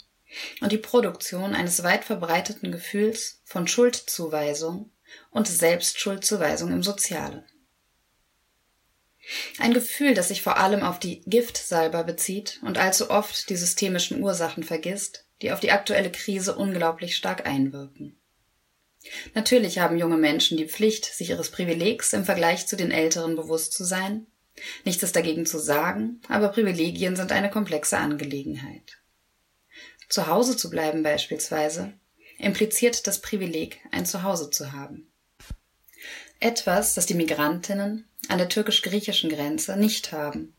und 0.62 0.72
die 0.72 0.78
Produktion 0.78 1.54
eines 1.54 1.84
weit 1.84 2.06
verbreiteten 2.06 2.72
Gefühls 2.72 3.42
von 3.46 3.68
Schuldzuweisung 3.68 4.91
und 5.30 5.48
Selbstschuldzuweisung 5.48 6.72
im 6.72 6.84
Sozialen. 6.84 7.44
Ein 9.60 9.74
Gefühl, 9.74 10.14
das 10.14 10.30
sich 10.30 10.42
vor 10.42 10.58
allem 10.58 10.82
auf 10.84 11.00
die 11.00 11.22
Giftsalber 11.22 12.04
bezieht 12.04 12.60
und 12.64 12.78
allzu 12.78 13.10
oft 13.10 13.50
die 13.50 13.56
systemischen 13.56 14.22
Ursachen 14.22 14.64
vergisst, 14.64 15.26
die 15.42 15.52
auf 15.52 15.60
die 15.60 15.72
aktuelle 15.72 16.12
Krise 16.12 16.56
unglaublich 16.56 17.16
stark 17.16 17.46
einwirken. 17.46 18.18
Natürlich 19.34 19.80
haben 19.80 19.98
junge 19.98 20.18
Menschen 20.18 20.58
die 20.58 20.68
Pflicht, 20.68 21.06
sich 21.06 21.30
ihres 21.30 21.50
Privilegs 21.50 22.14
im 22.14 22.26
Vergleich 22.26 22.68
zu 22.68 22.76
den 22.76 22.92
Älteren 22.92 23.36
bewusst 23.36 23.74
zu 23.74 23.84
sein. 23.84 24.28
Nichts 24.84 25.02
ist 25.02 25.16
dagegen 25.16 25.46
zu 25.46 25.60
sagen, 25.60 26.22
aber 26.28 26.50
Privilegien 26.50 27.16
sind 27.16 27.32
eine 27.32 27.50
komplexe 27.50 27.98
Angelegenheit. 27.98 29.00
Zu 30.10 30.28
Hause 30.28 30.58
zu 30.58 30.70
bleiben 30.70 31.04
beispielsweise 31.04 31.94
impliziert 32.42 33.06
das 33.08 33.22
Privileg, 33.22 33.80
ein 33.92 34.06
Zuhause 34.06 34.50
zu 34.50 34.72
haben. 34.72 35.12
Etwas, 36.40 36.96
das 36.96 37.06
die 37.06 37.14
Migrantinnen 37.14 38.08
an 38.28 38.38
der 38.38 38.50
türkisch-griechischen 38.50 39.30
Grenze 39.30 39.78
nicht 39.78 40.12
haben, 40.12 40.56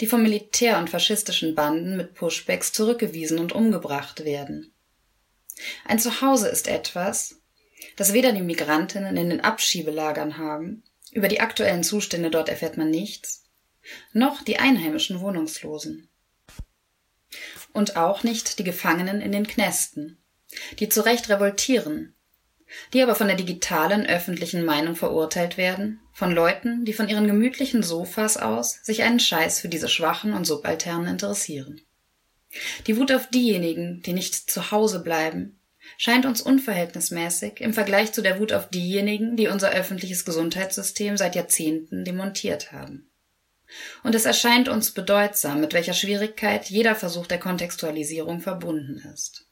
die 0.00 0.06
vom 0.06 0.22
Militär 0.22 0.78
und 0.78 0.90
faschistischen 0.90 1.54
Banden 1.54 1.96
mit 1.96 2.14
Pushbacks 2.14 2.72
zurückgewiesen 2.72 3.40
und 3.40 3.52
umgebracht 3.52 4.24
werden. 4.24 4.72
Ein 5.84 5.98
Zuhause 5.98 6.48
ist 6.48 6.68
etwas, 6.68 7.40
das 7.96 8.12
weder 8.12 8.32
die 8.32 8.42
Migrantinnen 8.42 9.16
in 9.16 9.30
den 9.30 9.40
Abschiebelagern 9.40 10.38
haben, 10.38 10.84
über 11.12 11.28
die 11.28 11.40
aktuellen 11.40 11.84
Zustände 11.84 12.30
dort 12.30 12.48
erfährt 12.48 12.76
man 12.76 12.90
nichts, 12.90 13.44
noch 14.12 14.42
die 14.42 14.58
einheimischen 14.58 15.20
Wohnungslosen. 15.20 16.08
Und 17.72 17.96
auch 17.96 18.22
nicht 18.22 18.58
die 18.58 18.64
Gefangenen 18.64 19.20
in 19.20 19.32
den 19.32 19.46
Knästen, 19.46 20.23
die 20.78 20.88
zu 20.88 21.04
Recht 21.04 21.28
revoltieren, 21.28 22.14
die 22.92 23.02
aber 23.02 23.14
von 23.14 23.26
der 23.26 23.36
digitalen 23.36 24.06
öffentlichen 24.06 24.64
Meinung 24.64 24.96
verurteilt 24.96 25.56
werden, 25.56 26.00
von 26.12 26.32
Leuten, 26.32 26.84
die 26.84 26.92
von 26.92 27.08
ihren 27.08 27.26
gemütlichen 27.26 27.82
Sofas 27.82 28.36
aus 28.36 28.80
sich 28.82 29.02
einen 29.02 29.20
Scheiß 29.20 29.60
für 29.60 29.68
diese 29.68 29.88
Schwachen 29.88 30.32
und 30.32 30.44
Subalternen 30.44 31.08
interessieren. 31.08 31.80
Die 32.86 32.96
Wut 32.96 33.12
auf 33.12 33.28
diejenigen, 33.30 34.00
die 34.02 34.12
nicht 34.12 34.34
zu 34.34 34.70
Hause 34.70 35.00
bleiben, 35.02 35.58
scheint 35.98 36.24
uns 36.24 36.40
unverhältnismäßig 36.40 37.60
im 37.60 37.74
Vergleich 37.74 38.12
zu 38.12 38.22
der 38.22 38.38
Wut 38.38 38.52
auf 38.52 38.68
diejenigen, 38.68 39.36
die 39.36 39.48
unser 39.48 39.70
öffentliches 39.70 40.24
Gesundheitssystem 40.24 41.16
seit 41.16 41.34
Jahrzehnten 41.34 42.04
demontiert 42.04 42.72
haben. 42.72 43.10
Und 44.02 44.14
es 44.14 44.24
erscheint 44.24 44.68
uns 44.68 44.92
bedeutsam, 44.92 45.60
mit 45.60 45.72
welcher 45.72 45.94
Schwierigkeit 45.94 46.66
jeder 46.70 46.94
Versuch 46.94 47.26
der 47.26 47.40
Kontextualisierung 47.40 48.40
verbunden 48.40 49.02
ist. 49.12 49.43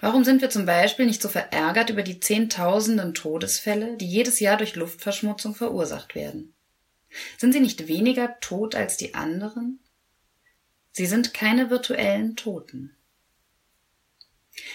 Warum 0.00 0.24
sind 0.24 0.40
wir 0.40 0.50
zum 0.50 0.64
Beispiel 0.64 1.06
nicht 1.06 1.20
so 1.20 1.28
verärgert 1.28 1.90
über 1.90 2.02
die 2.02 2.20
Zehntausenden 2.20 3.14
Todesfälle, 3.14 3.96
die 3.96 4.08
jedes 4.08 4.40
Jahr 4.40 4.56
durch 4.56 4.76
Luftverschmutzung 4.76 5.54
verursacht 5.54 6.14
werden? 6.14 6.54
Sind 7.36 7.52
sie 7.52 7.60
nicht 7.60 7.88
weniger 7.88 8.38
tot 8.40 8.74
als 8.74 8.96
die 8.96 9.14
anderen? 9.14 9.80
Sie 10.92 11.06
sind 11.06 11.34
keine 11.34 11.70
virtuellen 11.70 12.34
Toten. 12.34 12.96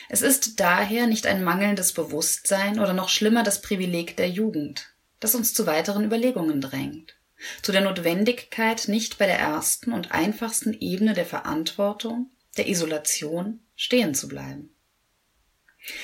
Es 0.09 0.21
ist 0.21 0.59
daher 0.59 1.07
nicht 1.07 1.25
ein 1.27 1.43
mangelndes 1.43 1.91
Bewusstsein 1.93 2.79
oder 2.79 2.93
noch 2.93 3.09
schlimmer 3.09 3.43
das 3.43 3.61
Privileg 3.61 4.15
der 4.15 4.29
Jugend, 4.29 4.93
das 5.19 5.35
uns 5.35 5.53
zu 5.53 5.65
weiteren 5.65 6.05
Überlegungen 6.05 6.61
drängt, 6.61 7.15
zu 7.61 7.71
der 7.71 7.81
Notwendigkeit, 7.81 8.87
nicht 8.87 9.17
bei 9.17 9.25
der 9.25 9.39
ersten 9.39 9.91
und 9.91 10.11
einfachsten 10.11 10.73
Ebene 10.73 11.13
der 11.13 11.25
Verantwortung, 11.25 12.31
der 12.55 12.69
Isolation, 12.69 13.59
stehen 13.75 14.15
zu 14.15 14.27
bleiben. 14.27 14.72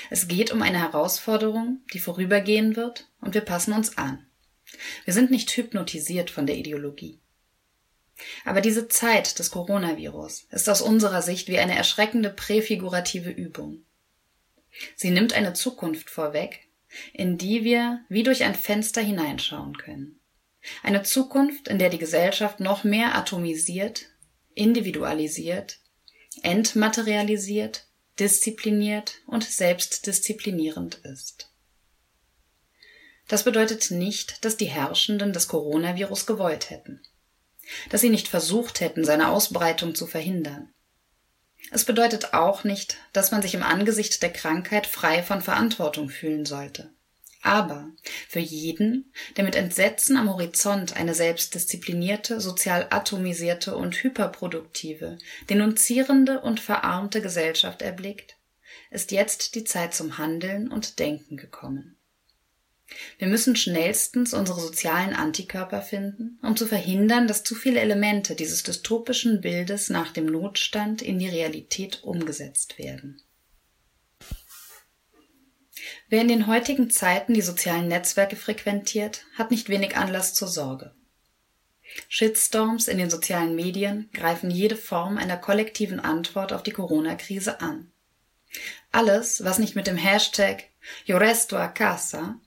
Es 0.09 0.27
geht 0.27 0.51
um 0.51 0.61
eine 0.61 0.79
Herausforderung, 0.79 1.81
die 1.93 1.99
vorübergehen 1.99 2.75
wird, 2.75 3.07
und 3.21 3.33
wir 3.33 3.41
passen 3.41 3.73
uns 3.73 3.97
an. 3.97 4.25
Wir 5.05 5.13
sind 5.13 5.31
nicht 5.31 5.49
hypnotisiert 5.55 6.29
von 6.29 6.45
der 6.45 6.57
Ideologie. 6.57 7.19
Aber 8.43 8.61
diese 8.61 8.87
Zeit 8.87 9.39
des 9.39 9.51
Coronavirus 9.51 10.47
ist 10.51 10.69
aus 10.69 10.81
unserer 10.81 11.21
Sicht 11.21 11.47
wie 11.47 11.59
eine 11.59 11.75
erschreckende 11.75 12.29
präfigurative 12.29 13.29
Übung. 13.29 13.85
Sie 14.95 15.09
nimmt 15.09 15.33
eine 15.33 15.53
Zukunft 15.53 16.09
vorweg, 16.09 16.67
in 17.13 17.37
die 17.37 17.63
wir 17.63 18.01
wie 18.09 18.23
durch 18.23 18.43
ein 18.43 18.55
Fenster 18.55 19.01
hineinschauen 19.01 19.77
können. 19.77 20.19
Eine 20.83 21.03
Zukunft, 21.03 21.67
in 21.67 21.79
der 21.79 21.89
die 21.89 21.97
Gesellschaft 21.97 22.59
noch 22.59 22.83
mehr 22.83 23.15
atomisiert, 23.15 24.07
individualisiert, 24.53 25.79
entmaterialisiert, 26.43 27.85
diszipliniert 28.19 29.15
und 29.25 29.43
selbstdisziplinierend 29.43 30.95
ist. 31.03 31.51
Das 33.27 33.43
bedeutet 33.43 33.91
nicht, 33.91 34.43
dass 34.43 34.57
die 34.57 34.65
Herrschenden 34.65 35.33
das 35.33 35.47
Coronavirus 35.47 36.25
gewollt 36.25 36.69
hätten, 36.69 37.01
dass 37.89 38.01
sie 38.01 38.09
nicht 38.09 38.27
versucht 38.27 38.81
hätten, 38.81 39.05
seine 39.05 39.29
Ausbreitung 39.29 39.93
zu 39.93 40.07
verhindern. 40.07 40.73
Es 41.71 41.85
bedeutet 41.85 42.33
auch 42.33 42.63
nicht, 42.63 42.97
dass 43.13 43.31
man 43.31 43.41
sich 43.41 43.53
im 43.53 43.63
Angesicht 43.63 44.21
der 44.23 44.33
Krankheit 44.33 44.87
frei 44.87 45.21
von 45.21 45.41
Verantwortung 45.41 46.09
fühlen 46.09 46.45
sollte. 46.45 46.91
Aber 47.41 47.89
für 48.27 48.39
jeden, 48.39 49.13
der 49.37 49.45
mit 49.45 49.55
Entsetzen 49.55 50.17
am 50.17 50.29
Horizont 50.29 50.97
eine 50.97 51.13
selbstdisziplinierte, 51.13 52.41
sozial 52.41 52.87
atomisierte 52.89 53.77
und 53.77 53.95
hyperproduktive, 53.95 55.17
denunzierende 55.49 56.41
und 56.41 56.59
verarmte 56.59 57.21
Gesellschaft 57.21 57.81
erblickt, 57.81 58.37
ist 58.91 59.11
jetzt 59.11 59.55
die 59.55 59.63
Zeit 59.63 59.93
zum 59.93 60.17
Handeln 60.17 60.69
und 60.69 60.99
Denken 60.99 61.37
gekommen. 61.37 61.95
Wir 63.19 63.27
müssen 63.27 63.55
schnellstens 63.55 64.33
unsere 64.33 64.59
sozialen 64.59 65.13
Antikörper 65.13 65.81
finden, 65.81 66.39
um 66.41 66.57
zu 66.57 66.65
verhindern, 66.65 67.27
dass 67.27 67.43
zu 67.43 67.53
viele 67.53 67.79
Elemente 67.79 68.35
dieses 68.35 68.63
dystopischen 68.63 69.41
Bildes 69.41 69.89
nach 69.89 70.11
dem 70.11 70.25
Notstand 70.25 71.01
in 71.01 71.19
die 71.19 71.29
Realität 71.29 72.03
umgesetzt 72.03 72.79
werden. 72.79 73.21
Wer 76.09 76.21
in 76.21 76.27
den 76.27 76.47
heutigen 76.47 76.89
Zeiten 76.89 77.35
die 77.35 77.41
sozialen 77.41 77.87
Netzwerke 77.87 78.35
frequentiert, 78.35 79.25
hat 79.37 79.51
nicht 79.51 79.69
wenig 79.69 79.95
Anlass 79.95 80.33
zur 80.33 80.47
Sorge. 80.47 80.91
Shitstorms 82.07 82.87
in 82.87 82.97
den 82.97 83.11
sozialen 83.11 83.55
Medien 83.55 84.09
greifen 84.11 84.49
jede 84.49 84.75
Form 84.75 85.19
einer 85.19 85.37
kollektiven 85.37 85.99
Antwort 85.99 86.51
auf 86.51 86.63
die 86.63 86.71
Corona-Krise 86.71 87.61
an. 87.61 87.91
Alles, 88.91 89.43
was 89.43 89.59
nicht 89.59 89.75
mit 89.75 89.85
dem 89.85 89.97
Hashtag 89.97 90.63
Yo 91.05 91.17
resto 91.17 91.57
a 91.57 91.67
casa, 91.67 92.39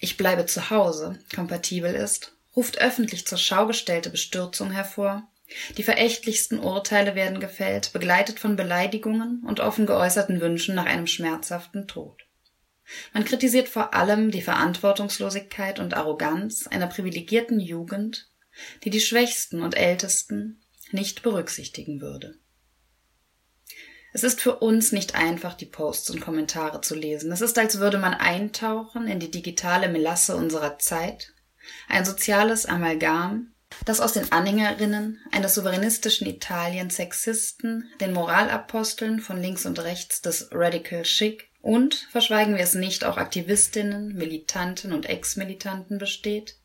ich 0.00 0.16
bleibe 0.16 0.46
zu 0.46 0.70
Hause, 0.70 1.18
kompatibel 1.34 1.94
ist, 1.94 2.32
ruft 2.56 2.78
öffentlich 2.78 3.26
zur 3.26 3.36
Schau 3.36 3.66
gestellte 3.66 4.08
Bestürzung 4.08 4.70
hervor, 4.70 5.28
die 5.76 5.82
verächtlichsten 5.82 6.60
Urteile 6.60 7.14
werden 7.14 7.40
gefällt, 7.40 7.92
begleitet 7.92 8.40
von 8.40 8.56
Beleidigungen 8.56 9.42
und 9.46 9.60
offen 9.60 9.84
geäußerten 9.84 10.40
Wünschen 10.40 10.74
nach 10.74 10.86
einem 10.86 11.06
schmerzhaften 11.06 11.86
Tod. 11.86 12.22
Man 13.12 13.24
kritisiert 13.24 13.68
vor 13.68 13.94
allem 13.94 14.30
die 14.30 14.42
Verantwortungslosigkeit 14.42 15.78
und 15.78 15.94
Arroganz 15.94 16.66
einer 16.66 16.86
privilegierten 16.86 17.60
Jugend, 17.60 18.30
die 18.84 18.90
die 18.90 19.00
Schwächsten 19.00 19.62
und 19.62 19.76
Ältesten 19.76 20.62
nicht 20.90 21.22
berücksichtigen 21.22 22.00
würde. 22.00 22.38
Es 24.14 24.24
ist 24.24 24.42
für 24.42 24.56
uns 24.56 24.92
nicht 24.92 25.14
einfach, 25.14 25.54
die 25.54 25.66
Posts 25.66 26.10
und 26.10 26.20
Kommentare 26.20 26.82
zu 26.82 26.94
lesen. 26.94 27.32
Es 27.32 27.40
ist, 27.40 27.58
als 27.58 27.78
würde 27.78 27.98
man 27.98 28.12
eintauchen 28.12 29.08
in 29.08 29.20
die 29.20 29.30
digitale 29.30 29.88
Melasse 29.88 30.36
unserer 30.36 30.78
Zeit, 30.78 31.32
ein 31.88 32.04
soziales 32.04 32.66
Amalgam, 32.66 33.54
das 33.86 34.00
aus 34.00 34.12
den 34.12 34.30
Anhängerinnen 34.30 35.18
eines 35.30 35.54
souveränistischen 35.54 36.26
Italien 36.26 36.90
Sexisten, 36.90 37.90
den 38.00 38.12
Moralaposteln 38.12 39.20
von 39.20 39.40
links 39.40 39.64
und 39.64 39.78
rechts 39.78 40.20
des 40.20 40.48
Radical 40.52 41.04
Chic 41.04 41.48
und, 41.62 41.94
verschweigen 42.10 42.56
wir 42.56 42.64
es 42.64 42.74
nicht, 42.74 43.04
auch 43.04 43.16
Aktivistinnen, 43.16 44.14
Militanten 44.14 44.92
und 44.92 45.08
Ex-Militanten 45.08 45.98
besteht, 45.98 46.56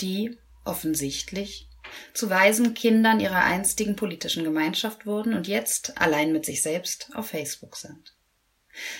die, 0.00 0.38
offensichtlich, 0.64 1.68
zu 2.14 2.30
weisen 2.30 2.72
Kindern 2.72 3.20
ihrer 3.20 3.42
einstigen 3.42 3.96
politischen 3.96 4.44
Gemeinschaft 4.44 5.06
wurden 5.06 5.34
und 5.34 5.48
jetzt 5.48 6.00
allein 6.00 6.32
mit 6.32 6.46
sich 6.46 6.62
selbst 6.62 7.10
auf 7.14 7.26
Facebook 7.26 7.76
sind. 7.76 8.14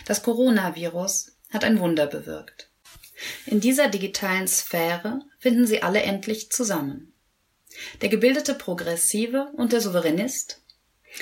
Das 0.07 0.22
Coronavirus 0.22 1.36
hat 1.50 1.64
ein 1.64 1.78
Wunder 1.78 2.07
bewirkt. 2.07 2.68
In 3.46 3.61
dieser 3.61 3.88
digitalen 3.88 4.48
Sphäre 4.48 5.20
finden 5.38 5.66
sie 5.66 5.82
alle 5.82 6.02
endlich 6.02 6.50
zusammen. 6.50 7.14
Der 8.02 8.09
gebildete 8.09 8.55
Progressive 8.55 9.52
und 9.57 9.72
der 9.72 9.80
Souveränist, 9.80 10.62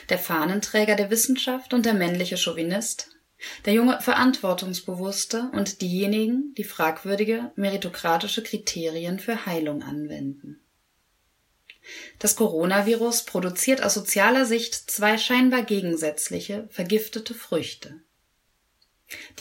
der 0.09 0.19
Fahnenträger 0.19 0.97
der 0.97 1.11
Wissenschaft 1.11 1.75
und 1.75 1.85
der 1.85 1.95
männliche 1.95 2.39
Chauvinist, 2.39 3.12
der 3.65 3.75
junge 3.75 4.01
Verantwortungsbewusste 4.01 5.51
und 5.53 5.81
diejenigen, 5.81 6.55
die 6.57 6.65
fragwürdige 6.65 7.53
meritokratische 7.57 8.43
Kriterien 8.43 9.19
für 9.19 9.47
Heilung 9.47 9.83
anwenden. 9.83 10.61
Das 12.19 12.37
Coronavirus 12.37 13.25
produziert 13.25 13.83
aus 13.83 13.95
sozialer 13.95 14.47
Sicht 14.47 14.75
zwei 14.91 15.19
scheinbar 15.19 15.63
gegensätzliche, 15.63 16.69
vergiftete 16.71 17.35
Früchte. 17.35 18.01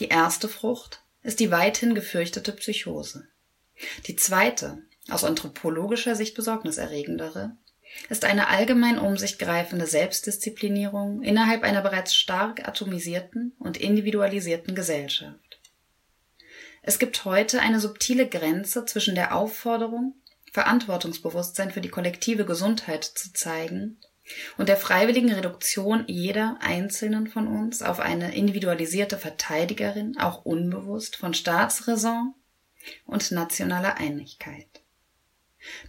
Die 0.00 0.08
erste 0.08 0.48
Frucht 0.48 1.02
ist 1.22 1.40
die 1.40 1.50
weithin 1.50 1.94
gefürchtete 1.94 2.52
Psychose. 2.52 3.28
Die 4.06 4.16
zweite, 4.16 4.82
aus 5.08 5.24
anthropologischer 5.24 6.16
Sicht 6.16 6.34
besorgniserregendere, 6.34 7.56
ist 8.08 8.24
eine 8.24 8.48
allgemein 8.48 8.98
um 8.98 9.16
sich 9.16 9.38
greifende 9.38 9.86
Selbstdisziplinierung 9.86 11.22
innerhalb 11.22 11.62
einer 11.62 11.82
bereits 11.82 12.14
stark 12.14 12.66
atomisierten 12.66 13.52
und 13.58 13.76
individualisierten 13.76 14.74
Gesellschaft. 14.74 15.60
Es 16.82 16.98
gibt 16.98 17.24
heute 17.24 17.60
eine 17.60 17.78
subtile 17.78 18.28
Grenze 18.28 18.84
zwischen 18.84 19.14
der 19.14 19.36
Aufforderung, 19.36 20.14
Verantwortungsbewusstsein 20.52 21.70
für 21.70 21.80
die 21.80 21.88
kollektive 21.88 22.44
Gesundheit 22.44 23.04
zu 23.04 23.32
zeigen 23.32 23.98
und 24.56 24.68
der 24.68 24.76
freiwilligen 24.76 25.32
Reduktion 25.32 26.04
jeder 26.06 26.58
einzelnen 26.60 27.28
von 27.28 27.46
uns 27.46 27.82
auf 27.82 28.00
eine 28.00 28.34
individualisierte 28.34 29.18
Verteidigerin, 29.18 30.18
auch 30.18 30.44
unbewusst, 30.44 31.16
von 31.16 31.34
Staatsräson 31.34 32.34
und 33.04 33.30
nationaler 33.30 33.98
Einigkeit. 33.98 34.71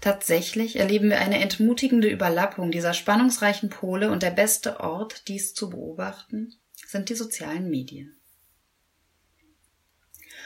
Tatsächlich 0.01 0.75
erleben 0.75 1.09
wir 1.09 1.19
eine 1.19 1.39
entmutigende 1.39 2.07
Überlappung 2.07 2.71
dieser 2.71 2.93
spannungsreichen 2.93 3.69
Pole 3.69 4.11
und 4.11 4.23
der 4.23 4.31
beste 4.31 4.79
Ort, 4.79 5.27
dies 5.27 5.53
zu 5.53 5.69
beobachten, 5.69 6.53
sind 6.87 7.09
die 7.09 7.15
sozialen 7.15 7.69
Medien. 7.69 8.15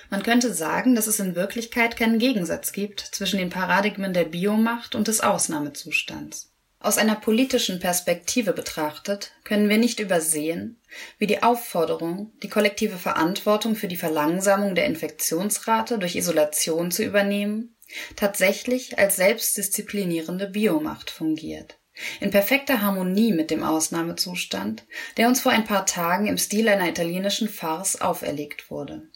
Man 0.09 0.23
könnte 0.23 0.53
sagen, 0.53 0.95
dass 0.95 1.07
es 1.07 1.19
in 1.19 1.36
Wirklichkeit 1.36 1.97
keinen 1.97 2.19
Gegensatz 2.19 2.71
gibt 2.71 3.01
zwischen 3.01 3.39
den 3.39 3.49
Paradigmen 3.49 4.13
der 4.13 4.23
Biomacht 4.23 4.95
und 4.95 5.09
des 5.09 5.19
Ausnahmezustands. 5.19 6.53
Aus 6.80 6.97
einer 6.97 7.15
politischen 7.15 7.80
Perspektive 7.80 8.53
betrachtet 8.53 9.32
können 9.43 9.67
wir 9.67 9.78
nicht 9.78 9.99
übersehen, 9.99 10.80
wie 11.17 11.28
die 11.28 11.41
Aufforderung, 11.41 12.32
die 12.43 12.49
kollektive 12.49 12.97
Verantwortung 12.97 13.75
für 13.75 13.88
die 13.88 13.97
Verlangsamung 13.97 14.75
der 14.75 14.86
Infektionsrate 14.86 15.97
durch 15.97 16.15
Isolation 16.15 16.91
zu 16.91 17.03
übernehmen, 17.03 17.75
tatsächlich 18.15 18.99
als 18.99 19.15
selbstdisziplinierende 19.15 20.47
Biomacht 20.47 21.09
fungiert. 21.09 21.79
In 22.19 22.29
perfekter 22.29 22.81
Harmonie 22.81 23.33
mit 23.33 23.49
dem 23.49 23.63
Ausnahmezustand, 23.63 24.85
der 25.17 25.27
uns 25.27 25.41
vor 25.41 25.51
ein 25.51 25.65
paar 25.65 25.85
Tagen 25.85 26.27
im 26.27 26.38
Stil 26.38 26.69
einer 26.69 26.88
italienischen 26.88 27.49
Farce 27.49 28.01
auferlegt 28.01 28.69
wurde. 28.69 29.07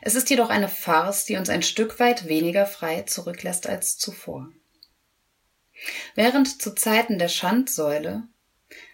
Es 0.00 0.16
ist 0.16 0.28
jedoch 0.30 0.50
eine 0.50 0.68
Farce, 0.68 1.24
die 1.24 1.36
uns 1.36 1.48
ein 1.48 1.62
Stück 1.62 2.00
weit 2.00 2.26
weniger 2.26 2.66
frei 2.66 3.02
zurücklässt 3.02 3.68
als 3.68 3.96
zuvor. 3.96 4.48
Während 6.16 6.60
zu 6.60 6.74
Zeiten 6.74 7.18
der 7.18 7.28
Schandsäule 7.28 8.24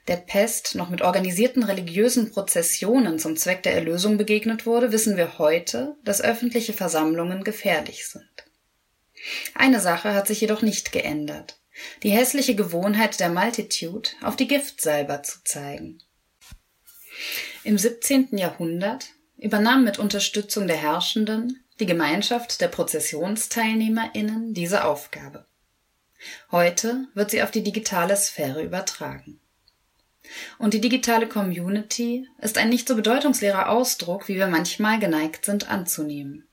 der 0.07 0.17
Pest 0.17 0.75
noch 0.75 0.91
mit 0.91 1.01
organisierten 1.01 1.63
religiösen 1.63 2.31
Prozessionen 2.31 3.19
zum 3.19 3.37
Zweck 3.37 3.63
der 3.63 3.75
Erlösung 3.75 4.19
begegnet 4.19 4.67
wurde, 4.67 4.93
wissen 4.93 5.17
wir 5.17 5.39
heute, 5.39 5.97
dass 6.05 6.21
öffentliche 6.21 6.75
Versammlungen 6.75 7.43
gefährlich 7.43 8.07
sind. 8.07 8.34
Eine 9.55 9.81
Sache 9.81 10.15
hat 10.15 10.27
sich 10.27 10.41
jedoch 10.41 10.63
nicht 10.63 10.93
geändert. 10.93 11.59
Die 12.03 12.11
hässliche 12.11 12.55
Gewohnheit 12.55 13.19
der 13.21 13.31
Multitude, 13.31 14.11
auf 14.23 14.37
die 14.37 14.47
Giftsalber 14.47 15.23
zu 15.23 15.43
zeigen. 15.45 15.99
Im 17.65 17.79
17. 17.79 18.37
Jahrhundert 18.37 19.07
übernahm 19.39 19.85
mit 19.85 19.99
Unterstützung 19.99 20.67
der 20.67 20.77
Herrschenden 20.77 21.65
die 21.81 21.87
Gemeinschaft 21.87 22.61
der 22.61 22.69
ProzessionsteilnehmerInnen 22.69 24.55
diese 24.55 24.85
Aufgabe. 24.85 25.47
Heute 26.51 27.09
wird 27.15 27.31
sie 27.31 27.43
auf 27.43 27.51
die 27.51 27.63
digitale 27.63 28.17
Sphäre 28.17 28.63
übertragen. 28.63 29.41
Und 30.59 30.73
die 30.73 30.81
digitale 30.81 31.29
Community 31.29 32.29
ist 32.41 32.57
ein 32.57 32.71
nicht 32.71 32.89
so 32.89 32.97
bedeutungsleerer 32.97 33.69
Ausdruck, 33.69 34.29
wie 34.29 34.37
wir 34.37 34.47
manchmal 34.47 34.99
geneigt 34.99 35.45
sind 35.45 35.69
anzunehmen. 35.69 36.47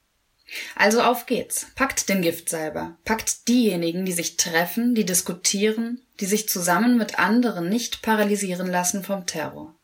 Also 0.76 1.02
auf 1.02 1.26
geht's. 1.26 1.68
Packt 1.76 2.10
den 2.10 2.22
Giftsalber. 2.22 2.98
Packt 3.06 3.48
diejenigen, 3.48 4.06
die 4.06 4.12
sich 4.12 4.38
treffen, 4.38 4.96
die 4.96 5.06
diskutieren, 5.06 6.02
die 6.20 6.26
sich 6.26 6.50
zusammen 6.50 6.98
mit 6.98 7.20
anderen 7.20 7.70
nicht 7.70 8.02
paralysieren 8.02 8.68
lassen 8.68 9.04
vom 9.04 9.26
Terror. 9.26 9.76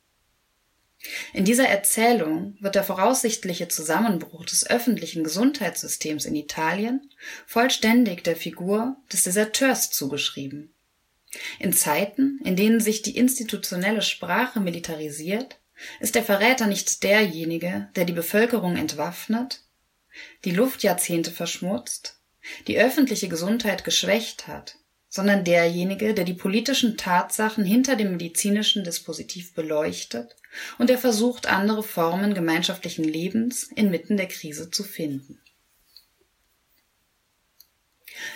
In 1.33 1.45
dieser 1.45 1.67
Erzählung 1.67 2.57
wird 2.59 2.75
der 2.75 2.83
voraussichtliche 2.83 3.67
Zusammenbruch 3.67 4.45
des 4.45 4.69
öffentlichen 4.69 5.23
Gesundheitssystems 5.23 6.25
in 6.25 6.35
Italien 6.35 7.09
vollständig 7.45 8.23
der 8.23 8.35
Figur 8.35 8.97
des 9.11 9.23
Deserteurs 9.23 9.91
zugeschrieben. 9.91 10.73
In 11.59 11.71
Zeiten, 11.71 12.39
in 12.43 12.55
denen 12.55 12.79
sich 12.79 13.03
die 13.03 13.15
institutionelle 13.15 14.01
Sprache 14.01 14.59
militarisiert, 14.59 15.59
ist 15.99 16.15
der 16.15 16.23
Verräter 16.23 16.65
nicht 16.65 17.03
derjenige, 17.03 17.89
der 17.95 18.05
die 18.05 18.13
Bevölkerung 18.13 18.75
entwaffnet, 18.75 19.61
die 20.45 20.51
Luft 20.51 20.83
Jahrzehnte 20.83 21.31
verschmutzt, 21.31 22.19
die 22.67 22.79
öffentliche 22.79 23.27
Gesundheit 23.27 23.83
geschwächt 23.83 24.47
hat, 24.47 24.77
sondern 25.09 25.43
derjenige, 25.43 26.13
der 26.13 26.25
die 26.25 26.33
politischen 26.33 26.97
Tatsachen 26.97 27.65
hinter 27.65 27.95
dem 27.95 28.11
medizinischen 28.11 28.83
Dispositiv 28.83 29.53
beleuchtet 29.53 30.35
und 30.77 30.89
der 30.89 30.97
versucht, 30.97 31.47
andere 31.47 31.83
Formen 31.83 32.33
gemeinschaftlichen 32.33 33.03
Lebens 33.03 33.63
inmitten 33.63 34.17
der 34.17 34.27
Krise 34.27 34.71
zu 34.71 34.83
finden. 34.83 35.41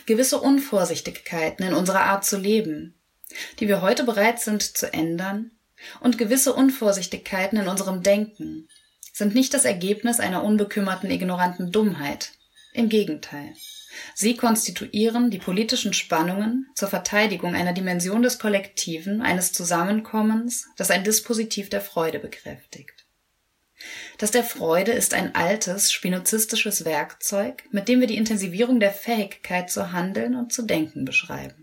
Gewisse 0.06 0.40
Unvorsichtigkeiten 0.40 1.66
in 1.66 1.74
unserer 1.74 2.02
Art 2.02 2.26
zu 2.26 2.38
leben, 2.38 2.96
die 3.60 3.68
wir 3.68 3.82
heute 3.82 4.04
bereit 4.04 4.40
sind 4.40 4.62
zu 4.62 4.92
ändern, 4.94 5.52
und 6.00 6.20
gewisse 6.20 6.54
Unvorsichtigkeiten 6.54 7.58
in 7.58 7.68
unserem 7.68 8.04
Denken 8.04 8.70
sind 9.12 9.36
nicht 9.36 9.54
das 9.54 9.66
Ergebnis 9.66 10.20
einer 10.20 10.44
unbekümmerten, 10.44 11.10
ignoranten 11.10 11.72
Dummheit. 11.72 12.32
Im 12.74 12.88
Gegenteil. 12.88 13.54
Sie 14.16 14.38
konstituieren 14.38 15.30
die 15.30 15.40
politischen 15.40 15.94
Spannungen 15.94 16.68
zur 16.76 16.88
Verteidigung 16.88 17.54
einer 17.54 17.74
Dimension 17.74 18.22
des 18.22 18.40
Kollektiven, 18.40 19.22
eines 19.22 19.52
Zusammenkommens, 19.52 20.70
das 20.78 20.92
ein 20.92 21.04
Dispositiv 21.04 21.70
der 21.70 21.82
Freude 21.82 22.20
bekräftigt. 22.20 23.06
Das 24.18 24.32
der 24.32 24.44
Freude 24.44 24.92
ist 24.92 25.14
ein 25.14 25.36
altes, 25.36 25.92
spinozistisches 25.92 26.86
Werkzeug, 26.86 27.64
mit 27.72 27.88
dem 27.88 28.00
wir 28.00 28.08
die 28.08 28.18
Intensivierung 28.18 28.80
der 28.80 28.92
Fähigkeit 28.92 29.70
zu 29.70 29.92
handeln 29.92 30.36
und 30.36 30.54
zu 30.54 30.62
denken 30.62 31.04
beschreiben. 31.04 31.61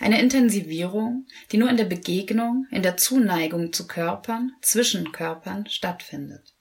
Eine 0.00 0.20
Intensivierung, 0.20 1.26
die 1.52 1.58
nur 1.58 1.68
in 1.68 1.76
der 1.76 1.84
Begegnung, 1.84 2.66
in 2.70 2.82
der 2.82 2.96
Zuneigung 2.96 3.72
zu 3.72 3.86
Körpern, 3.86 4.52
zwischen 4.62 5.12
Körpern 5.12 5.66
stattfindet. 5.68 6.54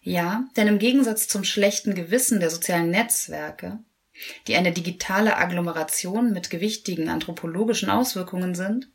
Ja, 0.00 0.48
denn 0.56 0.68
im 0.68 0.78
Gegensatz 0.78 1.28
zum 1.28 1.44
schlechten 1.44 1.94
Gewissen 1.94 2.40
der 2.40 2.50
sozialen 2.50 2.90
Netzwerke, 2.90 3.80
die 4.46 4.56
eine 4.56 4.72
digitale 4.72 5.36
Agglomeration 5.36 6.32
mit 6.32 6.50
gewichtigen 6.50 7.08
anthropologischen 7.08 7.90
Auswirkungen 7.90 8.54
sind, 8.54 8.88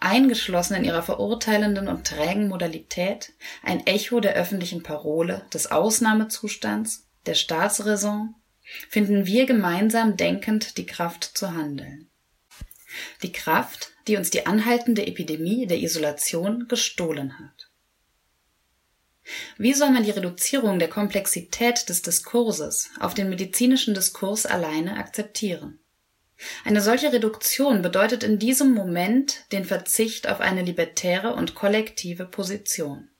eingeschlossen 0.00 0.74
in 0.74 0.84
ihrer 0.84 1.02
verurteilenden 1.02 1.88
und 1.88 2.06
trägen 2.06 2.48
Modalität, 2.48 3.34
ein 3.62 3.86
Echo 3.86 4.20
der 4.20 4.34
öffentlichen 4.34 4.82
Parole, 4.82 5.46
des 5.52 5.70
Ausnahmezustands, 5.70 7.06
der 7.26 7.34
Staatsräson, 7.34 8.34
finden 8.88 9.26
wir 9.26 9.46
gemeinsam 9.46 10.16
denkend 10.16 10.76
die 10.76 10.86
Kraft 10.86 11.24
zu 11.24 11.54
handeln. 11.54 12.07
Die 13.22 13.32
Kraft, 13.32 13.92
die 14.06 14.16
uns 14.16 14.30
die 14.30 14.46
anhaltende 14.46 15.06
Epidemie 15.06 15.66
der 15.66 15.78
Isolation 15.78 16.66
gestohlen 16.68 17.38
hat. 17.38 17.68
Wie 19.58 19.74
soll 19.74 19.90
man 19.90 20.04
die 20.04 20.10
Reduzierung 20.10 20.78
der 20.78 20.88
Komplexität 20.88 21.88
des 21.88 22.02
Diskurses 22.02 22.90
auf 22.98 23.14
den 23.14 23.28
medizinischen 23.28 23.94
Diskurs 23.94 24.46
alleine 24.46 24.96
akzeptieren? 24.96 25.78
Eine 26.64 26.80
solche 26.80 27.12
Reduktion 27.12 27.82
bedeutet 27.82 28.22
in 28.22 28.38
diesem 28.38 28.72
Moment 28.72 29.44
den 29.52 29.64
Verzicht 29.64 30.28
auf 30.28 30.40
eine 30.40 30.62
libertäre 30.62 31.34
und 31.34 31.54
kollektive 31.54 32.26
Position. 32.26 33.10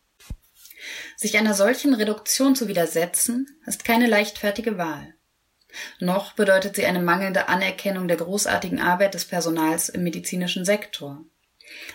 Sich 1.16 1.36
einer 1.36 1.54
solchen 1.54 1.94
Reduktion 1.94 2.54
zu 2.54 2.68
widersetzen, 2.68 3.60
ist 3.66 3.84
keine 3.84 4.06
leichtfertige 4.06 4.78
Wahl. 4.78 5.14
Noch 6.00 6.32
bedeutet 6.32 6.76
sie 6.76 6.86
eine 6.86 7.00
mangelnde 7.00 7.48
Anerkennung 7.48 8.08
der 8.08 8.16
großartigen 8.16 8.80
Arbeit 8.80 9.14
des 9.14 9.26
Personals 9.26 9.88
im 9.88 10.02
medizinischen 10.02 10.64
Sektor. 10.64 11.24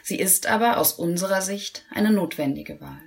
Sie 0.04 0.20
ist 0.20 0.48
aber 0.48 0.78
aus 0.78 0.94
unserer 0.94 1.42
Sicht 1.42 1.86
eine 1.92 2.12
notwendige 2.12 2.80
Wahl. 2.80 3.02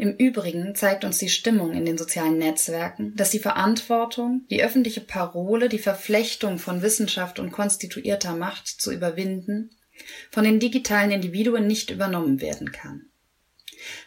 Im 0.00 0.16
Übrigen 0.16 0.74
zeigt 0.74 1.04
uns 1.04 1.18
die 1.18 1.28
Stimmung 1.28 1.74
in 1.74 1.84
den 1.84 1.98
sozialen 1.98 2.38
Netzwerken, 2.38 3.14
dass 3.16 3.30
die 3.30 3.38
Verantwortung, 3.38 4.46
die 4.48 4.62
öffentliche 4.62 5.02
Parole, 5.02 5.68
die 5.68 5.78
Verflechtung 5.78 6.58
von 6.58 6.80
Wissenschaft 6.80 7.38
und 7.38 7.52
konstituierter 7.52 8.34
Macht 8.34 8.66
zu 8.66 8.92
überwinden, 8.92 9.76
von 10.30 10.44
den 10.44 10.58
digitalen 10.58 11.10
Individuen 11.10 11.66
nicht 11.66 11.90
übernommen 11.90 12.40
werden 12.40 12.72
kann. 12.72 13.10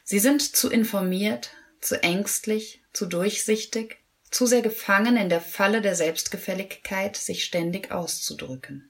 Sie 0.04 0.18
sind 0.18 0.42
zu 0.42 0.72
informiert, 0.72 1.52
zu 1.84 2.02
ängstlich, 2.02 2.82
zu 2.94 3.06
durchsichtig, 3.06 3.98
zu 4.32 4.46
sehr 4.46 4.62
gefangen 4.62 5.18
in 5.18 5.30
der 5.30 5.42
Falle 5.42 5.82
der 5.82 5.96
Selbstgefälligkeit, 5.96 7.16
sich 7.16 7.44
ständig 7.44 7.92
auszudrücken. 7.92 8.90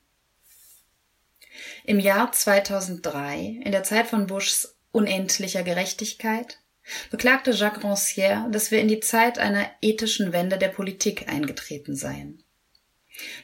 Im 1.83 1.99
Jahr 1.99 2.31
2003, 2.31 3.61
in 3.63 3.71
der 3.71 3.83
Zeit 3.83 4.07
von 4.07 4.27
Bushs 4.27 4.75
unendlicher 4.91 5.63
Gerechtigkeit, 5.63 6.59
beklagte 7.11 7.51
Jacques 7.51 7.83
Rancière, 7.83 8.49
dass 8.51 8.71
wir 8.71 8.79
in 8.79 8.87
die 8.87 8.99
Zeit 8.99 9.39
einer 9.39 9.69
ethischen 9.81 10.33
Wende 10.33 10.57
der 10.57 10.69
Politik 10.69 11.27
eingetreten 11.29 11.95
seien. 11.95 12.43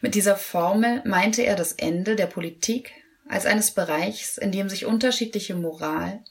Mit 0.01 0.15
dieser 0.15 0.35
Formel 0.35 1.01
meinte 1.05 1.43
er 1.43 1.55
das 1.55 1.73
Ende 1.73 2.15
der 2.15 2.27
Politik 2.27 2.91
als 3.27 3.45
eines 3.45 3.71
Bereichs, 3.71 4.37
in 4.37 4.51
dem 4.51 4.69
sich 4.69 4.85
unterschiedliche 4.85 5.53
Moral, 5.53 6.23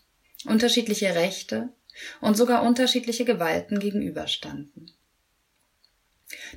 unterschiedliche 0.44 1.14
Rechte 1.14 1.70
und 2.20 2.36
sogar 2.36 2.62
unterschiedliche 2.62 3.24
Gewalten 3.24 3.78
gegenüberstanden. 3.78 4.92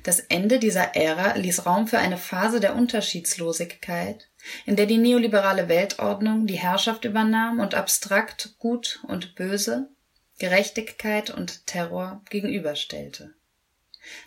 Das 0.02 0.20
Ende 0.20 0.58
dieser 0.58 0.96
Ära 0.96 1.36
ließ 1.36 1.64
Raum 1.64 1.88
für 1.88 1.98
eine 1.98 2.18
Phase 2.18 2.60
der 2.60 2.74
Unterschiedslosigkeit, 2.74 4.28
in 4.66 4.76
der 4.76 4.86
die 4.86 4.98
neoliberale 4.98 5.68
Weltordnung 5.68 6.46
die 6.46 6.58
Herrschaft 6.58 7.04
übernahm 7.04 7.58
und 7.60 7.74
abstrakt 7.74 8.56
Gut 8.58 9.00
und 9.08 9.34
Böse, 9.34 9.88
Gerechtigkeit 10.38 11.30
und 11.30 11.66
Terror 11.66 12.22
gegenüberstellte. 12.28 13.34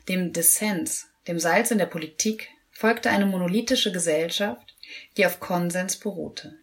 Dem 0.08 0.34
Dissens, 0.34 1.08
dem 1.28 1.40
Salz 1.40 1.72
in 1.72 1.78
der 1.78 1.88
Politik, 1.88 2.50
folgte 2.72 3.10
eine 3.10 3.26
monolithische 3.26 3.92
Gesellschaft, 3.92 4.76
die 5.18 5.26
auf 5.26 5.40
Konsens 5.40 5.98
beruhte. 5.98 6.58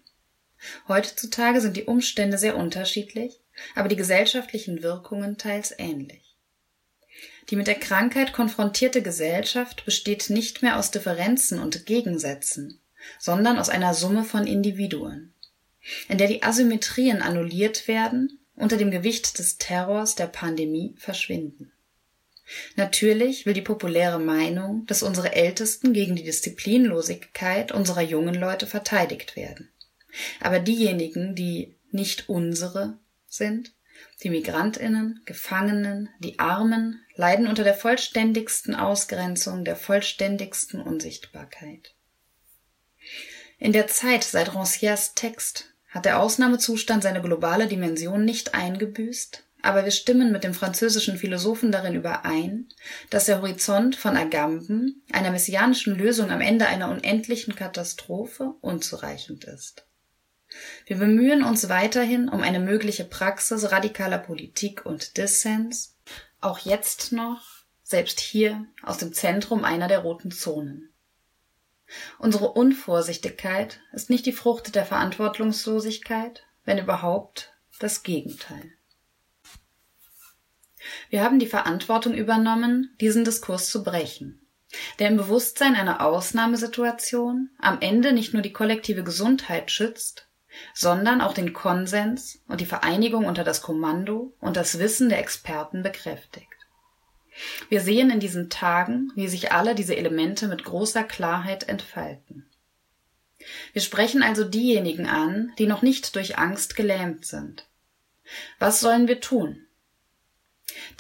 Heutzutage 0.89 1.61
sind 1.61 1.77
die 1.77 1.85
Umstände 1.85 2.39
sehr 2.39 2.57
unterschiedlich, 2.57 3.42
aber 3.75 3.89
die 3.89 3.97
gesellschaftlichen 3.97 4.83
Wirkungen 4.83 5.39
teils 5.39 5.75
ähnlich. 5.77 6.37
Die 7.51 7.57
mit 7.57 7.67
der 7.67 7.75
Krankheit 7.75 8.33
konfrontierte 8.33 9.03
Gesellschaft 9.03 9.85
besteht 9.85 10.31
nicht 10.31 10.63
mehr 10.63 10.79
aus 10.79 10.91
Differenzen 10.91 11.59
und 11.59 11.87
Gegensätzen, 11.87 12.81
sondern 13.19 13.59
aus 13.59 13.69
einer 13.69 13.95
Summe 13.95 14.25
von 14.25 14.47
Individuen, 14.47 15.35
in 16.09 16.19
der 16.19 16.29
die 16.29 16.43
Asymmetrien 16.43 17.21
annulliert 17.21 17.89
werden 17.89 18.39
unter 18.55 18.77
dem 18.77 18.91
Gewicht 18.91 19.39
des 19.39 19.59
Terrors 19.59 20.15
der 20.15 20.27
Pandemie 20.27 20.95
verschwinden. 20.99 21.73
Natürlich 22.77 23.47
will 23.47 23.55
die 23.55 23.63
populäre 23.63 24.21
Meinung, 24.21 24.85
dass 24.87 25.03
unsere 25.03 25.35
Ältesten 25.35 25.93
gegen 25.93 26.17
die 26.17 26.25
Disziplinlosigkeit 26.25 27.73
unserer 27.73 28.03
jungen 28.03 28.35
Leute 28.35 28.67
verteidigt 28.67 29.37
werden. 29.37 29.71
Aber 30.41 30.59
diejenigen, 30.59 31.35
die 31.35 31.77
nicht 31.91 32.29
unsere 32.29 32.99
sind, 33.33 33.73
die 34.23 34.31
Migrantinnen, 34.31 35.21
Gefangenen, 35.25 36.09
die 36.19 36.39
Armen, 36.39 37.05
leiden 37.15 37.47
unter 37.47 37.65
der 37.65 37.75
vollständigsten 37.75 38.75
Ausgrenzung, 38.75 39.65
der 39.65 39.77
vollständigsten 39.77 40.81
Unsichtbarkeit. 40.81 41.95
In 43.59 43.73
der 43.73 43.87
Zeit 43.87 44.25
seit 44.25 44.51
Rancières 44.51 45.15
Text 45.15 45.75
hat 45.89 46.05
der 46.05 46.21
Ausnahmezustand 46.21 47.03
seine 47.03 47.21
globale 47.21 47.67
Dimension 47.67 48.25
nicht 48.25 48.55
eingebüßt, 48.55 49.45
aber 49.63 49.85
wir 49.85 49.93
stimmen 49.93 50.33
mit 50.33 50.43
dem 50.43 50.55
französischen 50.55 51.17
Philosophen 51.17 51.71
darin 51.71 51.95
überein, 51.95 52.69
dass 53.11 53.27
der 53.27 53.41
Horizont 53.41 53.95
von 53.95 54.17
Agamben, 54.17 55.03
einer 55.13 55.31
messianischen 55.31 55.97
Lösung 55.97 56.31
am 56.31 56.41
Ende 56.41 56.67
einer 56.67 56.91
unendlichen 56.91 57.55
Katastrophe, 57.55 58.55
unzureichend 58.61 59.45
ist. 59.45 59.87
Wir 60.87 60.99
bemühen 60.99 61.43
uns 61.43 61.69
weiterhin 61.69 62.29
um 62.29 62.43
eine 62.43 62.61
mögliche 62.61 63.05
Praxis 63.05 63.71
radikaler 63.71 64.19
Politik 64.19 64.85
und 64.85 65.17
Dissens, 65.17 65.97
auch 66.41 66.59
jetzt 66.59 67.13
noch, 67.13 67.43
selbst 67.83 68.21
hier, 68.21 68.67
aus 68.83 68.99
dem 68.99 69.13
Zentrum 69.13 69.65
einer 69.65 69.89
der 69.89 70.01
roten 70.01 70.31
Zonen. 70.31 70.93
Unsere 72.19 72.53
Unvorsichtigkeit 72.53 73.81
ist 73.93 74.11
nicht 74.11 74.27
die 74.27 74.33
Frucht 74.33 74.75
der 74.75 74.87
Verantwortungslosigkeit, 74.87 76.45
wenn 76.65 76.79
überhaupt 76.79 77.53
das 77.79 78.03
Gegenteil. 78.03 78.73
Wir 81.11 81.23
haben 81.23 81.39
die 81.39 81.47
Verantwortung 81.47 82.15
übernommen, 82.15 82.97
diesen 83.01 83.25
Diskurs 83.25 83.69
zu 83.69 83.85
brechen, 83.85 84.47
der 84.99 85.09
im 85.09 85.17
Bewusstsein 85.17 85.77
einer 85.77 86.05
Ausnahmesituation 86.05 87.51
am 87.59 87.81
Ende 87.81 88.13
nicht 88.13 88.33
nur 88.33 88.43
die 88.43 88.53
kollektive 88.53 89.05
Gesundheit 89.05 89.71
schützt, 89.71 90.29
sondern 90.75 91.21
auch 91.21 91.35
den 91.35 91.53
Konsens 91.53 92.43
und 92.49 92.61
die 92.61 92.67
Vereinigung 92.67 93.27
unter 93.27 93.45
das 93.45 93.63
Kommando 93.63 94.35
und 94.41 94.57
das 94.57 94.79
Wissen 94.79 95.09
der 95.09 95.19
Experten 95.19 95.83
bekräftigt. 95.83 96.49
Wir 97.69 97.81
sehen 97.81 98.11
in 98.11 98.21
diesen 98.21 98.51
Tagen, 98.51 99.11
wie 99.15 99.29
sich 99.29 99.53
alle 99.53 99.75
diese 99.75 99.97
Elemente 99.97 100.49
mit 100.49 100.65
großer 100.65 101.05
Klarheit 101.05 101.69
entfalten. 101.69 102.47
Wir 103.73 103.83
sprechen 103.83 104.23
also 104.23 104.45
diejenigen 104.45 105.07
an, 105.07 105.53
die 105.59 105.67
noch 105.67 105.83
nicht 105.83 106.15
durch 106.15 106.39
Angst 106.39 106.77
gelähmt 106.77 107.25
sind. 107.25 107.67
Was 108.59 108.81
sollen 108.81 109.09
wir 109.09 109.21
tun? 109.21 109.67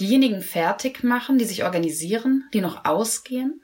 Diejenigen 0.00 0.42
fertig 0.42 1.04
machen, 1.04 1.38
die 1.38 1.44
sich 1.44 1.64
organisieren, 1.64 2.48
die 2.52 2.60
noch 2.60 2.84
ausgehen? 2.84 3.62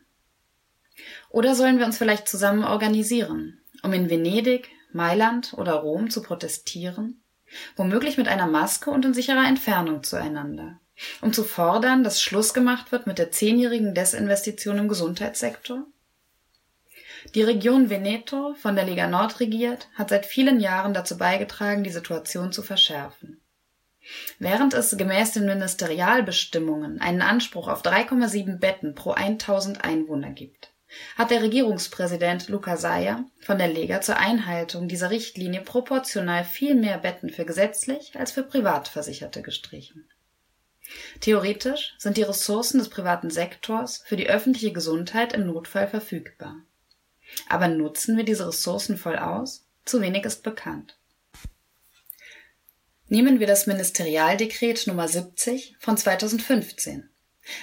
Oder 1.30 1.54
sollen 1.54 1.78
wir 1.78 1.86
uns 1.86 1.98
vielleicht 1.98 2.28
zusammen 2.28 2.64
organisieren, 2.64 3.60
um 3.82 3.92
in 3.92 4.10
Venedig, 4.10 4.70
Mailand 4.92 5.54
oder 5.54 5.74
Rom 5.74 6.10
zu 6.10 6.22
protestieren? 6.22 7.22
Womöglich 7.76 8.18
mit 8.18 8.28
einer 8.28 8.46
Maske 8.46 8.90
und 8.90 9.04
in 9.04 9.14
sicherer 9.14 9.46
Entfernung 9.46 10.02
zueinander, 10.02 10.80
um 11.22 11.32
zu 11.32 11.44
fordern, 11.44 12.04
dass 12.04 12.20
Schluss 12.20 12.52
gemacht 12.52 12.92
wird 12.92 13.06
mit 13.06 13.18
der 13.18 13.30
zehnjährigen 13.30 13.94
Desinvestition 13.94 14.78
im 14.78 14.88
Gesundheitssektor? 14.88 15.86
Die 17.34 17.42
Region 17.42 17.90
Veneto, 17.90 18.54
von 18.54 18.76
der 18.76 18.84
Lega 18.84 19.06
Nord 19.06 19.40
regiert, 19.40 19.88
hat 19.94 20.10
seit 20.10 20.26
vielen 20.26 20.60
Jahren 20.60 20.94
dazu 20.94 21.18
beigetragen, 21.18 21.84
die 21.84 21.90
Situation 21.90 22.52
zu 22.52 22.62
verschärfen. 22.62 23.40
Während 24.38 24.72
es 24.72 24.96
gemäß 24.96 25.32
den 25.32 25.46
Ministerialbestimmungen 25.46 27.00
einen 27.00 27.22
Anspruch 27.22 27.68
auf 27.68 27.82
3,7 27.82 28.58
Betten 28.58 28.94
pro 28.94 29.12
1000 29.12 29.84
Einwohner 29.84 30.30
gibt, 30.30 30.72
hat 31.16 31.30
der 31.30 31.42
Regierungspräsident 31.42 32.48
Luca 32.48 32.76
Saia 32.76 33.24
von 33.40 33.58
der 33.58 33.68
Lega 33.68 34.00
zur 34.00 34.16
Einhaltung 34.16 34.88
dieser 34.88 35.10
Richtlinie 35.10 35.60
proportional 35.60 36.44
viel 36.44 36.74
mehr 36.74 36.98
Betten 36.98 37.30
für 37.30 37.44
gesetzlich 37.44 38.18
als 38.18 38.32
für 38.32 38.42
Privatversicherte 38.42 39.42
gestrichen. 39.42 40.08
Theoretisch 41.20 41.94
sind 41.98 42.16
die 42.16 42.22
Ressourcen 42.22 42.78
des 42.78 42.88
privaten 42.88 43.30
Sektors 43.30 44.02
für 44.06 44.16
die 44.16 44.28
öffentliche 44.28 44.72
Gesundheit 44.72 45.32
im 45.34 45.46
Notfall 45.46 45.86
verfügbar. 45.86 46.56
Aber 47.48 47.68
nutzen 47.68 48.16
wir 48.16 48.24
diese 48.24 48.48
Ressourcen 48.48 48.96
voll 48.96 49.18
aus? 49.18 49.66
Zu 49.84 50.00
wenig 50.00 50.24
ist 50.24 50.42
bekannt. 50.42 50.96
Nehmen 53.08 53.40
wir 53.40 53.46
das 53.46 53.66
Ministerialdekret 53.66 54.86
Nummer 54.86 55.08
70 55.08 55.76
von 55.78 55.96
2015. 55.96 57.08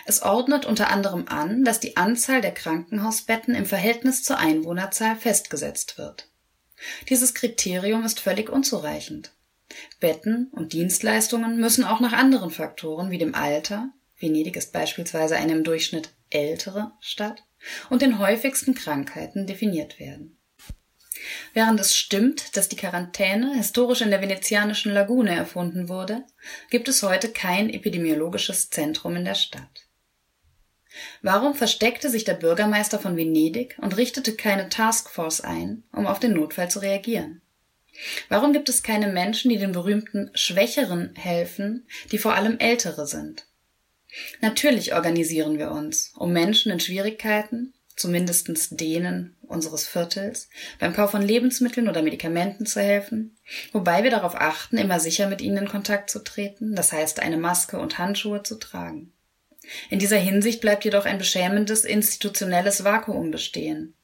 Es 0.05 0.21
ordnet 0.21 0.65
unter 0.65 0.89
anderem 0.89 1.27
an, 1.27 1.63
dass 1.63 1.79
die 1.79 1.97
Anzahl 1.97 2.41
der 2.41 2.53
Krankenhausbetten 2.53 3.55
im 3.55 3.65
Verhältnis 3.65 4.23
zur 4.23 4.37
Einwohnerzahl 4.37 5.15
festgesetzt 5.15 5.97
wird. 5.97 6.29
Dieses 7.09 7.33
Kriterium 7.33 8.03
ist 8.03 8.19
völlig 8.19 8.49
unzureichend. 8.49 9.31
Betten 9.99 10.49
und 10.51 10.73
Dienstleistungen 10.73 11.59
müssen 11.59 11.83
auch 11.83 11.99
nach 11.99 12.13
anderen 12.13 12.51
Faktoren 12.51 13.11
wie 13.11 13.17
dem 13.17 13.35
Alter, 13.35 13.89
Venedig 14.17 14.55
ist 14.55 14.71
beispielsweise 14.71 15.35
eine 15.35 15.53
im 15.53 15.63
Durchschnitt 15.63 16.13
ältere 16.29 16.91
Stadt, 16.99 17.43
und 17.89 18.01
den 18.01 18.19
häufigsten 18.19 18.75
Krankheiten 18.75 19.47
definiert 19.47 19.99
werden. 19.99 20.34
Während 21.53 21.79
es 21.79 21.95
stimmt, 21.95 22.55
dass 22.57 22.69
die 22.69 22.75
Quarantäne 22.75 23.55
historisch 23.55 24.01
in 24.01 24.11
der 24.11 24.21
venezianischen 24.21 24.93
Lagune 24.93 25.35
erfunden 25.35 25.89
wurde, 25.89 26.23
gibt 26.69 26.87
es 26.87 27.03
heute 27.03 27.29
kein 27.29 27.69
epidemiologisches 27.69 28.69
Zentrum 28.69 29.15
in 29.15 29.25
der 29.25 29.35
Stadt. 29.35 29.85
Warum 31.21 31.55
versteckte 31.55 32.09
sich 32.09 32.23
der 32.23 32.35
Bürgermeister 32.35 32.99
von 32.99 33.17
Venedig 33.17 33.77
und 33.81 33.97
richtete 33.97 34.35
keine 34.35 34.69
Taskforce 34.69 35.41
ein, 35.41 35.83
um 35.91 36.07
auf 36.07 36.19
den 36.19 36.33
Notfall 36.33 36.69
zu 36.69 36.79
reagieren? 36.79 37.41
Warum 38.29 38.53
gibt 38.53 38.69
es 38.69 38.83
keine 38.83 39.07
Menschen, 39.07 39.49
die 39.49 39.57
den 39.57 39.71
berühmten 39.71 40.29
Schwächeren 40.33 41.15
helfen, 41.15 41.87
die 42.11 42.17
vor 42.17 42.35
allem 42.35 42.59
Ältere 42.59 43.07
sind? 43.07 43.45
Natürlich 44.41 44.93
organisieren 44.93 45.57
wir 45.57 45.71
uns, 45.71 46.13
um 46.15 46.31
Menschen 46.31 46.71
in 46.71 46.79
Schwierigkeiten, 46.79 47.73
zumindest 47.95 48.49
denen 48.79 49.35
unseres 49.41 49.87
Viertels, 49.87 50.49
beim 50.79 50.93
Kauf 50.93 51.11
von 51.11 51.21
Lebensmitteln 51.21 51.87
oder 51.87 52.01
Medikamenten 52.01 52.65
zu 52.65 52.81
helfen, 52.81 53.37
wobei 53.71 54.03
wir 54.03 54.11
darauf 54.11 54.35
achten, 54.35 54.77
immer 54.77 54.99
sicher 54.99 55.27
mit 55.27 55.41
ihnen 55.41 55.57
in 55.57 55.67
Kontakt 55.67 56.09
zu 56.09 56.23
treten, 56.23 56.75
das 56.75 56.91
heißt 56.91 57.19
eine 57.19 57.37
Maske 57.37 57.77
und 57.77 57.97
Handschuhe 57.97 58.43
zu 58.43 58.55
tragen. 58.55 59.13
In 59.89 59.99
dieser 59.99 60.17
Hinsicht 60.17 60.61
bleibt 60.61 60.85
jedoch 60.85 61.05
ein 61.05 61.17
beschämendes 61.17 61.85
institutionelles 61.85 62.83
Vakuum 62.83 63.31
bestehen. 63.31 63.95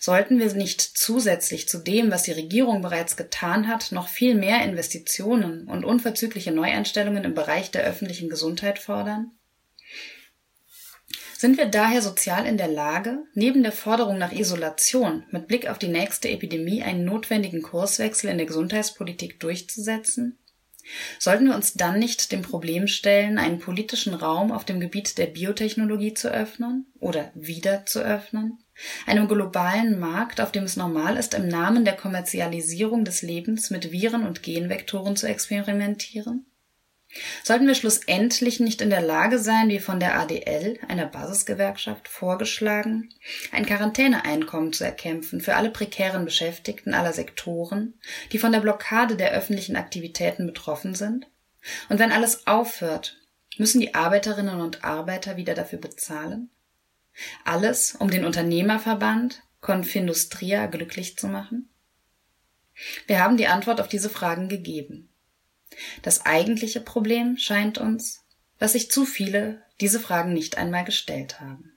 Sollten 0.00 0.40
wir 0.40 0.52
nicht 0.54 0.80
zusätzlich 0.80 1.68
zu 1.68 1.78
dem, 1.78 2.10
was 2.10 2.24
die 2.24 2.32
Regierung 2.32 2.82
bereits 2.82 3.16
getan 3.16 3.68
hat, 3.68 3.92
noch 3.92 4.08
viel 4.08 4.34
mehr 4.34 4.64
Investitionen 4.64 5.68
und 5.68 5.84
unverzügliche 5.84 6.50
Neueinstellungen 6.50 7.24
im 7.24 7.34
Bereich 7.34 7.70
der 7.70 7.84
öffentlichen 7.84 8.28
Gesundheit 8.28 8.80
fordern? 8.80 9.32
Sind 11.40 11.56
wir 11.56 11.66
daher 11.66 12.02
sozial 12.02 12.46
in 12.46 12.58
der 12.58 12.66
Lage, 12.66 13.22
neben 13.32 13.62
der 13.62 13.70
Forderung 13.70 14.18
nach 14.18 14.32
Isolation 14.32 15.22
mit 15.30 15.46
Blick 15.46 15.70
auf 15.70 15.78
die 15.78 15.86
nächste 15.86 16.28
Epidemie 16.28 16.82
einen 16.82 17.04
notwendigen 17.04 17.62
Kurswechsel 17.62 18.28
in 18.28 18.38
der 18.38 18.46
Gesundheitspolitik 18.48 19.38
durchzusetzen? 19.38 20.36
Sollten 21.20 21.46
wir 21.46 21.54
uns 21.54 21.74
dann 21.74 22.00
nicht 22.00 22.32
dem 22.32 22.42
Problem 22.42 22.88
stellen, 22.88 23.38
einen 23.38 23.60
politischen 23.60 24.14
Raum 24.14 24.50
auf 24.50 24.64
dem 24.64 24.80
Gebiet 24.80 25.16
der 25.16 25.26
Biotechnologie 25.26 26.12
zu 26.12 26.28
öffnen 26.28 26.86
oder 26.98 27.30
wieder 27.36 27.86
zu 27.86 28.00
öffnen? 28.00 28.58
Einem 29.06 29.28
globalen 29.28 30.00
Markt, 30.00 30.40
auf 30.40 30.50
dem 30.50 30.64
es 30.64 30.76
normal 30.76 31.16
ist, 31.16 31.34
im 31.34 31.46
Namen 31.46 31.84
der 31.84 31.94
Kommerzialisierung 31.94 33.04
des 33.04 33.22
Lebens 33.22 33.70
mit 33.70 33.92
Viren 33.92 34.26
und 34.26 34.42
Genvektoren 34.42 35.14
zu 35.14 35.28
experimentieren? 35.28 36.46
Sollten 37.42 37.66
wir 37.66 37.74
schlussendlich 37.74 38.60
nicht 38.60 38.82
in 38.82 38.90
der 38.90 39.00
Lage 39.00 39.38
sein, 39.38 39.70
wie 39.70 39.78
von 39.78 39.98
der 39.98 40.18
ADL, 40.20 40.78
einer 40.88 41.06
Basisgewerkschaft, 41.06 42.06
vorgeschlagen, 42.06 43.08
ein 43.50 43.64
Quarantäneeinkommen 43.64 44.74
zu 44.74 44.84
erkämpfen 44.84 45.40
für 45.40 45.56
alle 45.56 45.70
prekären 45.70 46.26
Beschäftigten 46.26 46.92
aller 46.92 47.14
Sektoren, 47.14 47.98
die 48.32 48.38
von 48.38 48.52
der 48.52 48.60
Blockade 48.60 49.16
der 49.16 49.32
öffentlichen 49.32 49.76
Aktivitäten 49.76 50.46
betroffen 50.46 50.94
sind? 50.94 51.26
Und 51.88 51.98
wenn 51.98 52.12
alles 52.12 52.46
aufhört, 52.46 53.16
müssen 53.56 53.80
die 53.80 53.94
Arbeiterinnen 53.94 54.60
und 54.60 54.84
Arbeiter 54.84 55.36
wieder 55.36 55.54
dafür 55.54 55.78
bezahlen? 55.78 56.50
Alles, 57.44 57.96
um 57.98 58.10
den 58.10 58.24
Unternehmerverband 58.24 59.42
Confindustria 59.60 60.66
glücklich 60.66 61.16
zu 61.16 61.26
machen? 61.26 61.70
Wir 63.06 63.20
haben 63.20 63.36
die 63.36 63.48
Antwort 63.48 63.80
auf 63.80 63.88
diese 63.88 64.10
Fragen 64.10 64.48
gegeben. 64.48 65.07
Das 66.02 66.26
eigentliche 66.26 66.80
Problem 66.80 67.36
scheint 67.36 67.78
uns, 67.78 68.24
dass 68.58 68.72
sich 68.72 68.90
zu 68.90 69.04
viele 69.04 69.62
diese 69.80 70.00
Fragen 70.00 70.32
nicht 70.32 70.58
einmal 70.58 70.84
gestellt 70.84 71.40
haben. 71.40 71.72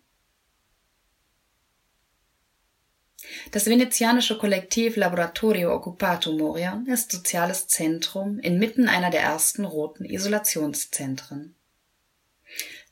Das 3.52 3.66
venezianische 3.66 4.38
Kollektiv 4.38 4.96
Laboratorio 4.96 5.74
Occupato 5.74 6.34
Moria 6.34 6.84
ist 6.88 7.12
soziales 7.12 7.68
Zentrum 7.68 8.40
inmitten 8.40 8.88
einer 8.88 9.12
der 9.12 9.22
ersten 9.22 9.66
roten 9.66 10.06
Isolationszentren. 10.06 11.56